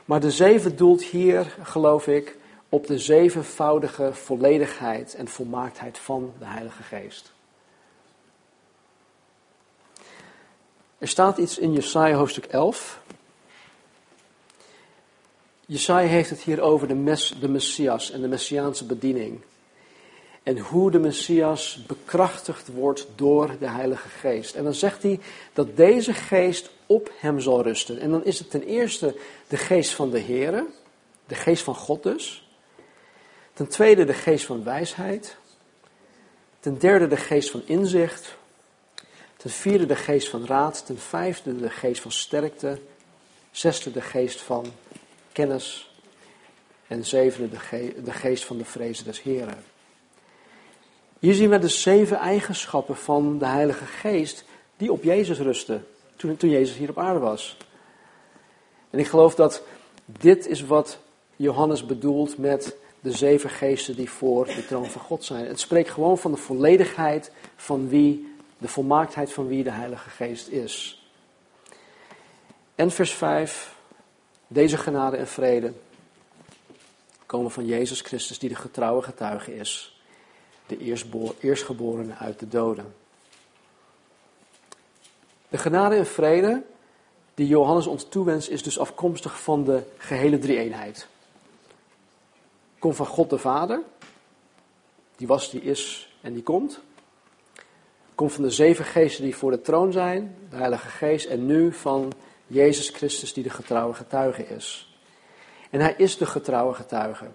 Maar 0.04 0.20
de 0.20 0.30
zeven 0.30 0.76
doelt 0.76 1.02
hier, 1.02 1.56
geloof 1.62 2.06
ik, 2.06 2.40
op 2.72 2.86
de 2.86 2.98
zevenvoudige 2.98 4.14
volledigheid 4.14 5.14
en 5.14 5.28
volmaaktheid 5.28 5.98
van 5.98 6.32
de 6.38 6.44
Heilige 6.44 6.82
Geest. 6.82 7.32
Er 10.98 11.08
staat 11.08 11.38
iets 11.38 11.58
in 11.58 11.72
Jesaja 11.72 12.16
hoofdstuk 12.16 12.44
11. 12.44 13.00
Jesaja 15.66 16.08
heeft 16.08 16.30
het 16.30 16.40
hier 16.40 16.60
over 16.60 16.88
de, 16.88 16.94
mes, 16.94 17.34
de 17.40 17.48
Messias 17.48 18.10
en 18.10 18.20
de 18.20 18.28
Messiaanse 18.28 18.84
bediening. 18.84 19.40
En 20.42 20.58
hoe 20.58 20.90
de 20.90 20.98
Messias 20.98 21.84
bekrachtigd 21.86 22.68
wordt 22.68 23.06
door 23.14 23.56
de 23.58 23.68
Heilige 23.68 24.08
Geest. 24.08 24.54
En 24.54 24.64
dan 24.64 24.74
zegt 24.74 25.02
hij 25.02 25.20
dat 25.52 25.76
deze 25.76 26.14
geest 26.14 26.70
op 26.86 27.12
hem 27.16 27.40
zal 27.40 27.62
rusten. 27.62 27.98
En 27.98 28.10
dan 28.10 28.24
is 28.24 28.38
het 28.38 28.50
ten 28.50 28.62
eerste 28.62 29.16
de 29.48 29.56
geest 29.56 29.90
van 29.90 30.10
de 30.10 30.20
Here, 30.20 30.66
de 31.26 31.34
geest 31.34 31.62
van 31.62 31.74
God 31.74 32.02
dus. 32.02 32.41
Ten 33.52 33.68
tweede 33.68 34.04
de 34.04 34.14
geest 34.14 34.46
van 34.46 34.64
wijsheid. 34.64 35.36
Ten 36.60 36.78
derde 36.78 37.08
de 37.08 37.16
geest 37.16 37.50
van 37.50 37.62
inzicht. 37.64 38.36
Ten 39.36 39.50
vierde 39.50 39.86
de 39.86 39.96
geest 39.96 40.28
van 40.28 40.46
raad. 40.46 40.86
Ten 40.86 40.98
vijfde 40.98 41.56
de 41.56 41.70
geest 41.70 42.00
van 42.00 42.12
sterkte. 42.12 42.78
Zesde 43.50 43.92
de 43.92 44.00
geest 44.00 44.40
van 44.40 44.66
kennis. 45.32 45.90
En 46.86 47.04
zevende 47.04 47.48
de, 48.02 48.12
geest 48.12 48.44
van 48.44 48.58
de 48.58 48.64
vrezen 48.64 49.04
des 49.04 49.22
Heren. 49.22 49.64
Hier 51.18 51.34
zien 51.34 51.50
we 51.50 51.58
de 51.58 51.68
zeven 51.68 52.16
eigenschappen 52.16 52.96
van 52.96 53.38
de 53.38 53.46
Heilige 53.46 53.86
Geest 53.86 54.44
die 54.76 54.92
op 54.92 55.02
Jezus 55.02 55.38
rusten 55.38 55.86
toen, 56.16 56.36
toen 56.36 56.50
Jezus 56.50 56.76
hier 56.76 56.88
op 56.88 56.98
aarde 56.98 57.18
was. 57.18 57.56
En 58.90 58.98
ik 58.98 59.06
geloof 59.06 59.34
dat 59.34 59.62
dit 60.04 60.46
is 60.46 60.62
wat 60.62 60.98
Johannes 61.36 61.86
bedoelt 61.86 62.38
met 62.38 62.76
de 63.02 63.12
zeven 63.12 63.50
geesten 63.50 63.96
die 63.96 64.10
voor 64.10 64.44
de 64.44 64.66
troon 64.66 64.90
van 64.90 65.00
God 65.00 65.24
zijn. 65.24 65.46
Het 65.46 65.60
spreekt 65.60 65.90
gewoon 65.90 66.18
van 66.18 66.30
de 66.30 66.36
volledigheid 66.36 67.30
van 67.56 67.88
wie, 67.88 68.34
de 68.58 68.68
volmaaktheid 68.68 69.32
van 69.32 69.46
wie 69.46 69.64
de 69.64 69.70
Heilige 69.70 70.10
Geest 70.10 70.48
is. 70.48 71.06
En 72.74 72.90
vers 72.90 73.12
5, 73.12 73.76
deze 74.46 74.78
genade 74.78 75.16
en 75.16 75.26
vrede 75.26 75.72
komen 77.26 77.50
van 77.50 77.66
Jezus 77.66 78.00
Christus 78.00 78.38
die 78.38 78.48
de 78.48 78.54
getrouwe 78.54 79.02
getuige 79.02 79.56
is, 79.56 80.02
de 80.66 80.78
eerstgeborene 81.40 82.14
uit 82.14 82.38
de 82.38 82.48
doden. 82.48 82.94
De 85.48 85.58
genade 85.58 85.96
en 85.96 86.06
vrede 86.06 86.62
die 87.34 87.46
Johannes 87.46 87.86
ons 87.86 88.08
toewenst 88.08 88.48
is 88.48 88.62
dus 88.62 88.78
afkomstig 88.78 89.42
van 89.42 89.64
de 89.64 89.82
gehele 89.96 90.38
drie-eenheid. 90.38 91.06
Komt 92.82 92.96
van 92.96 93.06
God 93.06 93.30
de 93.30 93.38
Vader, 93.38 93.82
die 95.16 95.26
was, 95.26 95.50
die 95.50 95.60
is 95.60 96.12
en 96.20 96.32
die 96.32 96.42
komt. 96.42 96.80
Komt 98.14 98.32
van 98.32 98.42
de 98.42 98.50
zeven 98.50 98.84
geesten 98.84 99.24
die 99.24 99.36
voor 99.36 99.50
de 99.50 99.60
troon 99.60 99.92
zijn, 99.92 100.36
de 100.50 100.56
Heilige 100.56 100.88
Geest, 100.88 101.26
en 101.26 101.46
nu 101.46 101.72
van 101.72 102.12
Jezus 102.46 102.88
Christus 102.88 103.32
die 103.32 103.42
de 103.42 103.50
getrouwe 103.50 103.94
getuige 103.94 104.46
is. 104.46 104.96
En 105.70 105.80
hij 105.80 105.94
is 105.96 106.16
de 106.16 106.26
getrouwe 106.26 106.74
getuige. 106.74 107.26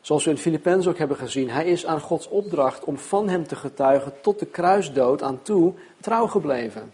Zoals 0.00 0.24
we 0.24 0.30
in 0.30 0.38
Filippenzen 0.38 0.92
ook 0.92 0.98
hebben 0.98 1.16
gezien, 1.16 1.50
hij 1.50 1.66
is 1.66 1.86
aan 1.86 2.00
Gods 2.00 2.28
opdracht 2.28 2.84
om 2.84 2.98
van 2.98 3.28
hem 3.28 3.46
te 3.46 3.56
getuigen 3.56 4.12
tot 4.20 4.38
de 4.38 4.46
kruisdood 4.46 5.22
aan 5.22 5.42
toe 5.42 5.74
trouw 6.00 6.26
gebleven. 6.26 6.92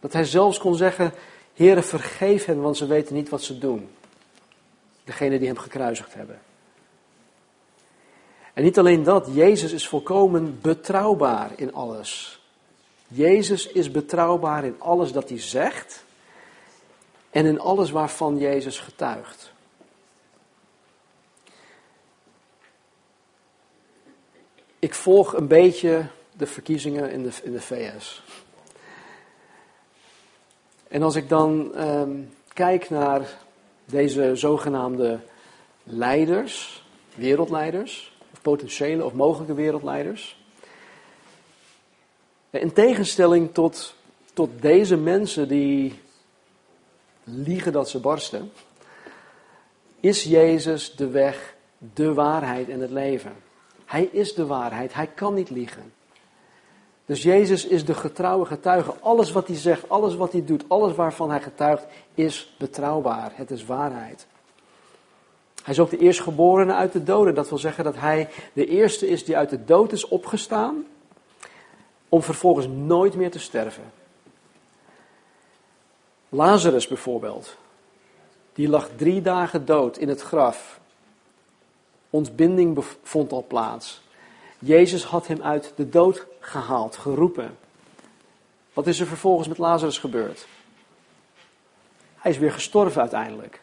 Dat 0.00 0.12
hij 0.12 0.24
zelfs 0.24 0.58
kon 0.58 0.74
zeggen, 0.74 1.12
Heere 1.54 1.82
vergeef 1.82 2.44
hen, 2.44 2.60
want 2.60 2.76
ze 2.76 2.86
weten 2.86 3.14
niet 3.14 3.28
wat 3.28 3.42
ze 3.42 3.58
doen. 3.58 3.88
Degene 5.08 5.38
die 5.38 5.46
hem 5.46 5.58
gekruisigd 5.58 6.14
hebben. 6.14 6.40
En 8.54 8.62
niet 8.62 8.78
alleen 8.78 9.02
dat, 9.02 9.28
Jezus 9.32 9.72
is 9.72 9.88
volkomen 9.88 10.60
betrouwbaar 10.60 11.50
in 11.56 11.74
alles. 11.74 12.40
Jezus 13.06 13.66
is 13.66 13.90
betrouwbaar 13.90 14.64
in 14.64 14.74
alles 14.78 15.12
dat 15.12 15.28
hij 15.28 15.40
zegt 15.40 16.04
en 17.30 17.46
in 17.46 17.60
alles 17.60 17.90
waarvan 17.90 18.38
Jezus 18.38 18.78
getuigt. 18.78 19.52
Ik 24.78 24.94
volg 24.94 25.32
een 25.32 25.48
beetje 25.48 26.06
de 26.32 26.46
verkiezingen 26.46 27.10
in 27.10 27.22
de, 27.22 27.32
in 27.42 27.52
de 27.52 27.60
VS. 27.60 28.22
En 30.88 31.02
als 31.02 31.14
ik 31.14 31.28
dan 31.28 31.74
ehm, 31.74 32.20
kijk 32.52 32.90
naar 32.90 33.46
deze 33.90 34.36
zogenaamde 34.36 35.18
leiders, 35.82 36.84
wereldleiders, 37.14 38.16
of 38.32 38.40
potentiële 38.42 39.04
of 39.04 39.12
mogelijke 39.12 39.54
wereldleiders. 39.54 40.36
In 42.50 42.72
tegenstelling 42.72 43.54
tot, 43.54 43.94
tot 44.32 44.50
deze 44.60 44.96
mensen 44.96 45.48
die 45.48 46.00
liegen 47.24 47.72
dat 47.72 47.88
ze 47.88 48.00
barsten, 48.00 48.52
is 50.00 50.22
Jezus 50.22 50.94
de 50.94 51.08
weg, 51.08 51.54
de 51.94 52.14
waarheid 52.14 52.68
en 52.68 52.80
het 52.80 52.90
leven. 52.90 53.32
Hij 53.84 54.08
is 54.12 54.34
de 54.34 54.46
waarheid, 54.46 54.94
hij 54.94 55.06
kan 55.06 55.34
niet 55.34 55.50
liegen. 55.50 55.92
Dus 57.08 57.22
Jezus 57.22 57.66
is 57.66 57.84
de 57.84 57.94
getrouwe 57.94 58.46
getuige. 58.46 58.94
Alles 59.00 59.32
wat 59.32 59.46
hij 59.46 59.56
zegt, 59.56 59.88
alles 59.88 60.14
wat 60.16 60.32
hij 60.32 60.44
doet, 60.44 60.64
alles 60.66 60.94
waarvan 60.94 61.30
hij 61.30 61.40
getuigt, 61.40 61.86
is 62.14 62.54
betrouwbaar. 62.58 63.32
Het 63.34 63.50
is 63.50 63.64
waarheid. 63.64 64.26
Hij 65.62 65.74
is 65.74 65.80
ook 65.80 65.90
de 65.90 65.98
eerstgeborene 65.98 66.74
uit 66.74 66.92
de 66.92 67.02
doden. 67.02 67.34
Dat 67.34 67.48
wil 67.48 67.58
zeggen 67.58 67.84
dat 67.84 67.96
hij 67.96 68.28
de 68.52 68.66
eerste 68.66 69.08
is 69.08 69.24
die 69.24 69.36
uit 69.36 69.50
de 69.50 69.64
dood 69.64 69.92
is 69.92 70.08
opgestaan, 70.08 70.86
om 72.08 72.22
vervolgens 72.22 72.66
nooit 72.66 73.14
meer 73.14 73.30
te 73.30 73.38
sterven. 73.38 73.92
Lazarus 76.28 76.88
bijvoorbeeld, 76.88 77.56
die 78.52 78.68
lag 78.68 78.88
drie 78.96 79.22
dagen 79.22 79.64
dood 79.64 79.96
in 79.96 80.08
het 80.08 80.20
graf. 80.20 80.80
Ontbinding 82.10 82.84
vond 83.02 83.32
al 83.32 83.44
plaats. 83.48 84.00
Jezus 84.58 85.04
had 85.04 85.26
hem 85.26 85.42
uit 85.42 85.72
de 85.76 85.88
dood 85.88 86.26
gehaald, 86.40 86.96
geroepen. 86.96 87.56
Wat 88.72 88.86
is 88.86 89.00
er 89.00 89.06
vervolgens 89.06 89.48
met 89.48 89.58
Lazarus 89.58 89.98
gebeurd? 89.98 90.46
Hij 92.16 92.30
is 92.30 92.38
weer 92.38 92.52
gestorven 92.52 93.00
uiteindelijk. 93.00 93.60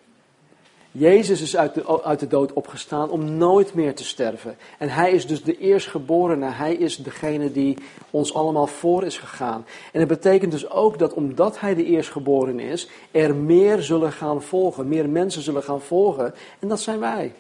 Jezus 0.97 1.41
is 1.41 1.57
uit 1.57 1.73
de, 1.73 2.03
uit 2.03 2.19
de 2.19 2.27
dood 2.27 2.53
opgestaan 2.53 3.09
om 3.09 3.37
nooit 3.37 3.73
meer 3.73 3.95
te 3.95 4.03
sterven. 4.03 4.57
En 4.77 4.89
hij 4.89 5.11
is 5.11 5.27
dus 5.27 5.43
de 5.43 5.57
eerstgeborene. 5.57 6.49
Hij 6.49 6.73
is 6.73 6.97
degene 6.97 7.51
die 7.51 7.77
ons 8.09 8.33
allemaal 8.33 8.67
voor 8.67 9.03
is 9.03 9.17
gegaan. 9.17 9.65
En 9.91 9.99
het 9.99 10.09
betekent 10.09 10.51
dus 10.51 10.69
ook 10.69 10.99
dat 10.99 11.13
omdat 11.13 11.59
hij 11.59 11.75
de 11.75 11.85
eerstgeborene 11.85 12.63
is, 12.63 12.89
er 13.11 13.35
meer 13.35 13.81
zullen 13.81 14.11
gaan 14.11 14.41
volgen. 14.41 14.87
Meer 14.87 15.09
mensen 15.09 15.41
zullen 15.41 15.63
gaan 15.63 15.81
volgen. 15.81 16.33
En 16.59 16.67
dat 16.67 16.79
zijn 16.79 16.99
wij. 16.99 17.33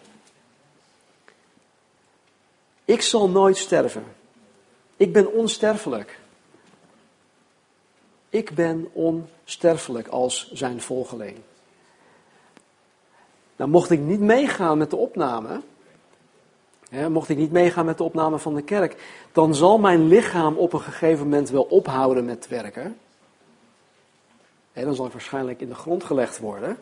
Ik 2.85 3.01
zal 3.01 3.29
nooit 3.29 3.57
sterven. 3.57 4.03
Ik 4.97 5.13
ben 5.13 5.33
onsterfelijk. 5.33 6.19
Ik 8.29 8.51
ben 8.51 8.89
onsterfelijk 8.93 10.07
als 10.07 10.51
zijn 10.51 10.81
volgeling. 10.81 11.37
Nou, 13.55 13.69
mocht 13.69 13.89
ik 13.89 13.99
niet 13.99 14.19
meegaan 14.19 14.77
met 14.77 14.89
de 14.89 14.95
opname, 14.95 15.61
hè, 16.89 17.09
mocht 17.09 17.29
ik 17.29 17.37
niet 17.37 17.51
meegaan 17.51 17.85
met 17.85 17.97
de 17.97 18.03
opname 18.03 18.39
van 18.39 18.55
de 18.55 18.61
kerk, 18.61 18.95
dan 19.31 19.55
zal 19.55 19.77
mijn 19.77 20.07
lichaam 20.07 20.55
op 20.55 20.73
een 20.73 20.81
gegeven 20.81 21.23
moment 21.23 21.49
wel 21.49 21.63
ophouden 21.63 22.25
met 22.25 22.47
werken. 22.47 22.97
Dan 24.73 24.95
zal 24.95 25.05
ik 25.05 25.11
waarschijnlijk 25.11 25.61
in 25.61 25.69
de 25.69 25.75
grond 25.75 26.03
gelegd 26.03 26.39
worden. 26.39 26.77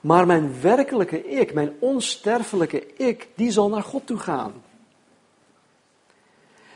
Maar 0.00 0.26
mijn 0.26 0.60
werkelijke 0.60 1.28
ik, 1.28 1.54
mijn 1.54 1.76
onsterfelijke 1.78 2.96
ik, 2.96 3.28
die 3.34 3.50
zal 3.50 3.68
naar 3.68 3.82
God 3.82 4.06
toe 4.06 4.18
gaan. 4.18 4.52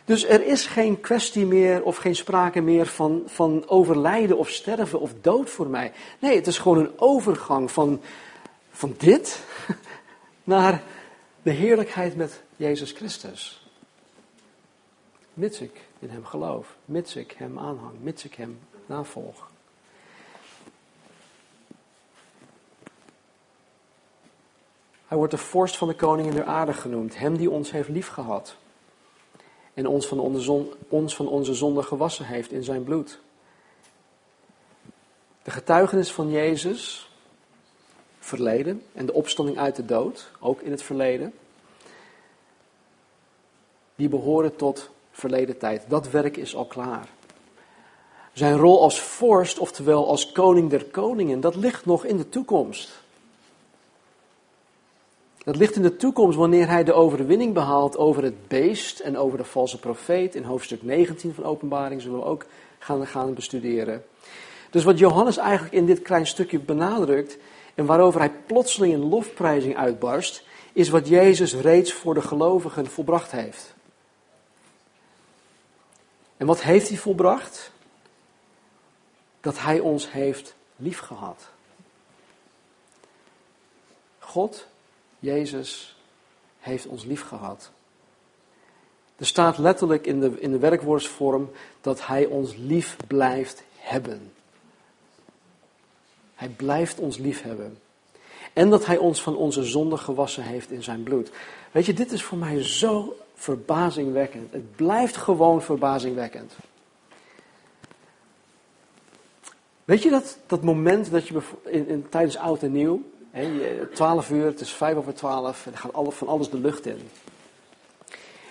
Dus 0.04 0.24
er 0.24 0.46
is 0.46 0.66
geen 0.66 1.00
kwestie 1.00 1.46
meer 1.46 1.82
of 1.82 1.96
geen 1.96 2.16
sprake 2.16 2.60
meer 2.60 2.86
van, 2.86 3.22
van 3.26 3.68
overlijden 3.68 4.38
of 4.38 4.48
sterven 4.48 5.00
of 5.00 5.12
dood 5.20 5.50
voor 5.50 5.66
mij. 5.66 5.92
Nee, 6.18 6.36
het 6.36 6.46
is 6.46 6.58
gewoon 6.58 6.78
een 6.78 6.98
overgang 6.98 7.70
van, 7.70 8.00
van 8.70 8.94
dit 8.98 9.42
naar 10.44 10.82
de 11.42 11.50
heerlijkheid 11.50 12.16
met 12.16 12.42
Jezus 12.56 12.92
Christus. 12.92 13.66
Mits 15.34 15.60
ik 15.60 15.80
in 15.98 16.10
Hem 16.10 16.24
geloof, 16.24 16.76
mits 16.84 17.16
ik 17.16 17.34
Hem 17.38 17.58
aanhang, 17.58 18.00
mits 18.00 18.24
ik 18.24 18.34
Hem 18.34 18.58
navolg. 18.86 19.50
Hij 25.06 25.16
wordt 25.16 25.32
de 25.32 25.38
vorst 25.38 25.76
van 25.76 25.88
de 25.88 25.94
koningen 25.94 26.34
der 26.34 26.44
aarde 26.44 26.72
genoemd, 26.72 27.18
Hem 27.18 27.36
die 27.36 27.50
ons 27.50 27.70
heeft 27.70 27.88
liefgehad 27.88 28.56
en 29.74 29.86
ons 29.86 30.06
van, 30.06 30.18
onze 30.18 30.66
ons 30.88 31.16
van 31.16 31.28
onze 31.28 31.54
zonde 31.54 31.82
gewassen 31.82 32.26
heeft 32.26 32.52
in 32.52 32.64
zijn 32.64 32.84
bloed. 32.84 33.20
De 35.42 35.50
getuigenis 35.50 36.12
van 36.12 36.30
Jezus, 36.30 37.10
verleden, 38.18 38.82
en 38.92 39.06
de 39.06 39.12
opstanding 39.12 39.58
uit 39.58 39.76
de 39.76 39.84
dood, 39.84 40.30
ook 40.40 40.60
in 40.60 40.70
het 40.70 40.82
verleden, 40.82 41.32
die 43.94 44.08
behoren 44.08 44.56
tot 44.56 44.90
verleden 45.10 45.58
tijd. 45.58 45.84
Dat 45.88 46.10
werk 46.10 46.36
is 46.36 46.54
al 46.54 46.64
klaar. 46.64 47.08
Zijn 48.32 48.56
rol 48.56 48.82
als 48.82 49.00
vorst, 49.00 49.58
oftewel 49.58 50.08
als 50.08 50.32
koning 50.32 50.70
der 50.70 50.84
koningen, 50.84 51.40
dat 51.40 51.54
ligt 51.54 51.86
nog 51.86 52.04
in 52.04 52.16
de 52.16 52.28
toekomst. 52.28 53.01
Dat 55.44 55.56
ligt 55.56 55.76
in 55.76 55.82
de 55.82 55.96
toekomst 55.96 56.38
wanneer 56.38 56.68
hij 56.68 56.84
de 56.84 56.92
overwinning 56.92 57.54
behaalt 57.54 57.96
over 57.96 58.22
het 58.22 58.48
beest 58.48 59.00
en 59.00 59.18
over 59.18 59.38
de 59.38 59.44
valse 59.44 59.78
profeet. 59.78 60.34
In 60.34 60.44
hoofdstuk 60.44 60.82
19 60.82 61.34
van 61.34 61.44
Openbaring 61.44 62.02
zullen 62.02 62.18
we 62.18 62.24
ook 62.24 62.46
gaan, 62.78 63.06
gaan 63.06 63.34
bestuderen. 63.34 64.04
Dus 64.70 64.84
wat 64.84 64.98
Johannes 64.98 65.36
eigenlijk 65.36 65.74
in 65.74 65.86
dit 65.86 66.02
klein 66.02 66.26
stukje 66.26 66.58
benadrukt 66.58 67.38
en 67.74 67.86
waarover 67.86 68.20
hij 68.20 68.32
plotseling 68.46 68.94
een 68.94 69.08
lofprijzing 69.08 69.76
uitbarst, 69.76 70.44
is 70.72 70.88
wat 70.88 71.08
Jezus 71.08 71.54
reeds 71.54 71.92
voor 71.92 72.14
de 72.14 72.22
gelovigen 72.22 72.86
volbracht 72.86 73.30
heeft. 73.30 73.74
En 76.36 76.46
wat 76.46 76.62
heeft 76.62 76.88
hij 76.88 76.98
volbracht? 76.98 77.70
Dat 79.40 79.58
hij 79.58 79.80
ons 79.80 80.12
heeft 80.12 80.54
liefgehad. 80.76 81.48
God 84.18 84.66
Jezus 85.22 85.96
heeft 86.60 86.86
ons 86.86 87.04
lief 87.04 87.22
gehad. 87.22 87.70
Er 89.16 89.26
staat 89.26 89.58
letterlijk 89.58 90.06
in 90.06 90.20
de, 90.20 90.40
in 90.40 90.50
de 90.50 90.58
werkwoordsvorm 90.58 91.50
dat 91.80 92.06
Hij 92.06 92.26
ons 92.26 92.56
lief 92.56 92.96
blijft 93.06 93.62
hebben. 93.76 94.32
Hij 96.34 96.48
blijft 96.48 96.98
ons 96.98 97.18
lief 97.18 97.42
hebben. 97.42 97.78
En 98.52 98.70
dat 98.70 98.86
Hij 98.86 98.96
ons 98.96 99.22
van 99.22 99.36
onze 99.36 99.64
zonde 99.64 99.96
gewassen 99.96 100.42
heeft 100.42 100.70
in 100.70 100.82
zijn 100.82 101.02
bloed. 101.02 101.30
Weet 101.70 101.86
je, 101.86 101.92
dit 101.92 102.12
is 102.12 102.22
voor 102.22 102.38
mij 102.38 102.64
zo 102.64 103.16
verbazingwekkend. 103.34 104.52
Het 104.52 104.76
blijft 104.76 105.16
gewoon 105.16 105.62
verbazingwekkend. 105.62 106.52
Weet 109.84 110.02
je 110.02 110.10
dat, 110.10 110.38
dat 110.46 110.62
moment 110.62 111.10
dat 111.10 111.28
je 111.28 111.40
in, 111.64 111.88
in, 111.88 112.08
tijdens 112.08 112.36
oud 112.36 112.62
en 112.62 112.72
nieuw, 112.72 113.02
12 113.94 114.30
uur, 114.30 114.44
het 114.44 114.60
is 114.60 114.70
5 114.70 114.96
over 114.96 115.14
12, 115.14 115.66
en 115.66 115.72
er 115.72 115.78
gaat 115.78 116.14
van 116.14 116.28
alles 116.28 116.50
de 116.50 116.58
lucht 116.58 116.86
in. 116.86 117.08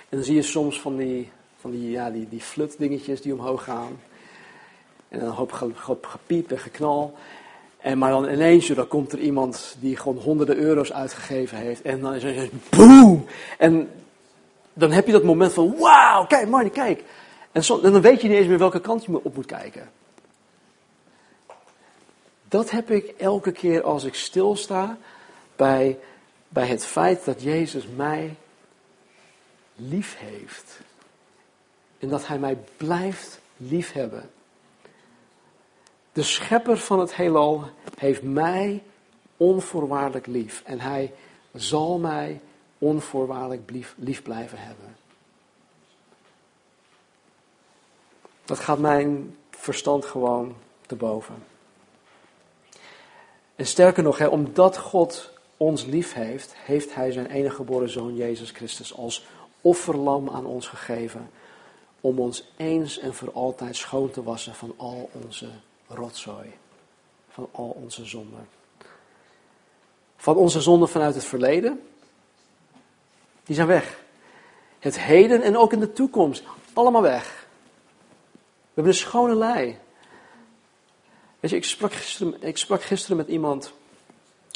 En 0.10 0.18
dan 0.18 0.24
zie 0.24 0.36
je 0.36 0.42
soms 0.42 0.82
van 0.82 0.98
die, 0.98 1.32
van 1.60 1.72
die, 1.72 1.92
ja, 1.92 2.10
die, 2.10 2.28
die 2.30 2.42
flutdingetjes 2.42 3.22
die 3.22 3.34
omhoog 3.34 3.64
gaan. 3.64 4.00
En 5.10 5.20
dan 5.20 5.28
een 5.28 5.36
hoop, 5.36 5.74
hoop 5.76 6.06
gepiep 6.06 6.52
en 6.52 6.60
geknal. 6.60 7.14
En 7.78 7.98
maar 7.98 8.12
dan 8.12 8.30
ineens, 8.30 8.68
dan 8.68 8.88
komt 8.88 9.12
er 9.12 9.20
iemand 9.20 9.76
die 9.80 9.98
gewoon 9.98 10.18
honderden 10.18 10.58
euro's 10.58 10.94
uitgegeven 10.94 11.58
heeft. 11.58 11.82
En 11.82 12.02
dan 12.02 12.14
is 12.14 12.24
er 12.24 12.50
boom! 12.70 13.26
En 13.58 13.90
dan 14.74 14.92
heb 14.92 15.06
je 15.06 15.12
dat 15.12 15.24
moment 15.24 15.54
van, 15.54 15.76
wauw, 15.78 16.26
kijk 16.26 16.48
Marnie, 16.48 16.72
kijk. 16.72 17.04
En, 17.52 17.62
en 17.84 17.92
dan 17.92 18.02
weet 18.02 18.22
je 18.22 18.28
niet 18.28 18.38
eens 18.38 18.48
meer 18.48 18.58
welke 18.58 18.82
kant 18.82 19.06
je 19.06 19.24
op 19.24 19.36
moet 19.36 19.46
kijken. 19.46 19.90
Dat 22.52 22.72
heb 22.72 22.90
ik 22.90 23.08
elke 23.08 23.52
keer 23.52 23.84
als 23.84 24.04
ik 24.04 24.16
stilsta 24.16 24.98
bij 25.56 26.00
bij 26.50 26.68
het 26.68 26.86
feit 26.86 27.26
dat 27.26 27.42
Jezus 27.42 27.88
mij 27.88 28.36
lief 29.76 30.18
heeft. 30.18 30.80
En 32.00 32.10
dat 32.10 32.28
Hij 32.28 32.40
mij 32.40 32.58
blijft 32.78 33.40
liefhebben. 33.58 34.32
De 36.14 36.24
schepper 36.24 36.78
van 36.78 37.00
het 37.00 37.16
heelal 37.16 37.70
heeft 37.98 38.22
mij 38.22 38.84
onvoorwaardelijk 39.38 40.28
lief. 40.28 40.62
En 40.66 40.80
Hij 40.80 41.14
zal 41.54 42.00
mij 42.00 42.42
onvoorwaardelijk 42.78 43.70
lief, 43.70 43.96
lief 43.98 44.24
blijven 44.24 44.58
hebben. 44.58 44.96
Dat 48.46 48.60
gaat 48.60 48.80
mijn 48.80 49.38
verstand 49.50 50.06
gewoon 50.06 50.56
te 50.86 50.96
boven. 50.96 51.44
En 53.56 53.66
sterker 53.66 54.04
nog, 54.04 54.28
omdat 54.28 54.78
God 54.78 55.32
ons 55.58 55.86
lief 55.86 56.14
heeft, 56.14 56.56
heeft 56.56 56.96
Hij 56.96 57.12
zijn 57.12 57.26
enige 57.26 57.56
geboren 57.56 57.90
zoon 57.90 58.16
Jezus 58.16 58.52
Christus 58.52 58.96
als 58.96 59.26
offerlam 59.62 60.30
aan 60.30 60.46
ons 60.46 60.68
gegeven. 60.68 61.30
Om 62.02 62.20
ons 62.20 62.52
eens 62.58 63.00
en 63.00 63.14
voor 63.14 63.32
altijd 63.32 63.76
schoon 63.76 64.12
te 64.12 64.24
wassen 64.24 64.56
van 64.56 64.74
al 64.78 65.10
onze 65.24 65.50
rotzooi. 65.88 66.54
Van 67.30 67.48
al 67.52 67.78
onze 67.82 68.06
zonden. 68.06 68.48
Van 70.16 70.36
onze 70.36 70.62
zonden 70.62 70.90
vanuit 70.90 71.16
het 71.16 71.26
verleden. 71.26 71.82
Die 73.44 73.56
zijn 73.56 73.68
weg. 73.68 74.04
Het 74.80 75.00
heden 75.00 75.42
en 75.42 75.58
ook 75.58 75.74
in 75.74 75.80
de 75.80 75.94
toekomst. 75.94 76.44
Allemaal 76.74 77.02
weg. 77.02 77.48
We 78.32 78.68
hebben 78.74 78.94
een 78.94 79.00
schone 79.00 79.36
lei. 79.36 79.78
Weet 81.42 81.52
je, 81.52 81.58
ik 81.58 81.66
sprak, 81.66 81.94
gisteren, 81.94 82.44
ik 82.44 82.58
sprak 82.58 82.84
gisteren 82.84 83.18
met 83.18 83.28
iemand. 83.28 83.74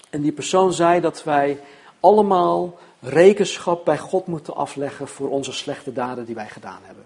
En 0.10 0.22
die 0.22 0.32
persoon 0.32 0.74
zei 0.74 1.02
dat 1.02 1.24
wij 1.24 1.60
allemaal 2.00 2.80
rekenschap 3.00 3.86
bij 3.86 3.98
God 3.98 4.28
moeten 4.28 4.56
afleggen 4.56 5.08
voor 5.08 5.30
onze 5.30 5.52
slechte 5.52 5.94
daden 5.94 6.26
die 6.26 6.36
wij 6.36 6.50
gedaan 6.50 6.82
hebben. 6.84 7.06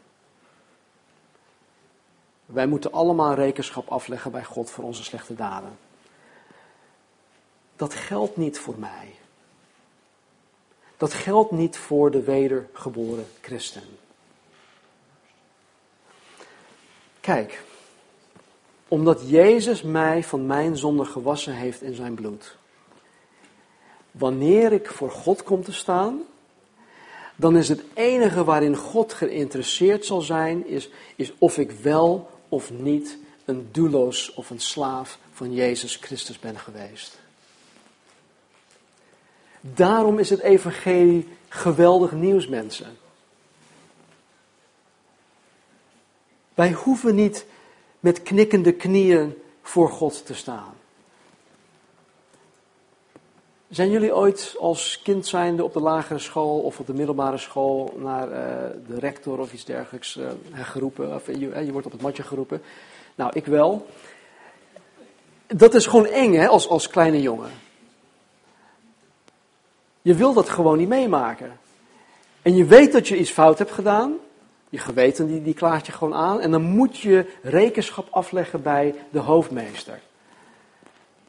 Wij 2.46 2.68
moeten 2.68 2.92
allemaal 2.92 3.34
rekenschap 3.34 3.88
afleggen 3.88 4.32
bij 4.32 4.44
God 4.44 4.70
voor 4.70 4.84
onze 4.84 5.04
slechte 5.04 5.36
daden. 5.36 5.78
Dat 7.76 7.94
geldt 7.94 8.38
niet 8.38 8.60
voor 8.60 8.76
mij. 8.78 9.16
Dat 10.98 11.14
geldt 11.14 11.52
niet 11.52 11.78
voor 11.78 12.12
de 12.12 12.22
wedergeboren 12.22 13.28
christen. 13.42 13.84
Kijk, 17.20 17.64
omdat 18.90 19.22
Jezus 19.30 19.82
mij 19.82 20.24
van 20.24 20.46
mijn 20.46 20.78
zonde 20.78 21.06
gewassen 21.06 21.54
heeft 21.54 21.82
in 21.82 21.94
zijn 21.94 22.14
bloed. 22.14 22.58
Wanneer 24.12 24.72
ik 24.72 24.88
voor 24.88 25.12
God 25.12 25.44
kom 25.44 25.64
te 25.64 25.74
staan, 25.74 26.22
dan 27.36 27.58
is 27.58 27.70
het 27.70 27.84
enige 27.94 28.44
waarin 28.44 28.76
God 28.76 29.14
geïnteresseerd 29.14 30.06
zal 30.06 30.22
zijn, 30.22 30.68
is, 30.68 30.90
is 31.16 31.34
of 31.38 31.58
ik 31.58 31.72
wel 31.72 32.30
of 32.50 32.72
niet 32.72 33.18
een 33.46 33.70
doulos 33.72 34.34
of 34.34 34.50
een 34.50 34.60
slaaf 34.60 35.20
van 35.34 35.54
Jezus 35.54 35.96
Christus 35.96 36.40
ben 36.40 36.60
geweest. 36.60 37.20
Daarom 39.62 40.20
is 40.20 40.30
het 40.30 40.40
evangelie 40.40 41.28
geweldig 41.48 42.12
nieuws, 42.12 42.48
mensen. 42.48 42.98
Wij 46.54 46.72
hoeven 46.72 47.16
niet 47.16 47.46
met 48.00 48.24
knikkende 48.24 48.72
knieën 48.72 49.38
voor 49.62 49.90
God 49.90 50.26
te 50.26 50.34
staan. 50.34 50.74
Zijn 53.70 53.90
jullie 53.90 54.16
ooit 54.16 54.56
als 54.60 55.02
kind 55.04 55.28
zijnde 55.28 55.64
op 55.64 55.74
de 55.74 55.80
lagere 55.80 56.20
school 56.20 56.60
of 56.60 56.80
op 56.80 56.88
de 56.88 56.94
middelbare 56.94 57.38
school 57.38 57.94
naar 57.98 58.28
uh, 58.28 58.36
de 58.88 59.00
rector 59.00 59.40
of 59.40 59.54
iets 59.54 59.66
dergelijks 59.66 60.16
uh, 60.16 60.28
geroepen? 60.54 61.16
Of 61.16 61.28
je, 61.28 61.40
je, 61.40 61.72
wordt 61.72 61.86
op 61.86 61.92
het 61.92 62.02
matje 62.02 62.24
geroepen. 62.24 62.62
Nou, 63.16 63.32
ik 63.34 63.46
wel. 63.46 63.88
Dat 65.48 65.74
is 65.74 65.86
gewoon 65.86 66.06
eng, 66.06 66.34
hè, 66.34 66.48
als, 66.48 66.68
als 66.68 66.88
kleine 66.88 67.22
jongen. 67.22 67.52
Je 70.02 70.16
wil 70.16 70.34
dat 70.34 70.50
gewoon 70.50 70.78
niet 70.78 70.88
meemaken. 70.88 71.60
En 72.42 72.56
je 72.56 72.66
weet 72.66 72.92
dat 72.92 73.08
je 73.08 73.18
iets 73.18 73.32
fout 73.32 73.58
hebt 73.58 73.72
gedaan. 73.72 74.14
Je 74.70 74.78
geweten 74.78 75.28
die, 75.28 75.42
die 75.42 75.54
klaart 75.54 75.86
je 75.86 75.92
gewoon 75.92 76.14
aan. 76.14 76.40
En 76.40 76.52
dan 76.52 76.62
moet 76.62 76.98
je 76.98 77.26
rekenschap 77.42 78.08
afleggen 78.10 78.62
bij 78.62 78.96
de 79.10 79.20
hoofdmeester. 79.20 80.00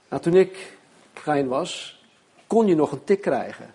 Nou, 0.08 0.22
toen 0.22 0.34
ik 0.34 0.78
klein 1.12 1.48
was, 1.48 2.02
kon 2.46 2.66
je 2.66 2.74
nog 2.74 2.92
een 2.92 3.04
tik 3.04 3.20
krijgen. 3.20 3.74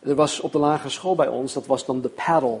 Er 0.00 0.14
was 0.14 0.40
op 0.40 0.52
de 0.52 0.58
lagere 0.58 0.88
school 0.88 1.14
bij 1.14 1.28
ons, 1.28 1.52
dat 1.52 1.66
was 1.66 1.84
dan 1.84 2.00
de 2.00 2.08
paddle. 2.08 2.58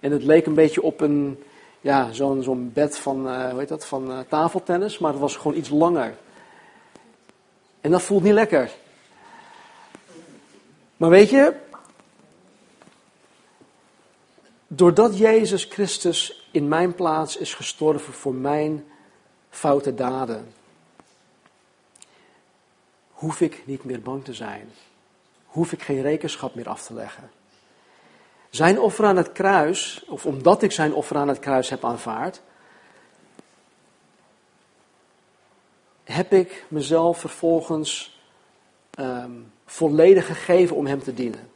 En 0.00 0.12
het 0.12 0.22
leek 0.22 0.46
een 0.46 0.54
beetje 0.54 0.82
op 0.82 1.00
een, 1.00 1.42
ja, 1.80 2.12
zo'n 2.12 2.42
zo'n 2.42 2.70
bed 2.72 2.98
van, 2.98 3.28
uh, 3.28 3.50
hoe 3.50 3.58
heet 3.58 3.68
dat, 3.68 3.86
van 3.86 4.10
uh, 4.10 4.18
tafeltennis, 4.28 4.98
maar 4.98 5.10
het 5.10 5.20
was 5.20 5.36
gewoon 5.36 5.56
iets 5.56 5.68
langer. 5.68 6.14
En 7.80 7.90
dat 7.90 8.02
voelt 8.02 8.22
niet 8.22 8.32
lekker. 8.32 8.70
Maar 10.96 11.10
weet 11.10 11.30
je, 11.30 11.52
doordat 14.76 15.18
Jezus 15.18 15.64
Christus 15.64 16.48
in 16.50 16.68
mijn 16.68 16.94
plaats 16.94 17.36
is 17.36 17.54
gestorven 17.54 18.12
voor 18.12 18.34
mijn 18.34 18.86
foute 19.50 19.94
daden, 19.94 20.52
hoef 23.10 23.40
ik 23.40 23.62
niet 23.66 23.84
meer 23.84 24.00
bang 24.00 24.24
te 24.24 24.34
zijn. 24.34 24.70
Hoef 25.46 25.72
ik 25.72 25.82
geen 25.82 26.02
rekenschap 26.02 26.54
meer 26.54 26.68
af 26.68 26.86
te 26.86 26.94
leggen. 26.94 27.30
Zijn 28.50 28.80
offer 28.80 29.04
aan 29.04 29.16
het 29.16 29.32
kruis, 29.32 30.04
of 30.06 30.26
omdat 30.26 30.62
ik 30.62 30.72
zijn 30.72 30.94
offer 30.94 31.16
aan 31.16 31.28
het 31.28 31.38
kruis 31.38 31.68
heb 31.68 31.84
aanvaard, 31.84 32.40
heb 36.04 36.32
ik 36.32 36.64
mezelf 36.68 37.18
vervolgens 37.18 38.20
um, 38.98 39.52
volledig 39.66 40.26
gegeven 40.26 40.76
om 40.76 40.86
Hem 40.86 41.02
te 41.02 41.14
dienen. 41.14 41.50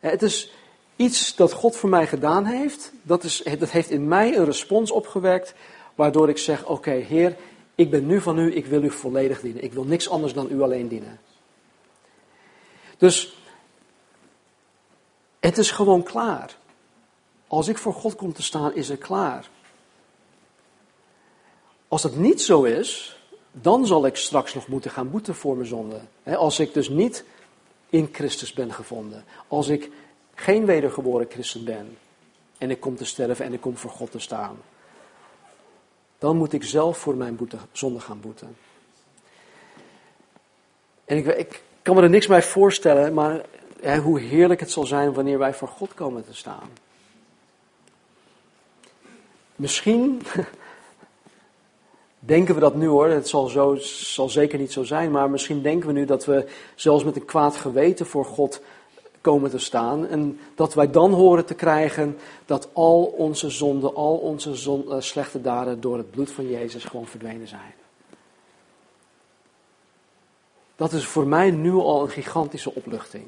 Het 0.00 0.22
is 0.22 0.52
iets 0.98 1.36
dat 1.36 1.52
God 1.52 1.76
voor 1.76 1.88
mij 1.88 2.06
gedaan 2.06 2.44
heeft. 2.44 2.92
Dat, 3.02 3.24
is, 3.24 3.42
dat 3.58 3.70
heeft 3.70 3.90
in 3.90 4.08
mij 4.08 4.36
een 4.36 4.44
respons 4.44 4.90
opgewerkt, 4.90 5.54
waardoor 5.94 6.28
ik 6.28 6.38
zeg: 6.38 6.66
Oké, 6.66 6.90
Heer, 6.90 7.36
ik 7.74 7.90
ben 7.90 8.06
nu 8.06 8.20
van 8.20 8.38
U, 8.38 8.56
ik 8.56 8.66
wil 8.66 8.82
U 8.82 8.90
volledig 8.90 9.40
dienen. 9.40 9.62
Ik 9.62 9.72
wil 9.72 9.84
niks 9.84 10.08
anders 10.08 10.32
dan 10.32 10.48
U 10.50 10.62
alleen 10.62 10.88
dienen. 10.88 11.20
Dus 12.96 13.36
het 15.40 15.58
is 15.58 15.70
gewoon 15.70 16.02
klaar. 16.02 16.56
Als 17.46 17.68
ik 17.68 17.78
voor 17.78 17.94
God 17.94 18.16
kom 18.16 18.32
te 18.32 18.42
staan, 18.42 18.74
is 18.74 18.88
het 18.88 18.98
klaar. 18.98 19.48
Als 21.88 22.02
het 22.02 22.16
niet 22.16 22.42
zo 22.42 22.62
is, 22.62 23.18
dan 23.52 23.86
zal 23.86 24.06
ik 24.06 24.16
straks 24.16 24.54
nog 24.54 24.68
moeten 24.68 24.90
gaan 24.90 25.10
boeten 25.10 25.34
voor 25.34 25.56
mijn 25.56 25.68
zonde. 25.68 26.00
Als 26.24 26.58
ik 26.58 26.74
dus 26.74 26.88
niet 26.88 27.24
in 27.90 28.08
Christus 28.12 28.52
ben 28.52 28.72
gevonden. 28.72 29.24
Als 29.48 29.68
ik 29.68 29.90
geen 30.38 30.66
wedergeboren 30.66 31.26
christen 31.30 31.64
ben. 31.64 31.96
En 32.58 32.70
ik 32.70 32.80
kom 32.80 32.96
te 32.96 33.04
sterven 33.04 33.44
en 33.44 33.52
ik 33.52 33.60
kom 33.60 33.76
voor 33.76 33.90
God 33.90 34.10
te 34.10 34.18
staan. 34.18 34.56
Dan 36.18 36.36
moet 36.36 36.52
ik 36.52 36.64
zelf 36.64 36.98
voor 36.98 37.14
mijn 37.14 37.36
boete, 37.36 37.56
zonde 37.72 38.00
gaan 38.00 38.20
boeten. 38.20 38.56
En 41.04 41.16
ik, 41.16 41.26
ik 41.26 41.62
kan 41.82 41.94
me 41.94 42.02
er 42.02 42.10
niks 42.10 42.26
bij 42.26 42.42
voorstellen, 42.42 43.14
maar 43.14 43.44
hoe 44.02 44.20
heerlijk 44.20 44.60
het 44.60 44.70
zal 44.70 44.86
zijn 44.86 45.12
wanneer 45.12 45.38
wij 45.38 45.54
voor 45.54 45.68
God 45.68 45.94
komen 45.94 46.24
te 46.24 46.34
staan. 46.34 46.70
Misschien 49.56 50.22
denken 52.18 52.54
we 52.54 52.60
dat 52.60 52.74
nu 52.74 52.86
hoor, 52.86 53.08
het 53.08 53.28
zal, 53.28 53.46
zo, 53.46 53.74
zal 53.80 54.28
zeker 54.28 54.58
niet 54.58 54.72
zo 54.72 54.82
zijn, 54.82 55.10
maar 55.10 55.30
misschien 55.30 55.62
denken 55.62 55.86
we 55.86 55.94
nu 55.94 56.04
dat 56.04 56.24
we 56.24 56.48
zelfs 56.74 57.04
met 57.04 57.16
een 57.16 57.24
kwaad 57.24 57.56
geweten 57.56 58.06
voor 58.06 58.24
God 58.24 58.60
komen 59.28 59.50
te 59.50 59.58
staan. 59.58 60.06
En 60.06 60.40
dat 60.54 60.74
wij 60.74 60.90
dan 60.90 61.12
horen 61.12 61.44
te 61.44 61.54
krijgen 61.54 62.18
dat 62.46 62.68
al 62.72 63.04
onze 63.04 63.50
zonden, 63.50 63.94
al 63.94 64.16
onze 64.16 64.50
uh, 64.50 64.94
slechte 64.98 65.40
daden 65.40 65.80
door 65.80 65.96
het 65.96 66.10
bloed 66.10 66.30
van 66.30 66.48
Jezus 66.48 66.84
gewoon 66.84 67.06
verdwenen 67.06 67.48
zijn. 67.48 67.74
Dat 70.76 70.92
is 70.92 71.06
voor 71.06 71.26
mij 71.26 71.50
nu 71.50 71.72
al 71.72 72.02
een 72.02 72.10
gigantische 72.10 72.74
opluchting. 72.74 73.24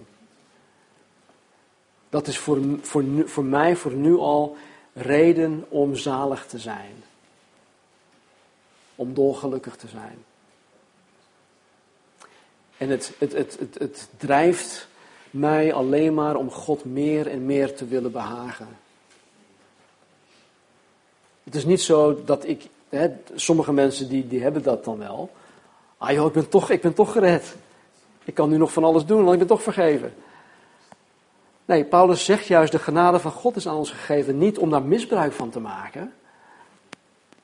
Dat 2.09 2.26
is 2.26 2.38
voor, 2.38 2.59
voor, 2.80 3.05
voor 3.24 3.44
mij 3.44 3.76
voor 3.76 3.92
nu 3.92 4.16
al 4.16 4.57
reden 4.92 5.64
om 5.68 5.96
zalig 5.96 6.46
te 6.46 6.59
zijn 6.59 7.03
om 8.94 9.14
dolgelukkig 9.14 9.76
te 9.76 9.88
zijn. 9.88 10.24
En 12.76 12.88
het, 12.88 13.12
het, 13.18 13.32
het, 13.32 13.57
het, 13.59 13.78
het 13.78 14.09
drijft 14.16 14.88
mij 15.31 15.72
alleen 15.72 16.14
maar 16.14 16.37
om 16.37 16.51
God 16.51 16.85
meer 16.85 17.26
en 17.26 17.47
meer 17.47 17.74
te 17.74 17.87
willen 17.87 18.12
behagen. 18.12 18.68
Het 21.45 21.55
is 21.55 21.64
niet 21.64 21.81
zo 21.81 22.24
dat 22.24 22.47
ik, 22.47 22.68
hè, 22.89 23.09
sommige 23.35 23.72
mensen 23.72 24.09
die, 24.09 24.28
die 24.28 24.43
hebben 24.43 24.62
dat 24.62 24.85
dan 24.85 24.99
wel. 24.99 25.31
Ah 25.99 26.12
joh, 26.12 26.26
ik 26.26 26.33
ben 26.33 26.49
toch, 26.49 26.70
ik 26.70 26.81
ben 26.81 26.95
toch 26.95 27.12
gered. 27.12 27.57
Ik 28.24 28.35
kan 28.35 28.49
nu 28.49 28.57
nog 28.57 28.72
van 28.72 28.85
alles 28.85 29.05
doen, 29.05 29.20
want 29.20 29.33
ik 29.33 29.39
ben 29.39 29.49
toch 29.49 29.62
vergeven. 29.62 30.14
Nee, 31.64 31.85
Paulus 31.85 32.24
zegt 32.24 32.47
juist, 32.47 32.72
de 32.72 32.78
genade 32.78 33.18
van 33.18 33.31
God 33.31 33.57
is 33.57 33.68
aan 33.68 33.76
ons 33.76 33.91
gegeven 33.91 34.39
niet 34.39 34.59
om 34.59 34.70
daar 34.70 34.83
misbruik 34.83 35.33
van 35.33 35.51
te 35.51 35.61
maken, 35.61 36.14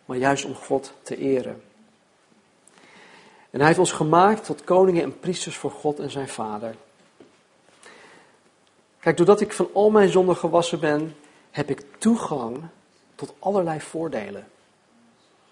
maar 0.05 0.16
juist 0.16 0.45
om 0.45 0.55
God 0.55 0.93
te 1.03 1.16
eren. 1.16 1.62
En 3.51 3.59
hij 3.59 3.66
heeft 3.66 3.78
ons 3.78 3.93
gemaakt 3.93 4.45
tot 4.45 4.64
koningen 4.64 5.03
en 5.03 5.18
priesters 5.18 5.57
voor 5.57 5.70
God 5.70 5.99
en 5.99 6.11
zijn 6.11 6.28
Vader. 6.28 6.74
Kijk, 9.07 9.18
doordat 9.18 9.40
ik 9.40 9.52
van 9.52 9.68
al 9.72 9.90
mijn 9.90 10.09
zonden 10.09 10.36
gewassen 10.36 10.80
ben, 10.80 11.16
heb 11.50 11.70
ik 11.70 11.84
toegang 11.98 12.62
tot 13.14 13.34
allerlei 13.38 13.80
voordelen. 13.80 14.46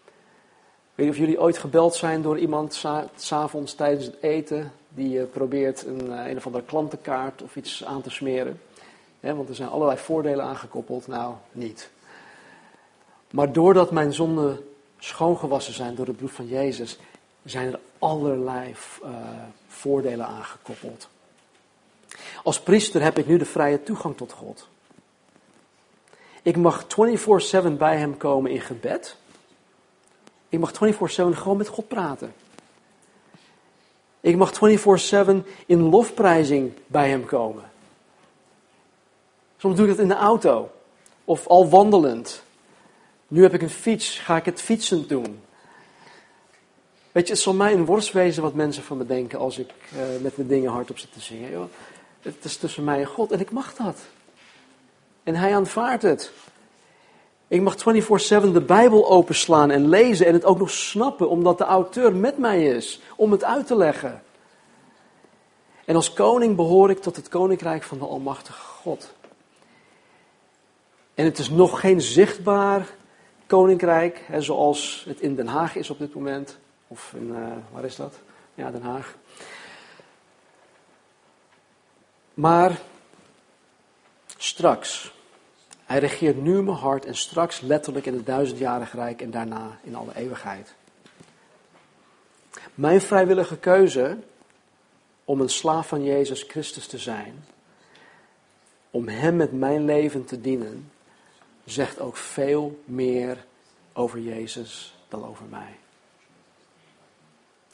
Ik 0.04 0.94
weet 0.94 1.06
niet 1.06 1.14
of 1.14 1.20
jullie 1.20 1.40
ooit 1.40 1.58
gebeld 1.58 1.94
zijn 1.94 2.22
door 2.22 2.38
iemand 2.38 2.84
s'avonds 3.16 3.74
tijdens 3.74 4.06
het 4.06 4.16
eten 4.20 4.72
die 4.88 5.18
uh, 5.18 5.24
probeert 5.32 5.86
een, 5.86 6.06
uh, 6.06 6.26
een 6.26 6.36
of 6.36 6.46
andere 6.46 6.64
klantenkaart 6.64 7.42
of 7.42 7.56
iets 7.56 7.84
aan 7.84 8.02
te 8.02 8.10
smeren. 8.10 8.60
want 9.20 9.48
er 9.48 9.54
zijn 9.54 9.68
allerlei 9.68 9.98
voordelen 9.98 10.44
aangekoppeld. 10.44 11.06
Nou, 11.06 11.34
niet. 11.52 11.90
Maar 13.30 13.52
doordat 13.52 13.90
mijn 13.90 14.12
zonden 14.12 14.68
schoongewassen 14.98 15.74
zijn 15.74 15.94
door 15.94 16.06
het 16.06 16.16
bloed 16.16 16.32
van 16.32 16.46
Jezus, 16.46 16.98
zijn 17.44 17.72
er 17.72 17.80
allerlei 17.98 18.74
uh, 19.04 19.10
voordelen 19.68 20.26
aangekoppeld. 20.26 21.08
Als 22.42 22.60
priester 22.60 23.02
heb 23.02 23.18
ik 23.18 23.26
nu 23.26 23.36
de 23.36 23.44
vrije 23.44 23.82
toegang 23.82 24.16
tot 24.16 24.32
God. 24.32 24.68
Ik 26.42 26.56
mag 26.56 26.86
24/7 26.86 27.76
bij 27.76 27.96
Hem 27.96 28.16
komen 28.16 28.50
in 28.50 28.60
gebed. 28.60 29.16
Ik 30.48 30.58
mag 30.58 30.72
24/7 30.72 31.36
gewoon 31.36 31.56
met 31.56 31.68
God 31.68 31.88
praten. 31.88 32.34
Ik 34.20 34.36
mag 34.36 34.52
24/7 34.52 35.46
in 35.66 35.80
lofprijzing 35.88 36.72
bij 36.86 37.08
Hem 37.08 37.24
komen. 37.24 37.72
Soms 39.56 39.76
doe 39.76 39.84
ik 39.84 39.90
dat 39.90 40.02
in 40.02 40.08
de 40.08 40.14
auto 40.14 40.70
of 41.24 41.46
al 41.46 41.68
wandelend. 41.68 42.42
Nu 43.28 43.42
heb 43.42 43.54
ik 43.54 43.62
een 43.62 43.70
fiets, 43.70 44.18
ga 44.18 44.36
ik 44.36 44.44
het 44.44 44.60
fietsend 44.60 45.08
doen. 45.08 45.42
Weet 47.12 47.26
je, 47.26 47.32
het 47.32 47.42
zal 47.42 47.54
mij 47.54 47.72
een 47.72 47.84
worst 47.84 48.12
wezen 48.12 48.42
wat 48.42 48.54
mensen 48.54 48.82
van 48.82 48.96
me 48.96 49.06
denken 49.06 49.38
als 49.38 49.58
ik 49.58 49.70
uh, 49.94 50.22
met 50.22 50.36
mijn 50.36 50.48
dingen 50.48 50.70
hardop 50.70 50.98
zit 50.98 51.12
te 51.12 51.20
zingen. 51.20 51.70
Het 52.24 52.44
is 52.44 52.56
tussen 52.56 52.84
mij 52.84 53.00
en 53.00 53.06
God 53.06 53.32
en 53.32 53.40
ik 53.40 53.50
mag 53.50 53.74
dat. 53.74 53.98
En 55.22 55.34
hij 55.34 55.54
aanvaardt 55.54 56.02
het. 56.02 56.32
Ik 57.48 57.60
mag 57.60 57.76
24/7 57.76 58.52
de 58.52 58.60
Bijbel 58.60 59.10
openslaan 59.10 59.70
en 59.70 59.88
lezen 59.88 60.26
en 60.26 60.32
het 60.32 60.44
ook 60.44 60.58
nog 60.58 60.70
snappen, 60.70 61.28
omdat 61.28 61.58
de 61.58 61.64
auteur 61.64 62.14
met 62.14 62.38
mij 62.38 62.66
is 62.66 63.00
om 63.16 63.32
het 63.32 63.44
uit 63.44 63.66
te 63.66 63.76
leggen. 63.76 64.22
En 65.84 65.96
als 65.96 66.12
koning 66.12 66.56
behoor 66.56 66.90
ik 66.90 66.98
tot 66.98 67.16
het 67.16 67.28
koninkrijk 67.28 67.82
van 67.82 67.98
de 67.98 68.04
Almachtige 68.04 68.60
God. 68.60 69.12
En 71.14 71.24
het 71.24 71.38
is 71.38 71.50
nog 71.50 71.80
geen 71.80 72.00
zichtbaar 72.00 72.86
koninkrijk, 73.46 74.22
hè, 74.26 74.40
zoals 74.40 75.04
het 75.08 75.20
in 75.20 75.34
Den 75.34 75.46
Haag 75.46 75.76
is 75.76 75.90
op 75.90 75.98
dit 75.98 76.14
moment. 76.14 76.58
Of 76.88 77.12
in, 77.16 77.28
uh, 77.28 77.38
waar 77.72 77.84
is 77.84 77.96
dat? 77.96 78.14
Ja, 78.54 78.70
Den 78.70 78.82
Haag. 78.82 79.16
Maar 82.34 82.80
straks, 84.36 85.14
hij 85.84 85.98
regeert 85.98 86.42
nu 86.42 86.62
mijn 86.62 86.76
hart 86.76 87.04
en 87.04 87.16
straks 87.16 87.60
letterlijk 87.60 88.06
in 88.06 88.14
het 88.14 88.26
duizendjarig 88.26 88.92
rijk 88.92 89.22
en 89.22 89.30
daarna 89.30 89.78
in 89.82 89.94
alle 89.94 90.16
eeuwigheid. 90.16 90.74
Mijn 92.74 93.00
vrijwillige 93.00 93.56
keuze 93.56 94.18
om 95.24 95.40
een 95.40 95.48
slaaf 95.48 95.88
van 95.88 96.04
Jezus 96.04 96.42
Christus 96.42 96.86
te 96.86 96.98
zijn, 96.98 97.44
om 98.90 99.08
Hem 99.08 99.36
met 99.36 99.52
mijn 99.52 99.84
leven 99.84 100.24
te 100.24 100.40
dienen, 100.40 100.90
zegt 101.64 102.00
ook 102.00 102.16
veel 102.16 102.82
meer 102.84 103.44
over 103.92 104.18
Jezus 104.18 104.94
dan 105.08 105.24
over 105.24 105.44
mij. 105.50 105.76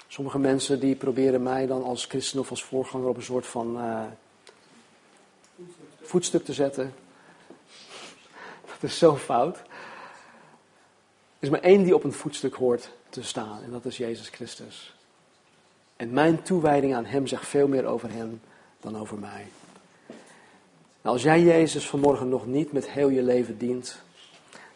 Sommige 0.09 0.39
mensen 0.39 0.81
die 0.81 0.95
proberen 0.95 1.43
mij 1.43 1.67
dan 1.67 1.85
als 1.85 2.05
christen 2.05 2.41
of 2.41 2.51
als 2.51 2.65
voorganger 2.65 3.09
op 3.09 3.17
een 3.17 3.23
soort 3.23 3.47
van 3.47 3.77
uh, 3.77 4.03
voetstuk 6.11 6.45
te 6.45 6.53
zetten. 6.53 6.95
Dat 8.65 8.83
is 8.91 8.99
zo 8.99 9.17
fout. 9.17 9.57
Er 9.57 9.63
is 11.39 11.49
maar 11.49 11.61
één 11.61 11.83
die 11.83 11.95
op 11.95 12.05
een 12.05 12.13
voetstuk 12.13 12.55
hoort 12.55 12.91
te 13.09 13.23
staan 13.23 13.63
en 13.63 13.71
dat 13.71 13.85
is 13.85 13.97
Jezus 13.97 14.29
Christus. 14.29 14.95
En 15.97 16.13
mijn 16.13 16.43
toewijding 16.43 16.95
aan 16.95 17.05
Hem 17.05 17.27
zegt 17.27 17.47
veel 17.47 17.69
meer 17.69 17.87
over 17.87 18.11
Hem 18.11 18.41
dan 18.81 18.99
over 18.99 19.19
mij. 19.19 19.47
Nou, 21.03 21.15
als 21.15 21.23
jij 21.23 21.43
Jezus 21.43 21.89
vanmorgen 21.89 22.29
nog 22.29 22.47
niet 22.47 22.73
met 22.73 22.89
heel 22.89 23.09
je 23.09 23.23
leven 23.23 23.59
dient, 23.59 24.01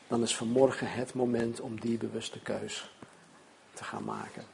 dan 0.08 0.22
is 0.22 0.36
vanmorgen 0.36 0.90
het 0.90 1.14
moment 1.14 1.60
om 1.60 1.80
die 1.80 1.96
bewuste 1.96 2.40
keus 2.40 2.90
te 3.72 3.84
gaan 3.84 4.04
maken. 4.04 4.44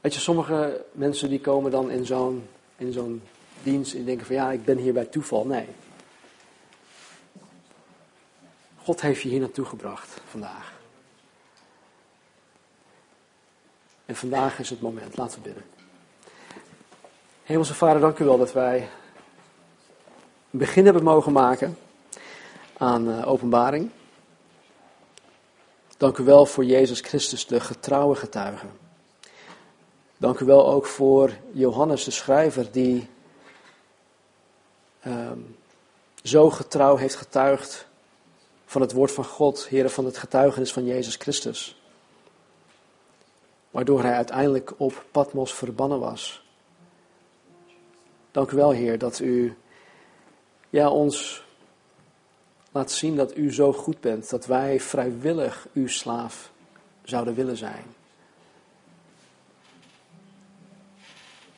Weet 0.00 0.14
je, 0.14 0.20
sommige 0.20 0.84
mensen 0.92 1.28
die 1.28 1.40
komen 1.40 1.70
dan 1.70 1.90
in 1.90 2.06
zo'n, 2.06 2.48
in 2.76 2.92
zo'n 2.92 3.22
dienst 3.62 3.94
en 3.94 4.04
denken 4.04 4.26
van 4.26 4.34
ja, 4.34 4.50
ik 4.50 4.64
ben 4.64 4.76
hier 4.76 4.92
bij 4.92 5.04
toeval. 5.04 5.46
Nee. 5.46 5.66
God 8.82 9.00
heeft 9.00 9.22
je 9.22 9.28
hier 9.28 9.40
naartoe 9.40 9.64
gebracht 9.64 10.20
vandaag. 10.28 10.72
En 14.06 14.16
vandaag 14.16 14.58
is 14.58 14.70
het 14.70 14.80
moment. 14.80 15.16
Laten 15.16 15.42
we 15.42 15.48
bidden. 15.48 15.64
Hemelse 17.42 17.74
Vader, 17.74 18.00
dank 18.00 18.18
u 18.18 18.24
wel 18.24 18.38
dat 18.38 18.52
wij 18.52 18.88
een 20.50 20.58
begin 20.58 20.84
hebben 20.84 21.02
mogen 21.02 21.32
maken 21.32 21.78
aan 22.76 23.08
uh, 23.08 23.28
openbaring. 23.28 23.90
Dank 25.96 26.18
u 26.18 26.24
wel 26.24 26.46
voor 26.46 26.64
Jezus 26.64 27.00
Christus, 27.00 27.46
de 27.46 27.60
getrouwe 27.60 28.14
getuige. 28.14 28.66
Dank 30.16 30.38
u 30.38 30.44
wel 30.44 30.72
ook 30.72 30.86
voor 30.86 31.30
Johannes, 31.52 32.04
de 32.04 32.10
schrijver, 32.10 32.72
die 32.72 33.08
um, 35.06 35.56
zo 36.22 36.50
getrouw 36.50 36.96
heeft 36.96 37.14
getuigd 37.14 37.86
van 38.64 38.80
het 38.80 38.92
woord 38.92 39.12
van 39.12 39.24
God, 39.24 39.68
heren, 39.68 39.90
van 39.90 40.04
het 40.04 40.16
getuigenis 40.16 40.72
van 40.72 40.84
Jezus 40.84 41.16
Christus. 41.16 41.82
Waardoor 43.70 44.02
hij 44.02 44.14
uiteindelijk 44.14 44.72
op 44.76 45.04
Patmos 45.10 45.54
verbannen 45.54 46.00
was. 46.00 46.42
Dank 48.30 48.50
u 48.50 48.56
wel, 48.56 48.70
Heer, 48.70 48.98
dat 48.98 49.18
u 49.18 49.56
ja, 50.70 50.90
ons 50.90 51.44
laat 52.72 52.90
zien 52.90 53.16
dat 53.16 53.36
u 53.36 53.52
zo 53.52 53.72
goed 53.72 54.00
bent, 54.00 54.30
dat 54.30 54.46
wij 54.46 54.80
vrijwillig 54.80 55.68
uw 55.72 55.88
slaaf 55.88 56.50
zouden 57.02 57.34
willen 57.34 57.56
zijn. 57.56 57.84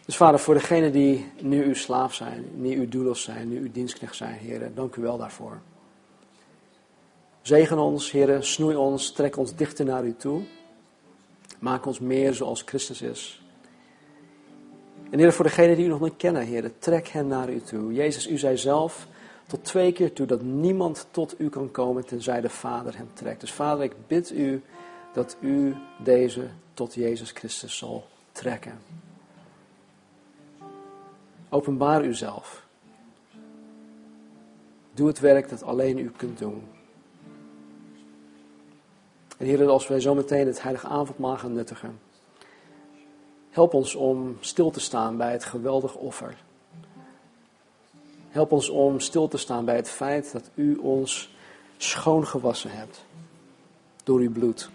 Dus 0.05 0.17
vader, 0.17 0.41
voor 0.41 0.55
degenen 0.55 0.93
die 0.93 1.33
nu 1.41 1.65
uw 1.65 1.75
slaaf 1.75 2.15
zijn, 2.15 2.45
nu 2.55 2.79
uw 2.79 2.89
doelos 2.89 3.23
zijn, 3.23 3.49
nu 3.49 3.61
uw 3.61 3.71
dienstknecht 3.73 4.17
zijn, 4.17 4.35
heren, 4.35 4.75
dank 4.75 4.97
u 4.97 5.03
wel 5.03 5.19
daarvoor. 5.19 5.61
Zegen 7.43 7.79
ons, 7.79 8.11
heren, 8.11 8.45
snoei 8.45 8.77
ons, 8.77 9.13
trek 9.13 9.37
ons 9.37 9.55
dichter 9.55 9.85
naar 9.85 10.05
u 10.05 10.15
toe. 10.17 10.43
Maak 11.59 11.87
ons 11.87 12.01
meer 12.01 12.35
zoals 12.35 12.63
Christus 12.63 13.03
is. 13.03 13.43
En 15.11 15.19
heren, 15.19 15.33
voor 15.33 15.45
degenen 15.45 15.77
die 15.77 15.85
u 15.85 15.89
nog 15.89 16.01
niet 16.01 16.17
kennen, 16.17 16.43
heren, 16.43 16.79
trek 16.79 17.09
hen 17.09 17.27
naar 17.27 17.51
u 17.51 17.61
toe. 17.61 17.93
Jezus, 17.93 18.29
u 18.29 18.39
zei 18.39 18.57
zelf 18.57 19.07
tot 19.47 19.65
twee 19.65 19.93
keer 19.93 20.13
toe 20.13 20.27
dat 20.27 20.43
niemand 20.43 21.07
tot 21.11 21.41
u 21.41 21.49
kan 21.49 21.71
komen 21.71 22.07
tenzij 22.07 22.41
de 22.41 22.49
Vader 22.49 22.97
hem 22.97 23.09
trekt. 23.13 23.41
Dus 23.41 23.53
vader, 23.53 23.85
ik 23.85 23.93
bid 24.07 24.31
u 24.31 24.63
dat 25.13 25.37
u 25.41 25.77
deze 26.05 26.49
tot 26.75 26.95
Jezus 26.95 27.31
Christus 27.31 27.77
zal 27.77 28.07
trekken. 28.33 28.79
Openbaar 31.53 32.05
uzelf. 32.05 32.67
Doe 34.95 35.07
het 35.07 35.21
werk 35.21 35.49
dat 35.49 35.63
alleen 35.63 35.99
u 35.99 36.11
kunt 36.17 36.39
doen. 36.39 36.63
En 39.39 39.47
Heer, 39.47 39.69
als 39.69 39.89
wij 39.89 40.01
zometeen 40.01 40.47
het 40.47 40.63
heilige 40.63 40.87
avondmaal 40.87 41.37
gaan 41.37 41.53
nuttigen, 41.53 41.99
help 43.51 43.75
ons 43.75 43.95
om 43.95 44.37
stil 44.41 44.71
te 44.71 44.81
staan 44.81 45.17
bij 45.17 45.33
het 45.33 45.45
geweldige 45.45 45.99
offer. 45.99 46.37
Help 48.29 48.53
ons 48.53 48.69
om 48.69 49.01
stil 49.01 49.29
te 49.29 49.39
staan 49.39 49.65
bij 49.65 49.77
het 49.77 49.89
feit 49.89 50.33
dat 50.33 50.51
u 50.55 50.77
ons 50.77 51.35
schoongewassen 51.77 52.71
hebt 52.71 53.05
door 54.05 54.21
uw 54.21 54.33
bloed. 54.33 54.71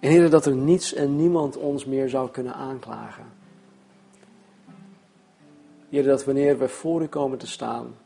En 0.00 0.10
Heer, 0.10 0.30
dat 0.30 0.46
er 0.46 0.56
niets 0.56 0.94
en 0.94 1.16
niemand 1.16 1.56
ons 1.56 1.84
meer 1.84 2.08
zou 2.08 2.30
kunnen 2.30 2.54
aanklagen. 2.54 3.37
Heer, 5.88 6.02
dat 6.02 6.24
wanneer 6.24 6.58
we 6.58 6.68
voor 6.68 7.02
u 7.02 7.06
komen 7.06 7.38
te 7.38 7.46
staan, 7.46 7.96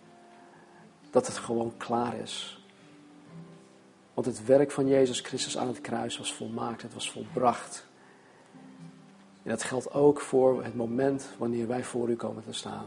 dat 1.11 1.27
het 1.27 1.39
gewoon 1.39 1.73
klaar 1.77 2.19
is. 2.19 2.65
Want 4.15 4.27
het 4.27 4.45
werk 4.45 4.71
van 4.71 4.89
Jezus 4.89 5.21
Christus 5.21 5.59
aan 5.59 5.67
het 5.67 5.81
kruis 5.81 6.19
was 6.19 6.35
volmaakt, 6.35 6.83
het 6.83 6.95
was 6.95 7.11
volbracht. 7.11 7.87
En 9.43 9.51
dat 9.51 9.63
geldt 9.63 9.93
ook 9.93 10.21
voor 10.21 10.65
het 10.65 10.75
moment 10.75 11.29
wanneer 11.39 11.67
wij 11.67 11.85
voor 11.85 12.09
u 12.09 12.17
komen 12.17 12.45
te 12.45 12.53
staan. 12.53 12.87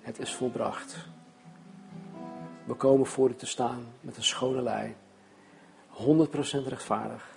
Het 0.00 0.18
is 0.18 0.34
volbracht. 0.34 0.96
We 2.64 2.74
komen 2.74 3.06
voor 3.06 3.30
u 3.30 3.34
te 3.34 3.46
staan 3.46 3.86
met 4.00 4.16
een 4.16 4.24
schone 4.24 4.62
lei. 4.62 4.94
100% 5.92 6.66
rechtvaardig. 6.66 7.36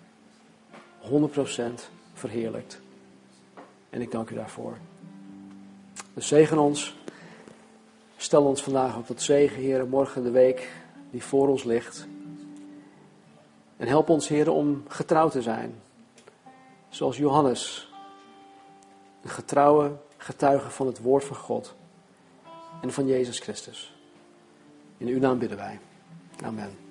100% 1.02 1.90
verheerlijkt. 2.14 2.82
En 3.90 4.02
ik 4.02 4.12
dank 4.12 4.30
u 4.30 4.36
daarvoor. 4.36 4.78
Dus 6.16 6.28
zegen 6.28 6.58
ons. 6.58 6.96
Stel 8.18 8.44
ons 8.44 8.64
vandaag 8.64 8.98
op 8.98 9.06
tot 9.06 9.22
zegen, 9.22 9.62
Heer, 9.62 9.88
morgen 9.88 10.24
de 10.24 10.32
week 10.32 10.72
die 11.12 11.24
voor 11.24 11.48
ons 11.48 11.64
ligt. 11.64 12.08
En 13.78 13.88
help 13.88 14.10
ons, 14.10 14.28
Heer, 14.28 14.52
om 14.52 14.84
getrouw 14.88 15.30
te 15.30 15.42
zijn. 15.42 15.82
Zoals 16.90 17.18
Johannes, 17.18 17.92
een 19.22 19.30
getrouwe 19.30 19.92
getuige 20.18 20.70
van 20.70 20.88
het 20.88 21.02
woord 21.02 21.24
van 21.24 21.36
God 21.36 21.76
en 22.82 22.92
van 22.92 23.08
Jezus 23.08 23.40
Christus. 23.40 23.94
In 24.98 25.08
uw 25.08 25.20
naam 25.20 25.40
bidden 25.40 25.58
wij. 25.58 25.80
Amen. 26.44 26.85